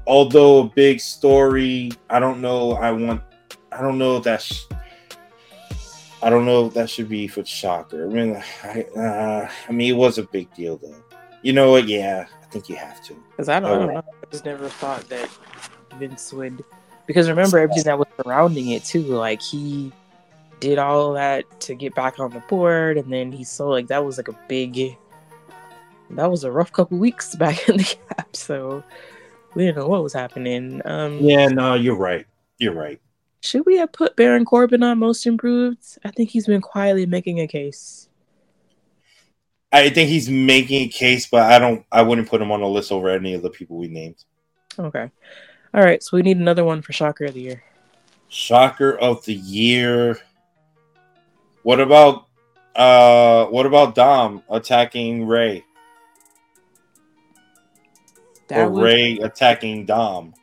[0.07, 2.73] although a big story, I don't know.
[2.73, 3.21] I want,
[3.71, 4.67] I don't know if that's.
[6.23, 8.05] I don't know if that should be for Shocker.
[8.05, 11.03] I mean, I, uh, I mean, it was a big deal though.
[11.41, 11.87] You know what?
[11.87, 13.15] Yeah, I think you have to.
[13.31, 13.85] Because I don't, Oh.
[13.87, 13.97] know.
[13.97, 15.27] I just never thought that
[15.97, 16.63] Vince would.
[17.07, 19.01] Because remember everything that was surrounding it too.
[19.01, 19.91] Like he
[20.59, 23.71] did all that to get back on the board, and then he sold.
[23.71, 24.95] Like that was like a big.
[26.15, 28.35] That was a rough couple weeks back in the cap.
[28.35, 28.83] So
[29.53, 30.81] we didn't know what was happening.
[30.85, 32.25] Um, Yeah, no, you're right.
[32.57, 32.99] You're right.
[33.41, 35.97] Should we have put Baron Corbin on most improved?
[36.05, 38.07] I think he's been quietly making a case.
[39.71, 41.85] I think he's making a case, but I don't.
[41.91, 44.23] I wouldn't put him on a list over any of the people we named.
[44.77, 45.09] Okay.
[45.73, 47.63] All right, so we need another one for Shocker of the Year.
[48.27, 50.19] Shocker of the year.
[51.63, 52.27] What about
[52.75, 55.61] uh what about Dom attacking Rhea?
[58.51, 60.33] That or was, Rey attacking Dom?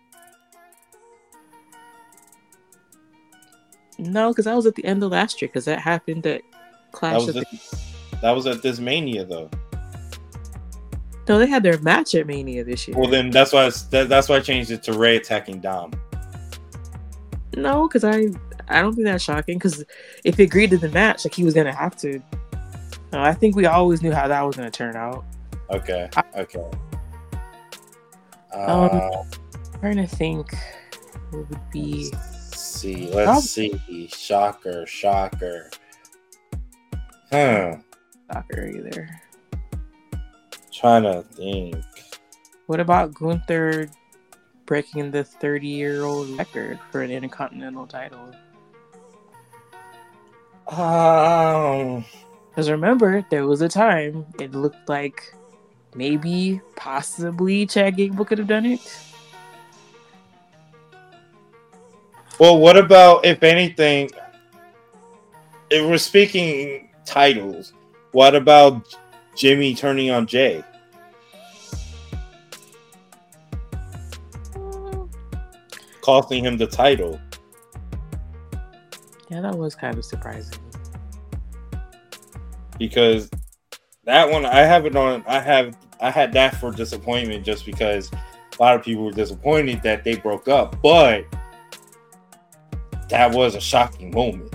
[3.98, 6.92] No, because that was at the end of last year, because that happened at That
[6.92, 7.40] Clash was of the...
[7.40, 7.78] the,
[8.22, 9.50] that was at this Mania though.
[11.28, 12.96] No, they had their match at Mania this year.
[12.96, 15.92] Well then that's why I, that, that's why I changed it to Rey attacking Dom.
[17.56, 18.28] No, because I
[18.68, 19.58] I don't think that's shocking.
[19.58, 19.84] Because
[20.24, 22.22] if he agreed to the match, like he was gonna have to.
[23.12, 25.26] No, I think we always knew how that was gonna turn out.
[25.68, 26.08] Okay.
[26.34, 26.70] Okay.
[28.52, 29.24] Um, Uh,
[29.80, 30.54] trying to think,
[31.30, 32.10] what would be?
[32.12, 33.10] let's see.
[33.12, 34.08] Let's see.
[34.12, 34.86] Shocker.
[34.86, 35.70] Shocker.
[37.30, 37.76] Huh.
[38.32, 39.08] Shocker either.
[40.72, 41.84] Trying to think.
[42.66, 43.88] What about Gunther
[44.66, 48.32] breaking the 30 year old record for an intercontinental title?
[50.68, 52.04] Um.
[52.50, 55.32] Because remember, there was a time it looked like
[55.98, 58.80] maybe, possibly Chad Gable could have done it.
[62.38, 64.10] Well, what about if anything?
[65.70, 67.72] If we're speaking titles,
[68.12, 68.86] what about
[69.36, 70.62] Jimmy turning on Jey?
[76.00, 77.20] Costing him the title.
[79.28, 80.58] Yeah, that was kind of surprising.
[82.78, 83.28] because
[84.04, 85.24] that one I have it on.
[85.26, 89.82] I have I had that for disappointment just because a lot of people were disappointed
[89.82, 91.24] that they broke up, but
[93.08, 94.54] that was a shocking moment.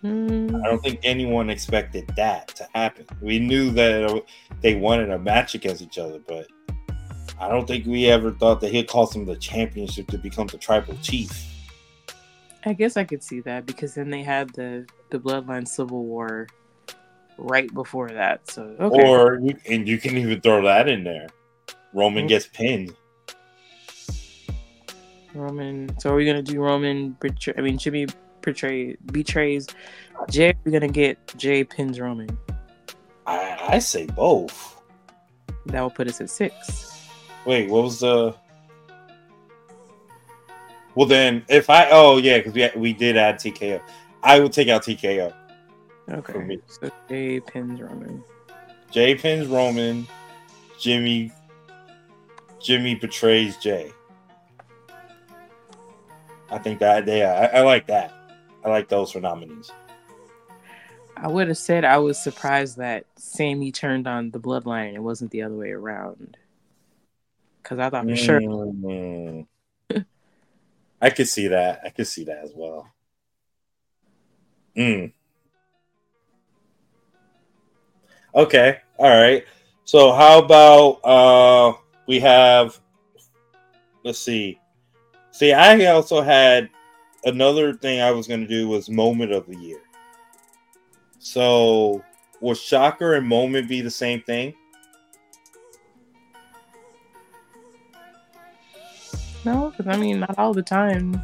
[0.00, 0.56] Hmm.
[0.56, 3.06] I don't think anyone expected that to happen.
[3.20, 4.22] We knew that
[4.60, 6.46] they wanted a match against each other, but
[7.40, 10.58] I don't think we ever thought that he'd cost him the championship to become the
[10.58, 11.32] tribal chief.
[12.66, 16.48] I guess I could see that because then they had the the Bloodline Civil War
[17.38, 18.50] right before that.
[18.50, 19.08] So okay.
[19.08, 21.28] Or and you can even throw that in there.
[21.92, 22.94] Roman gets pinned.
[25.34, 25.98] Roman.
[25.98, 27.16] So are we gonna do Roman?
[27.20, 28.06] Betray, I mean, Jimmy
[28.40, 29.66] betray betrays
[30.30, 30.54] Jey.
[30.64, 32.36] We're gonna get Jey pins Roman.
[33.26, 34.82] I, I say both.
[35.66, 37.08] That will put us at six.
[37.46, 38.34] Wait, what was the?
[40.94, 43.80] Well, then if I oh yeah, because we we did add TKO.
[44.22, 45.32] I would take out TKO.
[46.10, 46.58] Okay.
[46.66, 48.22] So Jey pins Roman.
[48.90, 50.06] Jey pins Roman.
[50.78, 51.32] Jimmy.
[52.60, 53.92] Jimmy betrays Jey.
[56.50, 58.12] I think that yeah, I, I like that.
[58.64, 59.70] I like those for nominees.
[61.16, 65.02] I would have said I was surprised that Sami turned on the Bloodline and it
[65.02, 66.36] wasn't the other way around.
[67.62, 69.46] Because I thought for sure Mm.
[71.00, 71.80] I could see that.
[71.84, 72.90] I could see that as well.
[74.76, 75.12] Mm.
[78.34, 78.78] Okay.
[78.98, 79.44] All right.
[79.84, 81.72] So how about uh
[82.06, 82.78] we have
[84.04, 84.58] let's see.
[85.30, 86.70] See, I also had
[87.24, 89.80] another thing I was gonna do was moment of the year.
[91.18, 92.02] So
[92.40, 94.54] will shocker and moment be the same thing?
[99.44, 101.20] no, because I mean not all the time.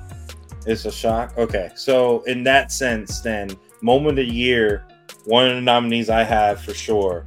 [0.66, 1.36] It's a shock.
[1.38, 3.50] Okay, so in that sense, then
[3.82, 4.84] moment of the year,
[5.24, 7.26] one of the nominees I have for sure.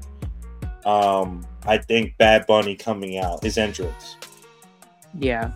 [0.86, 4.18] Um, I think Bad Bunny coming out, his entrance.
[5.18, 5.52] Yeah.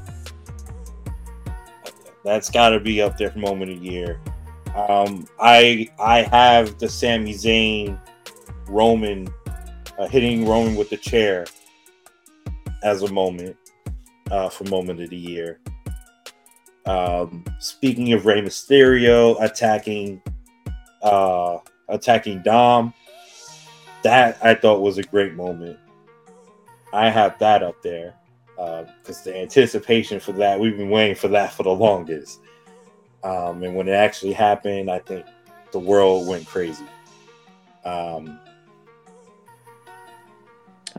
[2.24, 4.20] That's got to be up there for moment of the year.
[4.76, 8.00] Um, I I have the Sami Zayn
[8.68, 9.28] Roman
[9.98, 11.46] uh, hitting Roman with the chair
[12.84, 13.56] as a moment
[14.30, 15.60] uh, for moment of the year.
[16.86, 20.22] Um, speaking of Rey Mysterio attacking
[21.02, 21.58] uh,
[21.90, 22.94] attacking Dom,
[24.04, 25.80] that I thought was a great moment.
[26.94, 28.16] I have that up there
[28.56, 32.40] because the anticipation for that we've been waiting for that for the longest.
[33.24, 35.26] Um, and when it actually happened, I think
[35.72, 36.86] the world went crazy.
[37.84, 38.40] Um,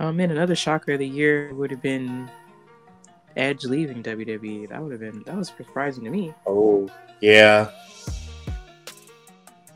[0.01, 2.31] Oh man, another shocker of the year would have been
[3.37, 4.69] Edge leaving WWE.
[4.69, 6.33] That would have been that was surprising to me.
[6.47, 6.89] oh
[7.21, 7.71] yeah,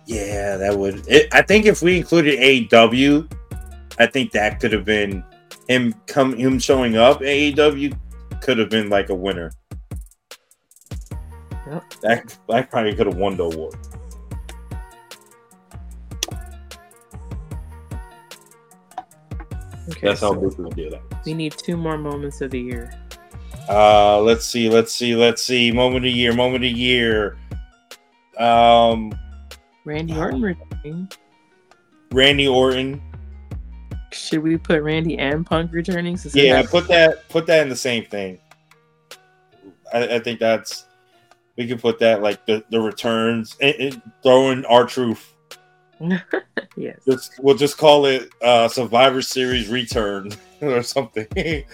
[0.07, 1.07] yeah, that would.
[1.09, 3.31] It, I think if we included AEW,
[3.99, 5.25] I think that could have been
[5.69, 7.97] him come him showing up AEW
[8.41, 9.53] could have been like a winner.
[11.71, 11.85] Yep.
[12.03, 13.75] That that probably could have won the award.
[19.91, 21.03] Okay, That's how so Booker would do that.
[21.25, 22.93] we need two more moments of the year.
[23.69, 25.73] Uh, let's see, let's see, let's see.
[25.73, 27.37] Moment of the year, moment of the year.
[28.39, 29.13] Um,
[29.85, 31.11] Randy Orton returning.
[32.13, 33.03] Randy Orton.
[34.13, 36.19] Should we put Randy and Punk returning?
[36.35, 38.39] Yeah, has- put that put that in the same thing.
[39.93, 40.87] I, I think that's
[41.57, 45.35] we can put that like the the returns and, and throw in R-Truth.
[46.77, 46.99] yes.
[47.07, 50.31] Just we'll just call it uh Survivor Series return
[50.61, 51.27] or something.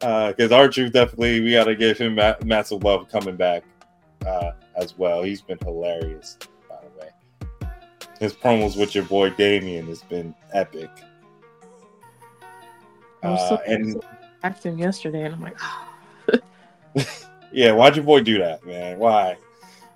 [0.00, 3.62] Because R-Truth definitely we got to give him ma- massive love coming back
[4.26, 5.22] uh, as well.
[5.22, 6.38] He's been hilarious,
[6.68, 7.68] by the way.
[8.20, 10.90] His promos with your boy Damian has been epic.
[13.22, 14.02] I was Uh, so and
[14.42, 15.56] acting yesterday, and I'm like,
[17.52, 18.98] yeah, why'd your boy do that, man?
[18.98, 19.36] Why?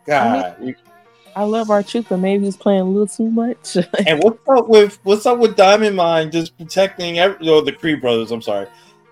[0.07, 0.57] God.
[0.63, 0.75] you-
[1.35, 3.77] I love R-Truth, but maybe he's playing a little too much.
[4.07, 8.01] and what's up with what's up with Diamond Mine just protecting every or the Creed
[8.01, 8.31] brothers?
[8.31, 8.67] I'm sorry,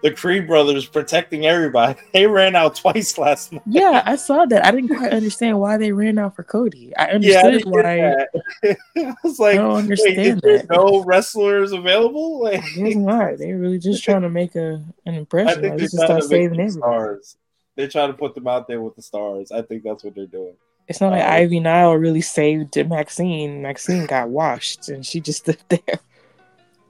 [0.04, 1.98] the Creed brothers protecting everybody.
[2.12, 3.62] They ran out twice last night.
[3.66, 4.64] yeah, I saw that.
[4.64, 6.94] I didn't quite understand why they ran out for Cody.
[6.96, 8.26] I Yeah, I understood why.
[8.96, 10.66] I was like, I don't understand that.
[10.70, 12.40] no wrestlers available?
[12.44, 12.62] Like,
[12.96, 14.74] why they're really just trying to make a
[15.06, 15.60] an I impression.
[15.62, 16.70] think Like, they're just trying to saving everybody.
[16.70, 17.36] stars.
[17.74, 19.50] They're trying to put them out there with the stars.
[19.50, 20.54] I think that's what they're doing.
[20.86, 23.62] It's not like Uh, Ivy Nile really saved Maxxine.
[23.62, 25.98] Maxxine got washed, and she just stood there.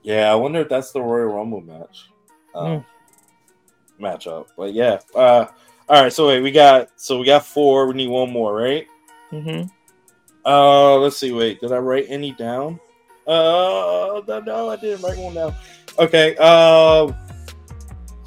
[0.02, 2.10] Yeah, I wonder if that's the Royal Rumble match.
[2.54, 2.84] Mm.
[4.00, 4.98] Matchup, but yeah.
[5.14, 5.46] Uh,
[5.88, 7.86] all right, so wait, we got so we got four.
[7.86, 8.86] We need one more, right?
[9.32, 9.68] Mm-hmm.
[10.44, 11.32] Uh, let's see.
[11.32, 12.80] Wait, did I write any down?
[13.26, 15.54] Uh, no, no, I didn't write one down.
[15.98, 16.36] Okay.
[16.36, 17.14] Um,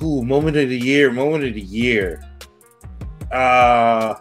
[0.02, 1.12] ooh, moment of the year.
[1.12, 2.24] Moment of the year.
[3.32, 4.16] Uh,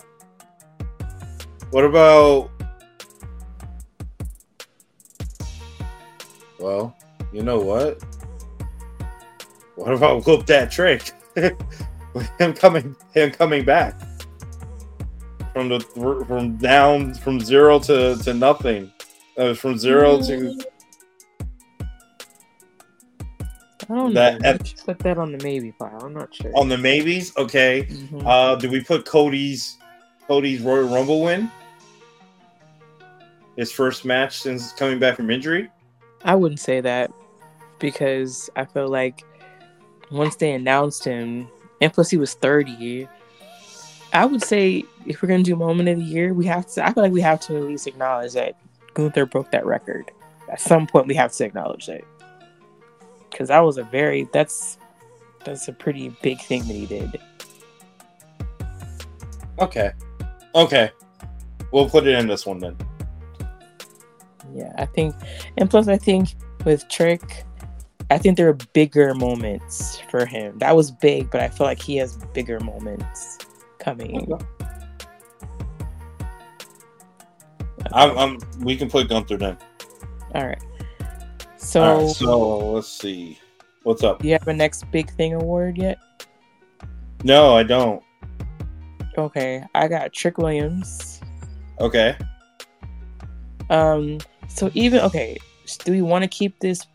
[1.70, 2.50] what about?
[6.58, 6.96] Well,
[7.32, 8.02] you know what?
[9.76, 11.12] What about whoop that trick?
[12.38, 13.94] him coming, him coming back
[15.52, 15.80] from the
[16.26, 18.90] from down from zero to to nothing,
[19.38, 20.58] uh, from zero to
[23.88, 24.50] I don't That- know.
[24.50, 26.00] Let's put that on the maybe pile.
[26.02, 26.50] I'm not sure.
[26.56, 27.32] on the maybes.
[27.36, 28.22] Okay, Mhm.
[28.26, 29.76] uh, do we put Cody's
[30.26, 31.50] Cody's Royal Rumble win?
[33.56, 35.70] His first match since coming back from injury.
[36.24, 37.12] I wouldn't say that
[37.78, 39.22] because I feel like
[40.10, 41.48] once they announced him,
[41.80, 43.08] and plus he was 30,
[44.12, 46.86] I would say if we're gonna do moment of the year, we have to.
[46.86, 48.56] I feel like we have to at least acknowledge that
[48.94, 50.10] Gunther broke that record.
[50.50, 52.04] At some point, we have to acknowledge that
[53.30, 54.78] because that was a very that's
[55.44, 57.20] that's a pretty big thing that he did.
[59.58, 59.92] Okay,
[60.54, 60.90] okay,
[61.72, 62.76] we'll put it in this one then.
[64.54, 65.14] Yeah, I think,
[65.56, 66.34] and plus, I think
[66.64, 67.44] with Trick,
[68.10, 70.58] I think there are bigger moments for him.
[70.58, 73.38] That was big, but I feel like he has bigger moments
[73.78, 74.32] coming.
[77.92, 79.58] I'm, I'm we can put Gunther then.
[80.34, 80.62] All right.
[81.56, 83.40] So, All right, so let's see,
[83.82, 84.20] what's up?
[84.20, 85.98] do you have a next big thing award yet?
[87.24, 88.02] No, I don't.
[89.18, 91.20] Okay, I got Trick Williams.
[91.80, 92.16] Okay.
[93.68, 94.18] Um,
[94.48, 95.38] so even okay,
[95.84, 96.86] do we want to keep this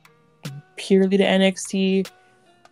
[0.81, 2.09] purely to NXT,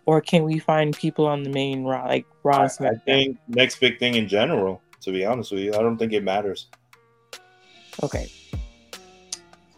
[0.05, 2.67] or can we find people on the main Raw, like Raw?
[2.79, 4.81] I, I think next big thing in general.
[5.01, 6.67] To be honest with you, I don't think it matters.
[8.03, 8.27] Okay.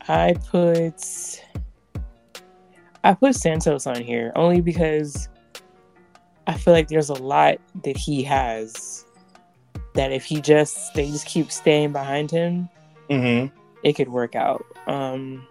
[0.07, 1.43] I put
[3.03, 5.29] I put Santos on here only because
[6.47, 9.05] I feel like there's a lot that he has
[9.93, 12.69] that if he just they just keep staying behind him,
[13.09, 13.53] Mm-hmm.
[13.83, 14.65] it could work out.
[14.87, 15.45] Um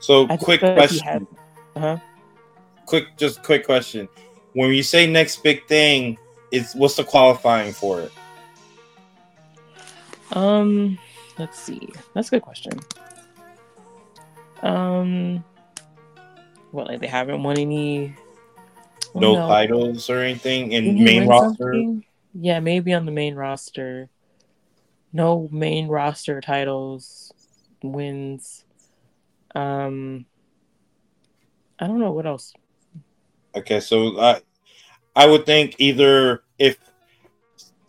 [0.00, 1.04] So, quick like question.
[1.04, 1.26] had-
[1.76, 1.98] uh-huh.
[2.86, 4.08] Quick, just quick question.
[4.54, 6.18] When you say next big thing,
[6.50, 8.12] is what's the qualifying for it?
[10.32, 10.98] Um
[11.38, 11.88] let's see.
[12.14, 12.72] That's a good question.
[14.62, 15.44] Um
[16.70, 18.14] what like they haven't won any
[19.14, 19.48] No, no.
[19.48, 21.72] titles or anything in main roster.
[21.72, 22.04] something?
[22.34, 24.08] Yeah, maybe on the main roster.
[25.12, 27.32] No main roster titles,
[27.82, 28.64] wins.
[29.54, 30.24] Um,
[31.82, 32.54] I don't know what else.
[33.56, 34.40] Okay, so I,
[35.16, 36.78] I would think either if,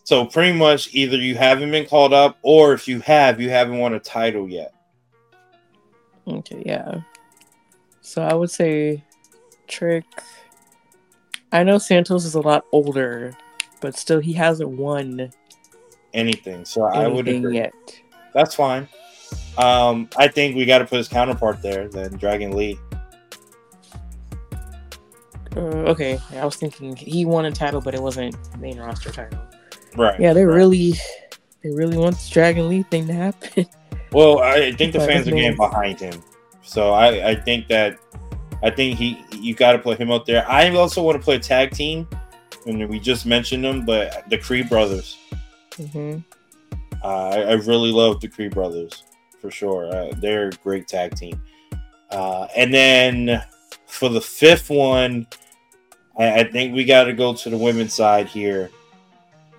[0.04, 3.78] so pretty much either you haven't been called up, or if you have, you haven't
[3.78, 4.74] won a title yet.
[6.28, 7.02] Okay, yeah.
[8.02, 9.04] So I would say
[9.68, 10.06] Trick,
[11.52, 13.38] I know Santos is a lot older,
[13.80, 15.32] but still, he hasn't won
[16.16, 16.66] anything.
[16.66, 17.58] So I would anything agree.
[17.58, 17.74] yet.
[18.34, 18.88] That's fine.
[19.60, 22.80] Um, I think we got to put his counterpart there, then Dragon Lee.
[25.56, 29.40] Uh, okay, I was thinking he won a title, but it wasn't main roster title.
[29.96, 30.20] Right.
[30.20, 30.56] Yeah, they right.
[30.56, 30.94] really,
[31.64, 33.66] they really want this Dragon Lee thing to happen.
[34.12, 36.22] Well, I think the But fans are getting behind him,
[36.62, 37.98] so I, I think that
[38.62, 40.48] I think he you got to put him out there.
[40.48, 42.08] I also want to play a tag team,
[42.68, 45.18] and we just mentioned them, but the Creed brothers.
[45.76, 46.18] hmm
[47.04, 49.04] Uh, I, I really love the Creed brothers
[49.42, 49.94] for sure.
[49.94, 51.42] Uh, they're a great tag team.
[52.12, 53.44] Uh, and then
[53.88, 55.28] for the fifth one,
[56.18, 58.70] I, I think we got to go to the women's side here.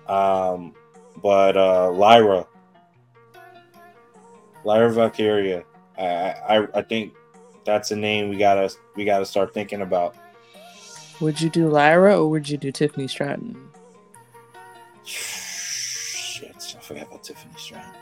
[0.07, 0.73] Um,
[1.21, 2.45] but uh, Lyra,
[4.63, 5.63] Lyra Valkyria,
[5.97, 7.13] I, I I think
[7.65, 10.15] that's a name we gotta we gotta start thinking about.
[11.21, 13.69] Would you do Lyra or would you do Tiffany Stratton?
[15.05, 17.93] Shit, I forgot about Tiffany Stratton.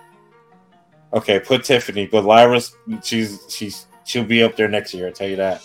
[1.14, 5.08] Okay, put Tiffany, but Lyra's she's she's she'll be up there next year.
[5.08, 5.62] I tell you that.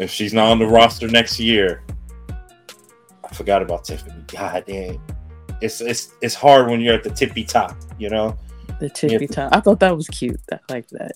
[0.00, 1.82] If she's not on the roster next year,
[3.22, 4.24] I forgot about Tiffany.
[4.28, 4.98] God damn,
[5.60, 7.76] it's it's it's hard when you're at the tippy top.
[7.98, 8.38] You know,
[8.80, 9.54] The tippy top.
[9.54, 10.40] I thought that was cute.
[10.50, 11.12] I like that.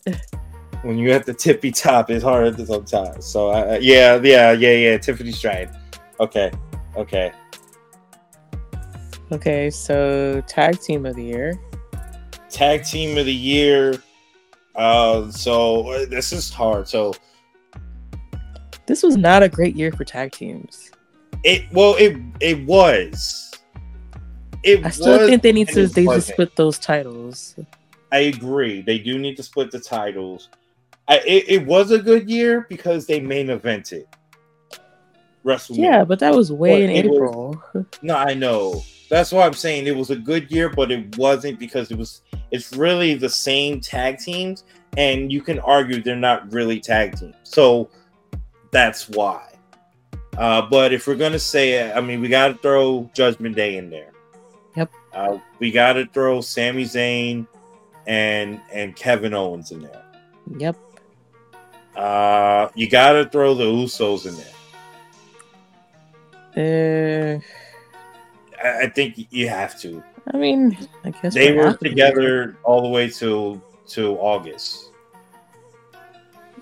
[0.83, 3.23] when you're at the tippy top, it's hard at the top.
[3.23, 4.99] So uh, yeah, yeah, yeah, yeah.
[4.99, 5.75] Tiffany Stratton.
[6.21, 6.53] Okay,
[6.95, 7.33] okay.
[9.33, 11.59] Okay, so tag team of the year.
[12.51, 13.95] tag team of the year.
[14.75, 16.87] Uh, so uh, this is hard.
[16.87, 17.15] So
[18.87, 20.91] This was not a great year for tag teams.
[21.43, 23.53] it well it it was.
[24.63, 27.57] It I still was, think they need to they need split those titles.
[28.13, 28.81] I agree.
[28.81, 30.49] They do need to split the titles.
[31.09, 34.05] I, it, it was a good year because they main evented
[35.45, 35.77] WrestleMania.
[35.79, 37.63] Yeah, but that was way But in it was- April.
[38.03, 38.83] No, I know.
[39.11, 42.23] That's why I'm saying it was a good year, but it wasn't because it was.
[42.51, 44.65] It's really the same tag teams,
[44.97, 47.35] and you can argue they're not really tag teams.
[47.43, 47.91] So
[48.75, 49.55] that's why.
[50.37, 53.77] Uh, but if we're gonna say it, I mean, we got to throw Judgment Day
[53.77, 54.13] in there.
[54.75, 54.91] Yep.
[55.13, 57.47] Uh, we got to throw Sami Zayn
[58.09, 60.03] and and Kevin Owens in there.
[60.59, 60.77] Yep.
[61.95, 64.35] Uh, you got to throw the Usos in
[66.57, 67.41] there.
[67.41, 67.41] Uh,
[68.61, 70.03] I, I think you have to.
[70.33, 74.91] I mean, I guess they were together all the way to to August.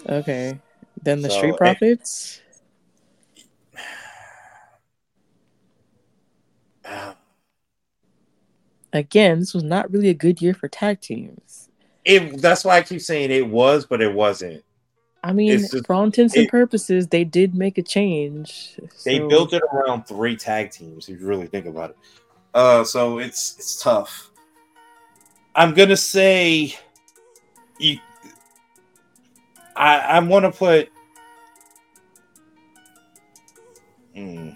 [0.07, 0.61] Okay.
[1.03, 2.41] Then the So, Street eh, Profits.
[8.93, 11.71] Again, this was not really a good year for tag teams.
[12.05, 14.65] It that's why I keep saying it was, but it wasn't.
[15.25, 18.77] I mean, just- for all intents and it- purposes, they did make a change.
[19.05, 21.09] They So- built it around three tag teams.
[21.09, 21.97] If you really think about it,
[22.55, 24.31] uh, so it's it's tough.
[25.55, 26.75] I'm gonna say,
[27.79, 27.99] you.
[29.77, 30.91] I I want to put.
[34.15, 34.51] Hmm.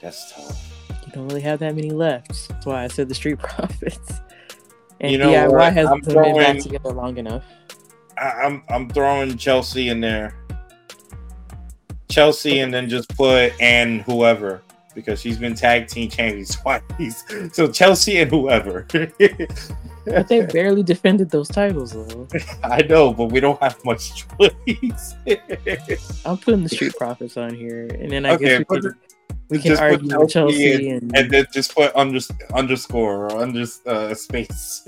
[0.00, 0.72] that's tough.
[1.06, 2.48] You don't really have that many left.
[2.48, 4.20] That's why I said the Street Profits.
[5.00, 5.72] And You know DIY what?
[5.72, 7.44] hasn't I'm been back together long enough.
[8.18, 10.34] I, I'm I'm throwing Chelsea in there.
[12.08, 14.62] Chelsea and then just put and whoever
[14.96, 17.22] because she's been tag team champions twice.
[17.52, 18.84] So Chelsea and whoever.
[20.06, 22.26] But they barely defended those titles, though.
[22.64, 25.14] I know, but we don't have much choice.
[26.24, 28.94] I'm putting the Street Profits on here, and then I Okay, guess we can,
[29.50, 32.18] we can argue Chelsea Chelsea and, and then just put under,
[32.54, 34.86] underscore or under uh, space.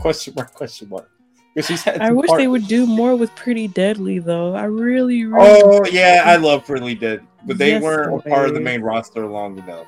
[0.00, 1.08] question mark, question mark.
[1.54, 4.54] Because she's had I wish part- they would do more with Pretty Deadly, though.
[4.56, 5.62] I really, really.
[5.62, 8.80] Oh yeah, I love Pretty Dead, but they Yes, weren't a part of the main
[8.80, 9.86] roster long enough.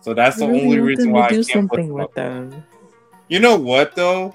[0.00, 2.64] So that's the really only reason why I can't put something them with up them.
[3.28, 4.34] You know what though?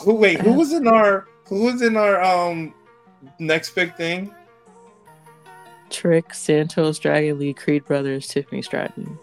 [0.00, 0.40] Who wait?
[0.40, 1.26] Who Uh, was in our?
[1.48, 2.74] Who was in our um
[3.38, 4.34] next big thing?
[5.90, 9.18] Trick, Santos, Dragon Lee, Creed Brothers, Tiffany Stratton.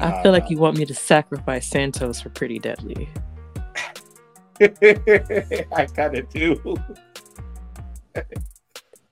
[0.00, 3.08] I feel like you want me to sacrifice Santos for Pretty Deadly.
[5.72, 6.54] I kind of do.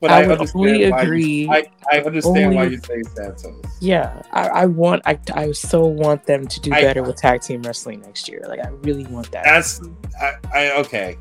[0.01, 1.49] but I I, would understand only why you- agree.
[1.49, 3.65] I, I understand why you say Santos.
[3.81, 5.03] Yeah, I, I want.
[5.07, 8.45] I, I so want them to do I- better with tag team wrestling next year.
[8.49, 9.45] Like I really want that.
[9.45, 9.81] That's
[10.21, 11.19] I, I okay.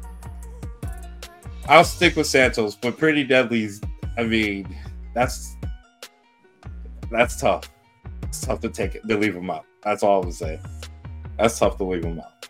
[1.68, 3.82] I'll stick with Santos, but Pretty Deadly's.
[4.18, 4.76] I mean,
[5.14, 5.56] that's
[7.12, 7.70] that's tough.
[8.24, 9.66] It's tough to take it to leave him out.
[9.84, 10.60] That's all I'm saying.
[11.38, 12.48] That's tough to leave him out.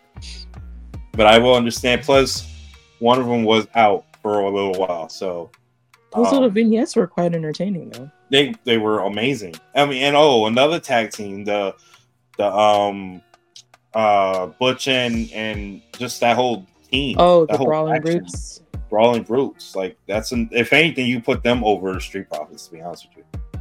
[1.12, 2.02] But I will understand.
[2.02, 2.46] Plus,
[2.98, 5.50] one of them was out for a little while, so
[6.14, 8.10] Those um, little vignettes were quite entertaining, though.
[8.30, 9.54] they they were amazing.
[9.74, 11.74] I mean, and oh, another tag team, the
[12.36, 13.22] the um
[13.94, 17.16] uh Butch and and just that whole team.
[17.18, 18.60] Oh, the Brawling Brutes.
[18.88, 19.74] Brawling Brutes.
[19.74, 22.66] Like that's an if anything, you put them over Street Profits.
[22.66, 23.24] To be honest with
[23.54, 23.60] you,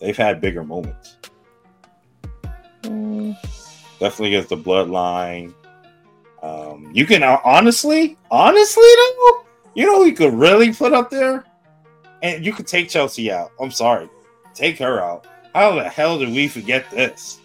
[0.00, 1.16] they've had bigger moments.
[2.82, 3.36] Mm,
[3.98, 5.52] Definitely against the Bloodline.
[6.42, 9.44] Um, you can uh, honestly, honestly though,
[9.74, 11.44] you know you could really put up there,
[12.22, 13.52] and you could take Chelsea out.
[13.60, 14.08] I'm sorry,
[14.54, 15.26] take her out.
[15.54, 17.40] How the hell did we forget this?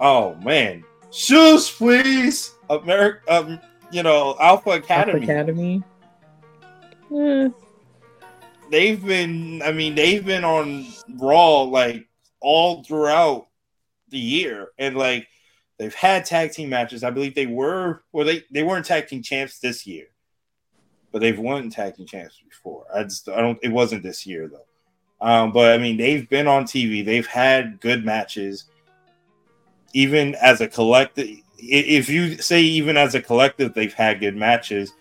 [0.00, 0.82] Oh man,
[1.12, 3.20] shoes please, America.
[3.32, 3.60] Um,
[3.92, 5.24] you know Alpha Alpha Academy.
[5.24, 5.82] Academy.
[7.16, 7.48] Eh,
[8.70, 10.86] They've been, I mean, they've been on
[11.16, 12.06] Raw like
[12.40, 13.46] all throughout
[14.10, 15.26] the year, and like
[15.78, 17.04] they've had tag team matches.
[17.04, 20.06] I believe they were, well, they they weren't tag team champs this year,
[21.12, 22.84] but they've won tag team champs before.
[22.94, 24.66] I just, I don't, it wasn't this year though.
[25.20, 27.04] Um, but I mean, they've been on TV.
[27.04, 28.66] They've had good matches,
[29.92, 31.28] even as a collective.
[31.58, 34.92] If you say even as a collective, they've had good matches.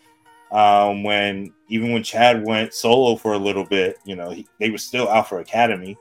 [0.52, 4.70] Um, when even when Chad went solo for a little bit, you know, he, they
[4.70, 5.98] were still Alpha Academy.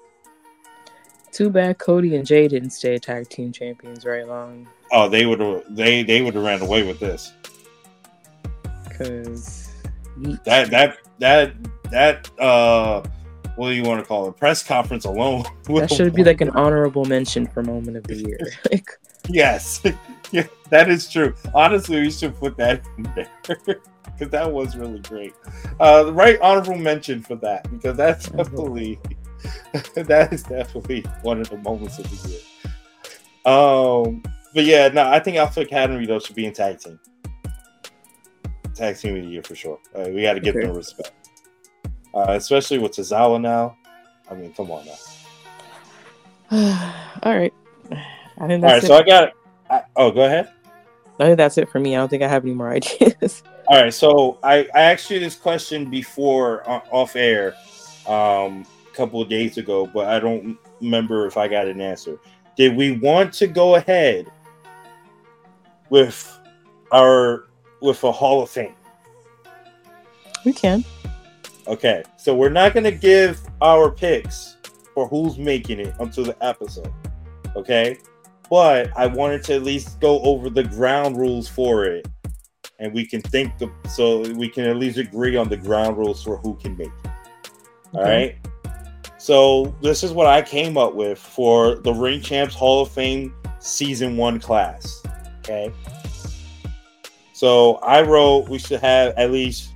[1.32, 4.66] Too bad Cody and Jey didn't stay tag team champions very long.
[4.92, 7.32] Oh, they would have they they would have ran away with this.
[8.84, 9.70] Because
[10.44, 11.54] That that that
[11.90, 13.02] that uh,
[13.56, 14.36] what do you want to call it?
[14.36, 15.44] Press conference alone.
[15.64, 18.38] that should be like an honorable mention for moment of the year.
[18.70, 18.88] like,
[19.28, 19.82] Yes,
[20.30, 21.34] yeah, that is true.
[21.52, 23.28] Honestly, we should put that in there
[24.04, 25.34] because that was really great.
[25.80, 28.98] Uh, the right honorable mention for that because that's definitely
[29.94, 32.40] that is definitely one of the moments of the year.
[33.44, 34.22] Um,
[34.54, 36.98] but yeah, no, I think Alpha Academy though should be in tag team,
[38.74, 39.78] tag team of the year for sure.
[39.94, 40.66] Uh, we got to give Okay.
[40.66, 41.12] them respect,
[42.14, 43.76] uh, especially with Tozawa now.
[44.30, 44.94] I mean, come on now.
[47.22, 47.52] all right.
[48.38, 49.32] I think All right, that's so I got.
[49.70, 50.52] I, oh, go ahead.
[51.18, 51.96] I think that's it for me.
[51.96, 53.42] I don't think I have any more ideas.
[53.68, 57.54] All right, so I, I asked you this question before uh, off air
[58.06, 58.64] um,
[58.96, 62.18] couple of days ago, but I don't remember if I got an answer.
[62.56, 64.26] Did we want to go ahead
[65.90, 66.38] with
[66.92, 67.44] our
[67.82, 68.74] with a Hall of Fame?
[70.44, 70.84] we can.
[71.66, 74.56] Okay, so we're not going to give our picks
[74.94, 76.92] for who's making it until the episode.
[77.56, 77.98] Okay,
[78.48, 82.06] but I wanted to at least go over the ground rules for it,
[82.78, 86.22] and we can think the, so we can at least agree on the ground rules
[86.22, 87.10] for who can make it.
[87.94, 88.10] All Okay.
[88.10, 88.45] right.
[89.26, 93.34] So this is what I came up with for the Ring Champs Hall of Fame
[93.58, 95.02] Season One class.
[95.40, 95.72] Okay.
[97.32, 99.72] So I wrote we should have at least.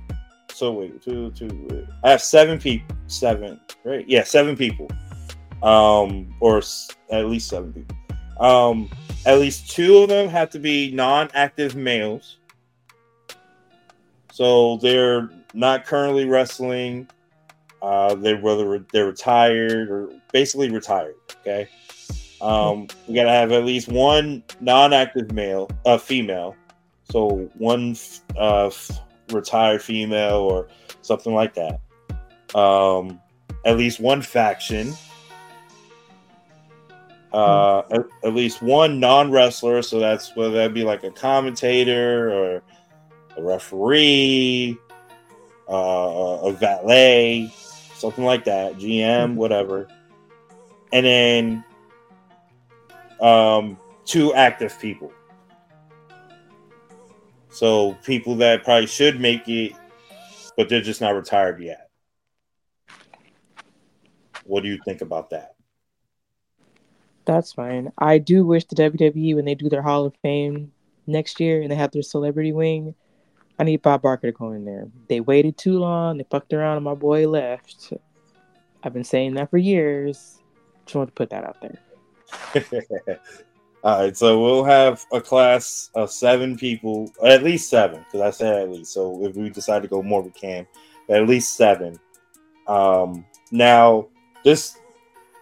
[0.53, 1.85] So wait, two, two.
[2.01, 2.95] I have seven people.
[3.07, 4.07] Seven, right?
[4.07, 4.87] Yeah, seven people.
[5.61, 7.97] Um, or s- at least seven people.
[8.39, 8.89] Um,
[9.25, 12.37] at least two of them have to be non-active males.
[14.31, 17.09] So they're not currently wrestling.
[17.81, 21.15] Uh, they're whether they're retired or basically retired.
[21.41, 21.67] Okay.
[22.41, 26.55] Um, we gotta have at least one non-active male, uh, female.
[27.11, 28.71] So one f- uh,
[29.31, 30.67] retired female or
[31.01, 31.79] something like that.
[32.57, 33.19] Um,
[33.65, 34.93] at least one faction.
[37.33, 39.81] Uh, at, at least one non-wrestler.
[39.81, 42.63] So that's whether that be like a commentator or
[43.37, 44.77] a referee,
[45.69, 47.53] uh, a valet,
[48.01, 49.87] something like that, GM, whatever.
[50.91, 51.63] And then
[53.21, 55.11] um, two active people.
[57.49, 59.73] So people that probably should make it,
[60.57, 61.89] but they're just not retired yet.
[64.45, 65.53] What do you think about that?
[67.25, 67.91] That's fine.
[67.97, 70.71] I do wish the WWE when they do their Hall of Fame
[71.05, 72.95] next year and they have their celebrity wing,
[73.59, 74.87] I need Bob Barker to go in there.
[75.07, 76.17] They waited too long.
[76.17, 77.93] They fucked around and my boy left.
[78.83, 80.39] I've been saying that for years.
[80.85, 81.79] Just want to put that out there.
[83.83, 88.29] All right, so we'll have a class of seven people, at least seven, because I
[88.29, 88.93] said at least.
[88.93, 90.67] So if we decide to go more, we can.
[91.07, 91.99] But at least seven.
[92.67, 94.07] Um, now,
[94.43, 94.77] this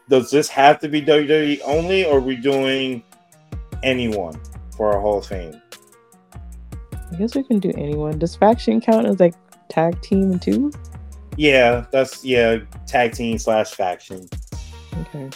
[0.09, 3.03] does this have to be WWE only, or are we doing
[3.83, 4.39] anyone
[4.75, 5.61] for our Hall of Fame?
[7.11, 8.19] I guess we can do anyone.
[8.19, 9.35] Does faction count as like
[9.69, 10.71] tag team too?
[11.37, 14.27] Yeah, that's yeah, tag team slash faction.
[15.01, 15.29] Okay.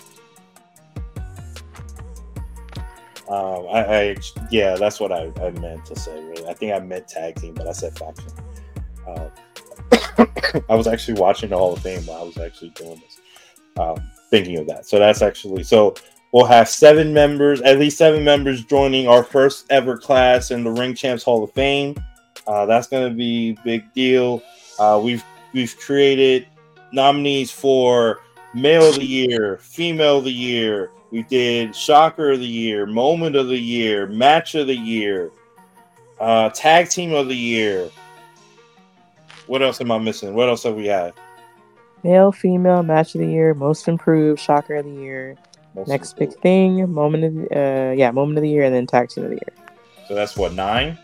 [3.30, 4.16] Um, I, I
[4.52, 6.24] yeah, that's what I, I meant to say.
[6.24, 8.30] Really, I think I meant tag team, but I said faction.
[9.08, 9.30] Uh,
[10.70, 13.20] I was actually watching the Hall of Fame while I was actually doing this,
[13.78, 13.96] um,
[14.30, 14.86] thinking of that.
[14.86, 15.96] So that's actually so
[16.34, 20.72] we'll have seven members, at least seven members joining our first ever class in the
[20.72, 21.96] Ring Champs Hall of Fame.
[22.46, 24.42] Uh, that's going to be big deal.
[24.78, 25.24] Uh, we've
[25.54, 26.48] we've created
[26.92, 28.20] nominees for
[28.54, 30.90] male of the year, female of the year.
[31.12, 35.32] We did shocker of the year, moment of the year, match of the year,
[36.20, 37.90] uh, tag team of the year.
[39.46, 40.34] What else am I missing?
[40.34, 41.14] What else have we had?
[42.04, 45.38] Male, female, match of the year, most improved, shocker of the year,
[45.76, 48.86] Most next big thing, moment of the, uh yeah, moment of the year, and then
[48.86, 49.54] tag team of the year.
[50.08, 50.98] So that's what nine.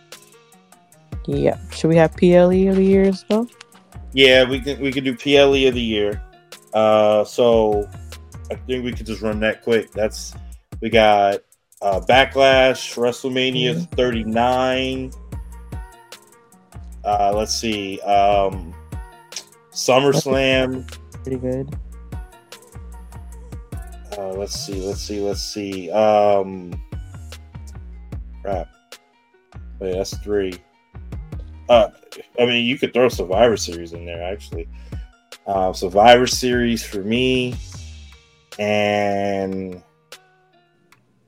[1.25, 1.57] Yeah.
[1.71, 3.47] Should we have PLE of the year as well?
[4.13, 6.21] Yeah, we can we could do PLE of the year.
[6.73, 7.87] Uh, so
[8.51, 9.91] I think we could just run that quick.
[9.91, 10.33] That's
[10.81, 11.41] we got
[11.81, 15.11] uh, Backlash, WrestleMania 39.
[17.03, 18.73] Uh, let's see, um,
[19.71, 20.87] SummerSlam.
[21.23, 21.77] Pretty good.
[24.19, 25.89] Uh, let's see, let's see, let's see.
[25.91, 26.73] Um,
[28.41, 28.67] crap.
[29.79, 30.53] Wait, that's three.
[31.69, 31.87] Uh,
[32.37, 34.67] I mean, you could throw Survivor Series in there actually.
[35.47, 37.55] Uh, Survivor Series for me,
[38.59, 39.81] and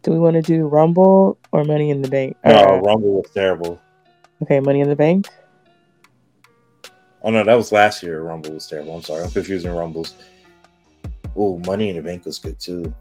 [0.04, 2.36] Do we want to do Rumble or Money in the Bank?
[2.44, 3.80] no, Uh, Rumble was terrible.
[4.44, 5.28] okay, Money in the Bank.
[7.24, 8.22] Oh no, that was last year.
[8.22, 8.96] Rumble was terrible.
[8.96, 10.16] I'm sorry, I'm confusing Rumbles.
[11.36, 12.94] Oh, Money in the Bank was good too.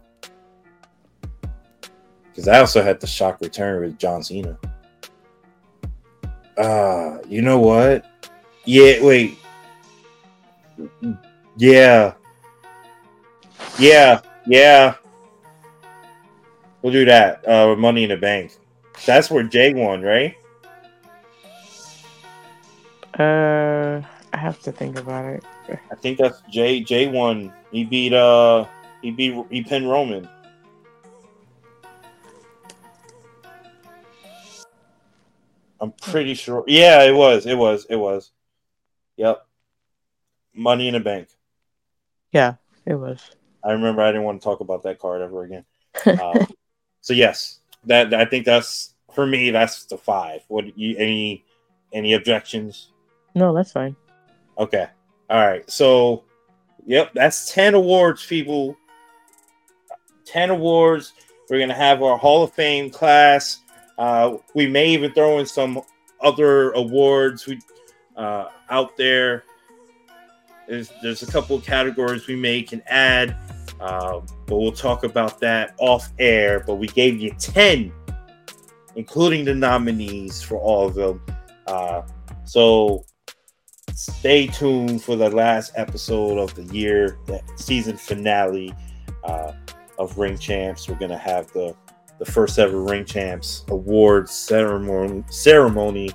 [2.28, 4.56] Because I also had the shock return with John Cena.
[6.56, 8.04] Uh, you know what?
[8.64, 9.38] Yeah, wait.
[11.56, 12.14] Yeah.
[13.78, 14.94] Yeah, yeah.
[16.82, 17.46] We'll do that.
[17.46, 18.56] Uh, Money in the Bank.
[19.06, 20.34] That's where Jey won, right?
[23.18, 24.00] Uh,
[24.32, 25.44] I have to think about it.
[25.90, 26.80] I think that's Jey.
[26.80, 27.52] Jey won.
[27.70, 28.66] He beat uh
[29.02, 30.28] he beat he pinned Roman.
[35.80, 36.64] I'm pretty sure.
[36.66, 37.46] Yeah, it was.
[37.46, 37.86] It was.
[37.88, 38.32] It was.
[39.16, 39.46] Yep.
[40.54, 41.28] Money in the Bank.
[42.32, 43.30] Yeah, it was.
[43.64, 45.64] I remember I didn't want to talk about that card ever again.
[46.06, 46.46] Um,
[47.00, 49.50] so yes, that I think that's for me.
[49.50, 50.42] That's the five.
[50.48, 51.44] What you any
[51.92, 52.92] any objections?
[53.34, 53.96] No, that's fine.
[54.58, 54.86] Okay.
[55.28, 55.68] All right.
[55.70, 56.24] So,
[56.86, 58.76] yep, that's 10 awards, people.
[60.24, 61.12] 10 awards.
[61.48, 63.58] We're going to have our Hall of Fame class.
[63.98, 65.82] Uh, we may even throw in some
[66.20, 67.60] other awards we,
[68.16, 69.44] uh, out there.
[70.68, 73.36] There's, there's a couple of categories we may can add,
[73.80, 76.60] uh, but we'll talk about that off air.
[76.60, 77.92] But we gave you 10,
[78.94, 81.20] including the nominees for all of them.
[81.66, 82.02] Uh,
[82.44, 83.04] so
[83.94, 88.74] stay tuned for the last episode of the year, the season finale
[89.24, 89.52] uh,
[89.98, 90.88] of Ring Champs.
[90.88, 91.74] We're gonna have the
[92.18, 95.24] the first ever Ring Champs awards ceremony.
[95.30, 96.10] Ceremony.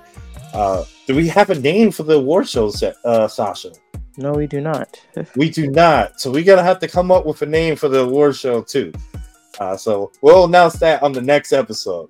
[0.52, 2.72] Uh, do we have a name for the award show,
[3.04, 3.72] uh, Sasha?
[4.16, 5.00] No, we do not.
[5.36, 6.20] We do not.
[6.20, 8.92] So we gotta have to come up with a name for the award show too.
[9.58, 12.08] Uh, so we'll announce that on the next episode.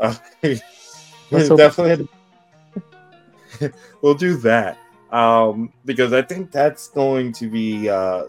[0.00, 0.14] Uh,
[1.30, 2.08] definitely,
[4.02, 4.78] we'll do that
[5.14, 8.24] um, because I think that's going to be uh,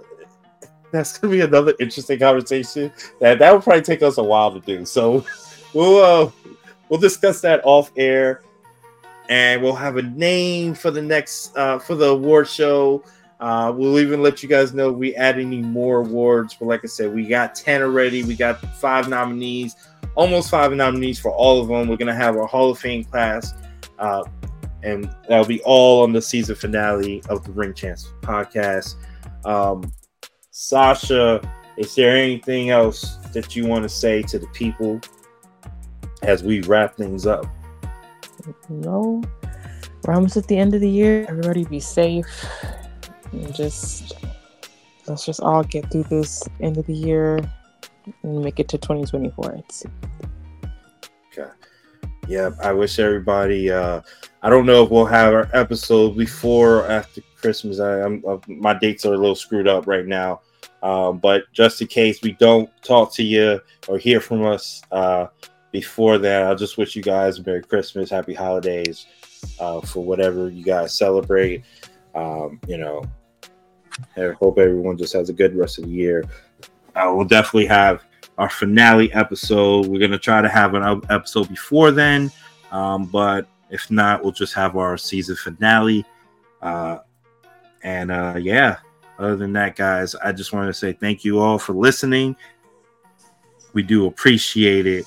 [0.92, 2.94] that's going to be another interesting conversation.
[3.20, 4.86] That that would probably take us a while to do.
[4.86, 5.26] So
[5.74, 6.32] we'll uh,
[6.88, 8.44] we'll discuss that off air,
[9.30, 13.04] and we'll have a name for the next uh, for the award show.
[13.40, 16.54] Uh, we'll even let you guys know we add any more awards.
[16.54, 18.24] But like I said, we got 10 already.
[18.24, 19.76] We got five nominees,
[20.14, 21.88] almost five nominees for all of them.
[21.88, 23.54] We're to have our Hall of Fame class.
[24.00, 24.24] Uh,
[24.86, 28.96] and that'll be all on the season finale of the Ring Champs podcast.
[29.44, 29.92] Um,
[30.52, 31.42] Sasha,
[31.78, 35.02] is there anything else that you want to say to the people
[36.22, 37.46] as we wrap things up?
[38.70, 39.24] No.
[40.04, 41.26] We're almost at the end of the year.
[41.28, 42.46] Everybody be safe.
[43.32, 44.14] And just
[45.08, 47.40] let's just all get through this end of the year
[48.24, 49.56] and make it to 2024.
[49.68, 49.84] It's
[52.28, 53.72] Yeah, I wish everybody.
[53.72, 54.02] Uh,
[54.42, 57.80] I don't know if we'll have our episode before or after Christmas.
[57.80, 60.42] I, I'm, uh, my dates are a little screwed up right now,
[60.82, 65.28] um, but just in case we don't talk to you or hear from us uh,
[65.72, 69.06] before that, I'll just wish you guys a Merry Christmas, Happy Holidays
[69.60, 71.64] uh, for whatever you guys celebrate.
[72.16, 73.04] Um, you know,
[74.18, 76.24] I hope everyone just has a good rest of the year.
[76.96, 78.04] Uh, we'll definitely have
[78.38, 79.88] our finale episode.
[79.88, 82.32] We're gonna try to have an episode before then,
[82.72, 86.06] um, but if not, we'll just have our season finale.
[86.62, 87.00] Uh,
[87.84, 88.78] and uh, yeah,
[89.20, 92.36] other than that, guys, I just want to say thank you all for listening.
[93.74, 95.06] We do appreciate it.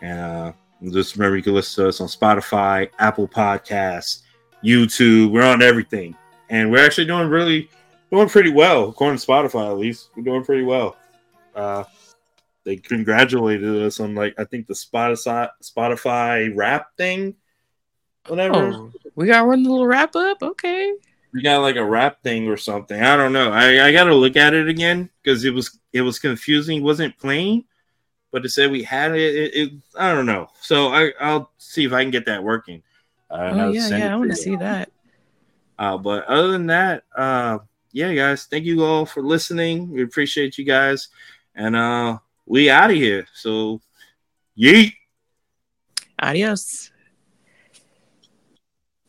[0.00, 0.52] And uh,
[0.90, 4.22] just remember, you can listen to us on Spotify, Apple Podcasts,
[4.62, 5.30] YouTube.
[5.30, 6.14] We're on everything,
[6.50, 7.70] and we're actually doing really
[8.10, 9.70] doing pretty well according to Spotify.
[9.70, 10.96] At least we're doing pretty well.
[11.54, 11.84] Uh,
[12.64, 17.34] they congratulated us on like I think the Spotify Spotify rap thing.
[18.26, 18.72] Whatever.
[18.72, 20.42] Oh, we got one little wrap up.
[20.42, 20.94] Okay.
[21.32, 23.00] We got like a rap thing or something.
[23.00, 23.52] I don't know.
[23.52, 26.78] I, I gotta look at it again because it was it was confusing.
[26.78, 27.64] It wasn't plain,
[28.30, 29.34] but it said we had it.
[29.34, 30.48] it, it I don't know.
[30.60, 32.82] So I I'll see if I can get that working.
[33.30, 34.14] Uh, oh yeah, yeah.
[34.14, 34.90] I want to see that.
[35.78, 37.58] Uh, but other than that, uh,
[37.92, 39.90] yeah, guys, thank you all for listening.
[39.90, 41.08] We appreciate you guys,
[41.54, 43.26] and uh, we out of here.
[43.34, 43.80] So,
[44.58, 44.92] yeet.
[46.18, 46.90] Adios.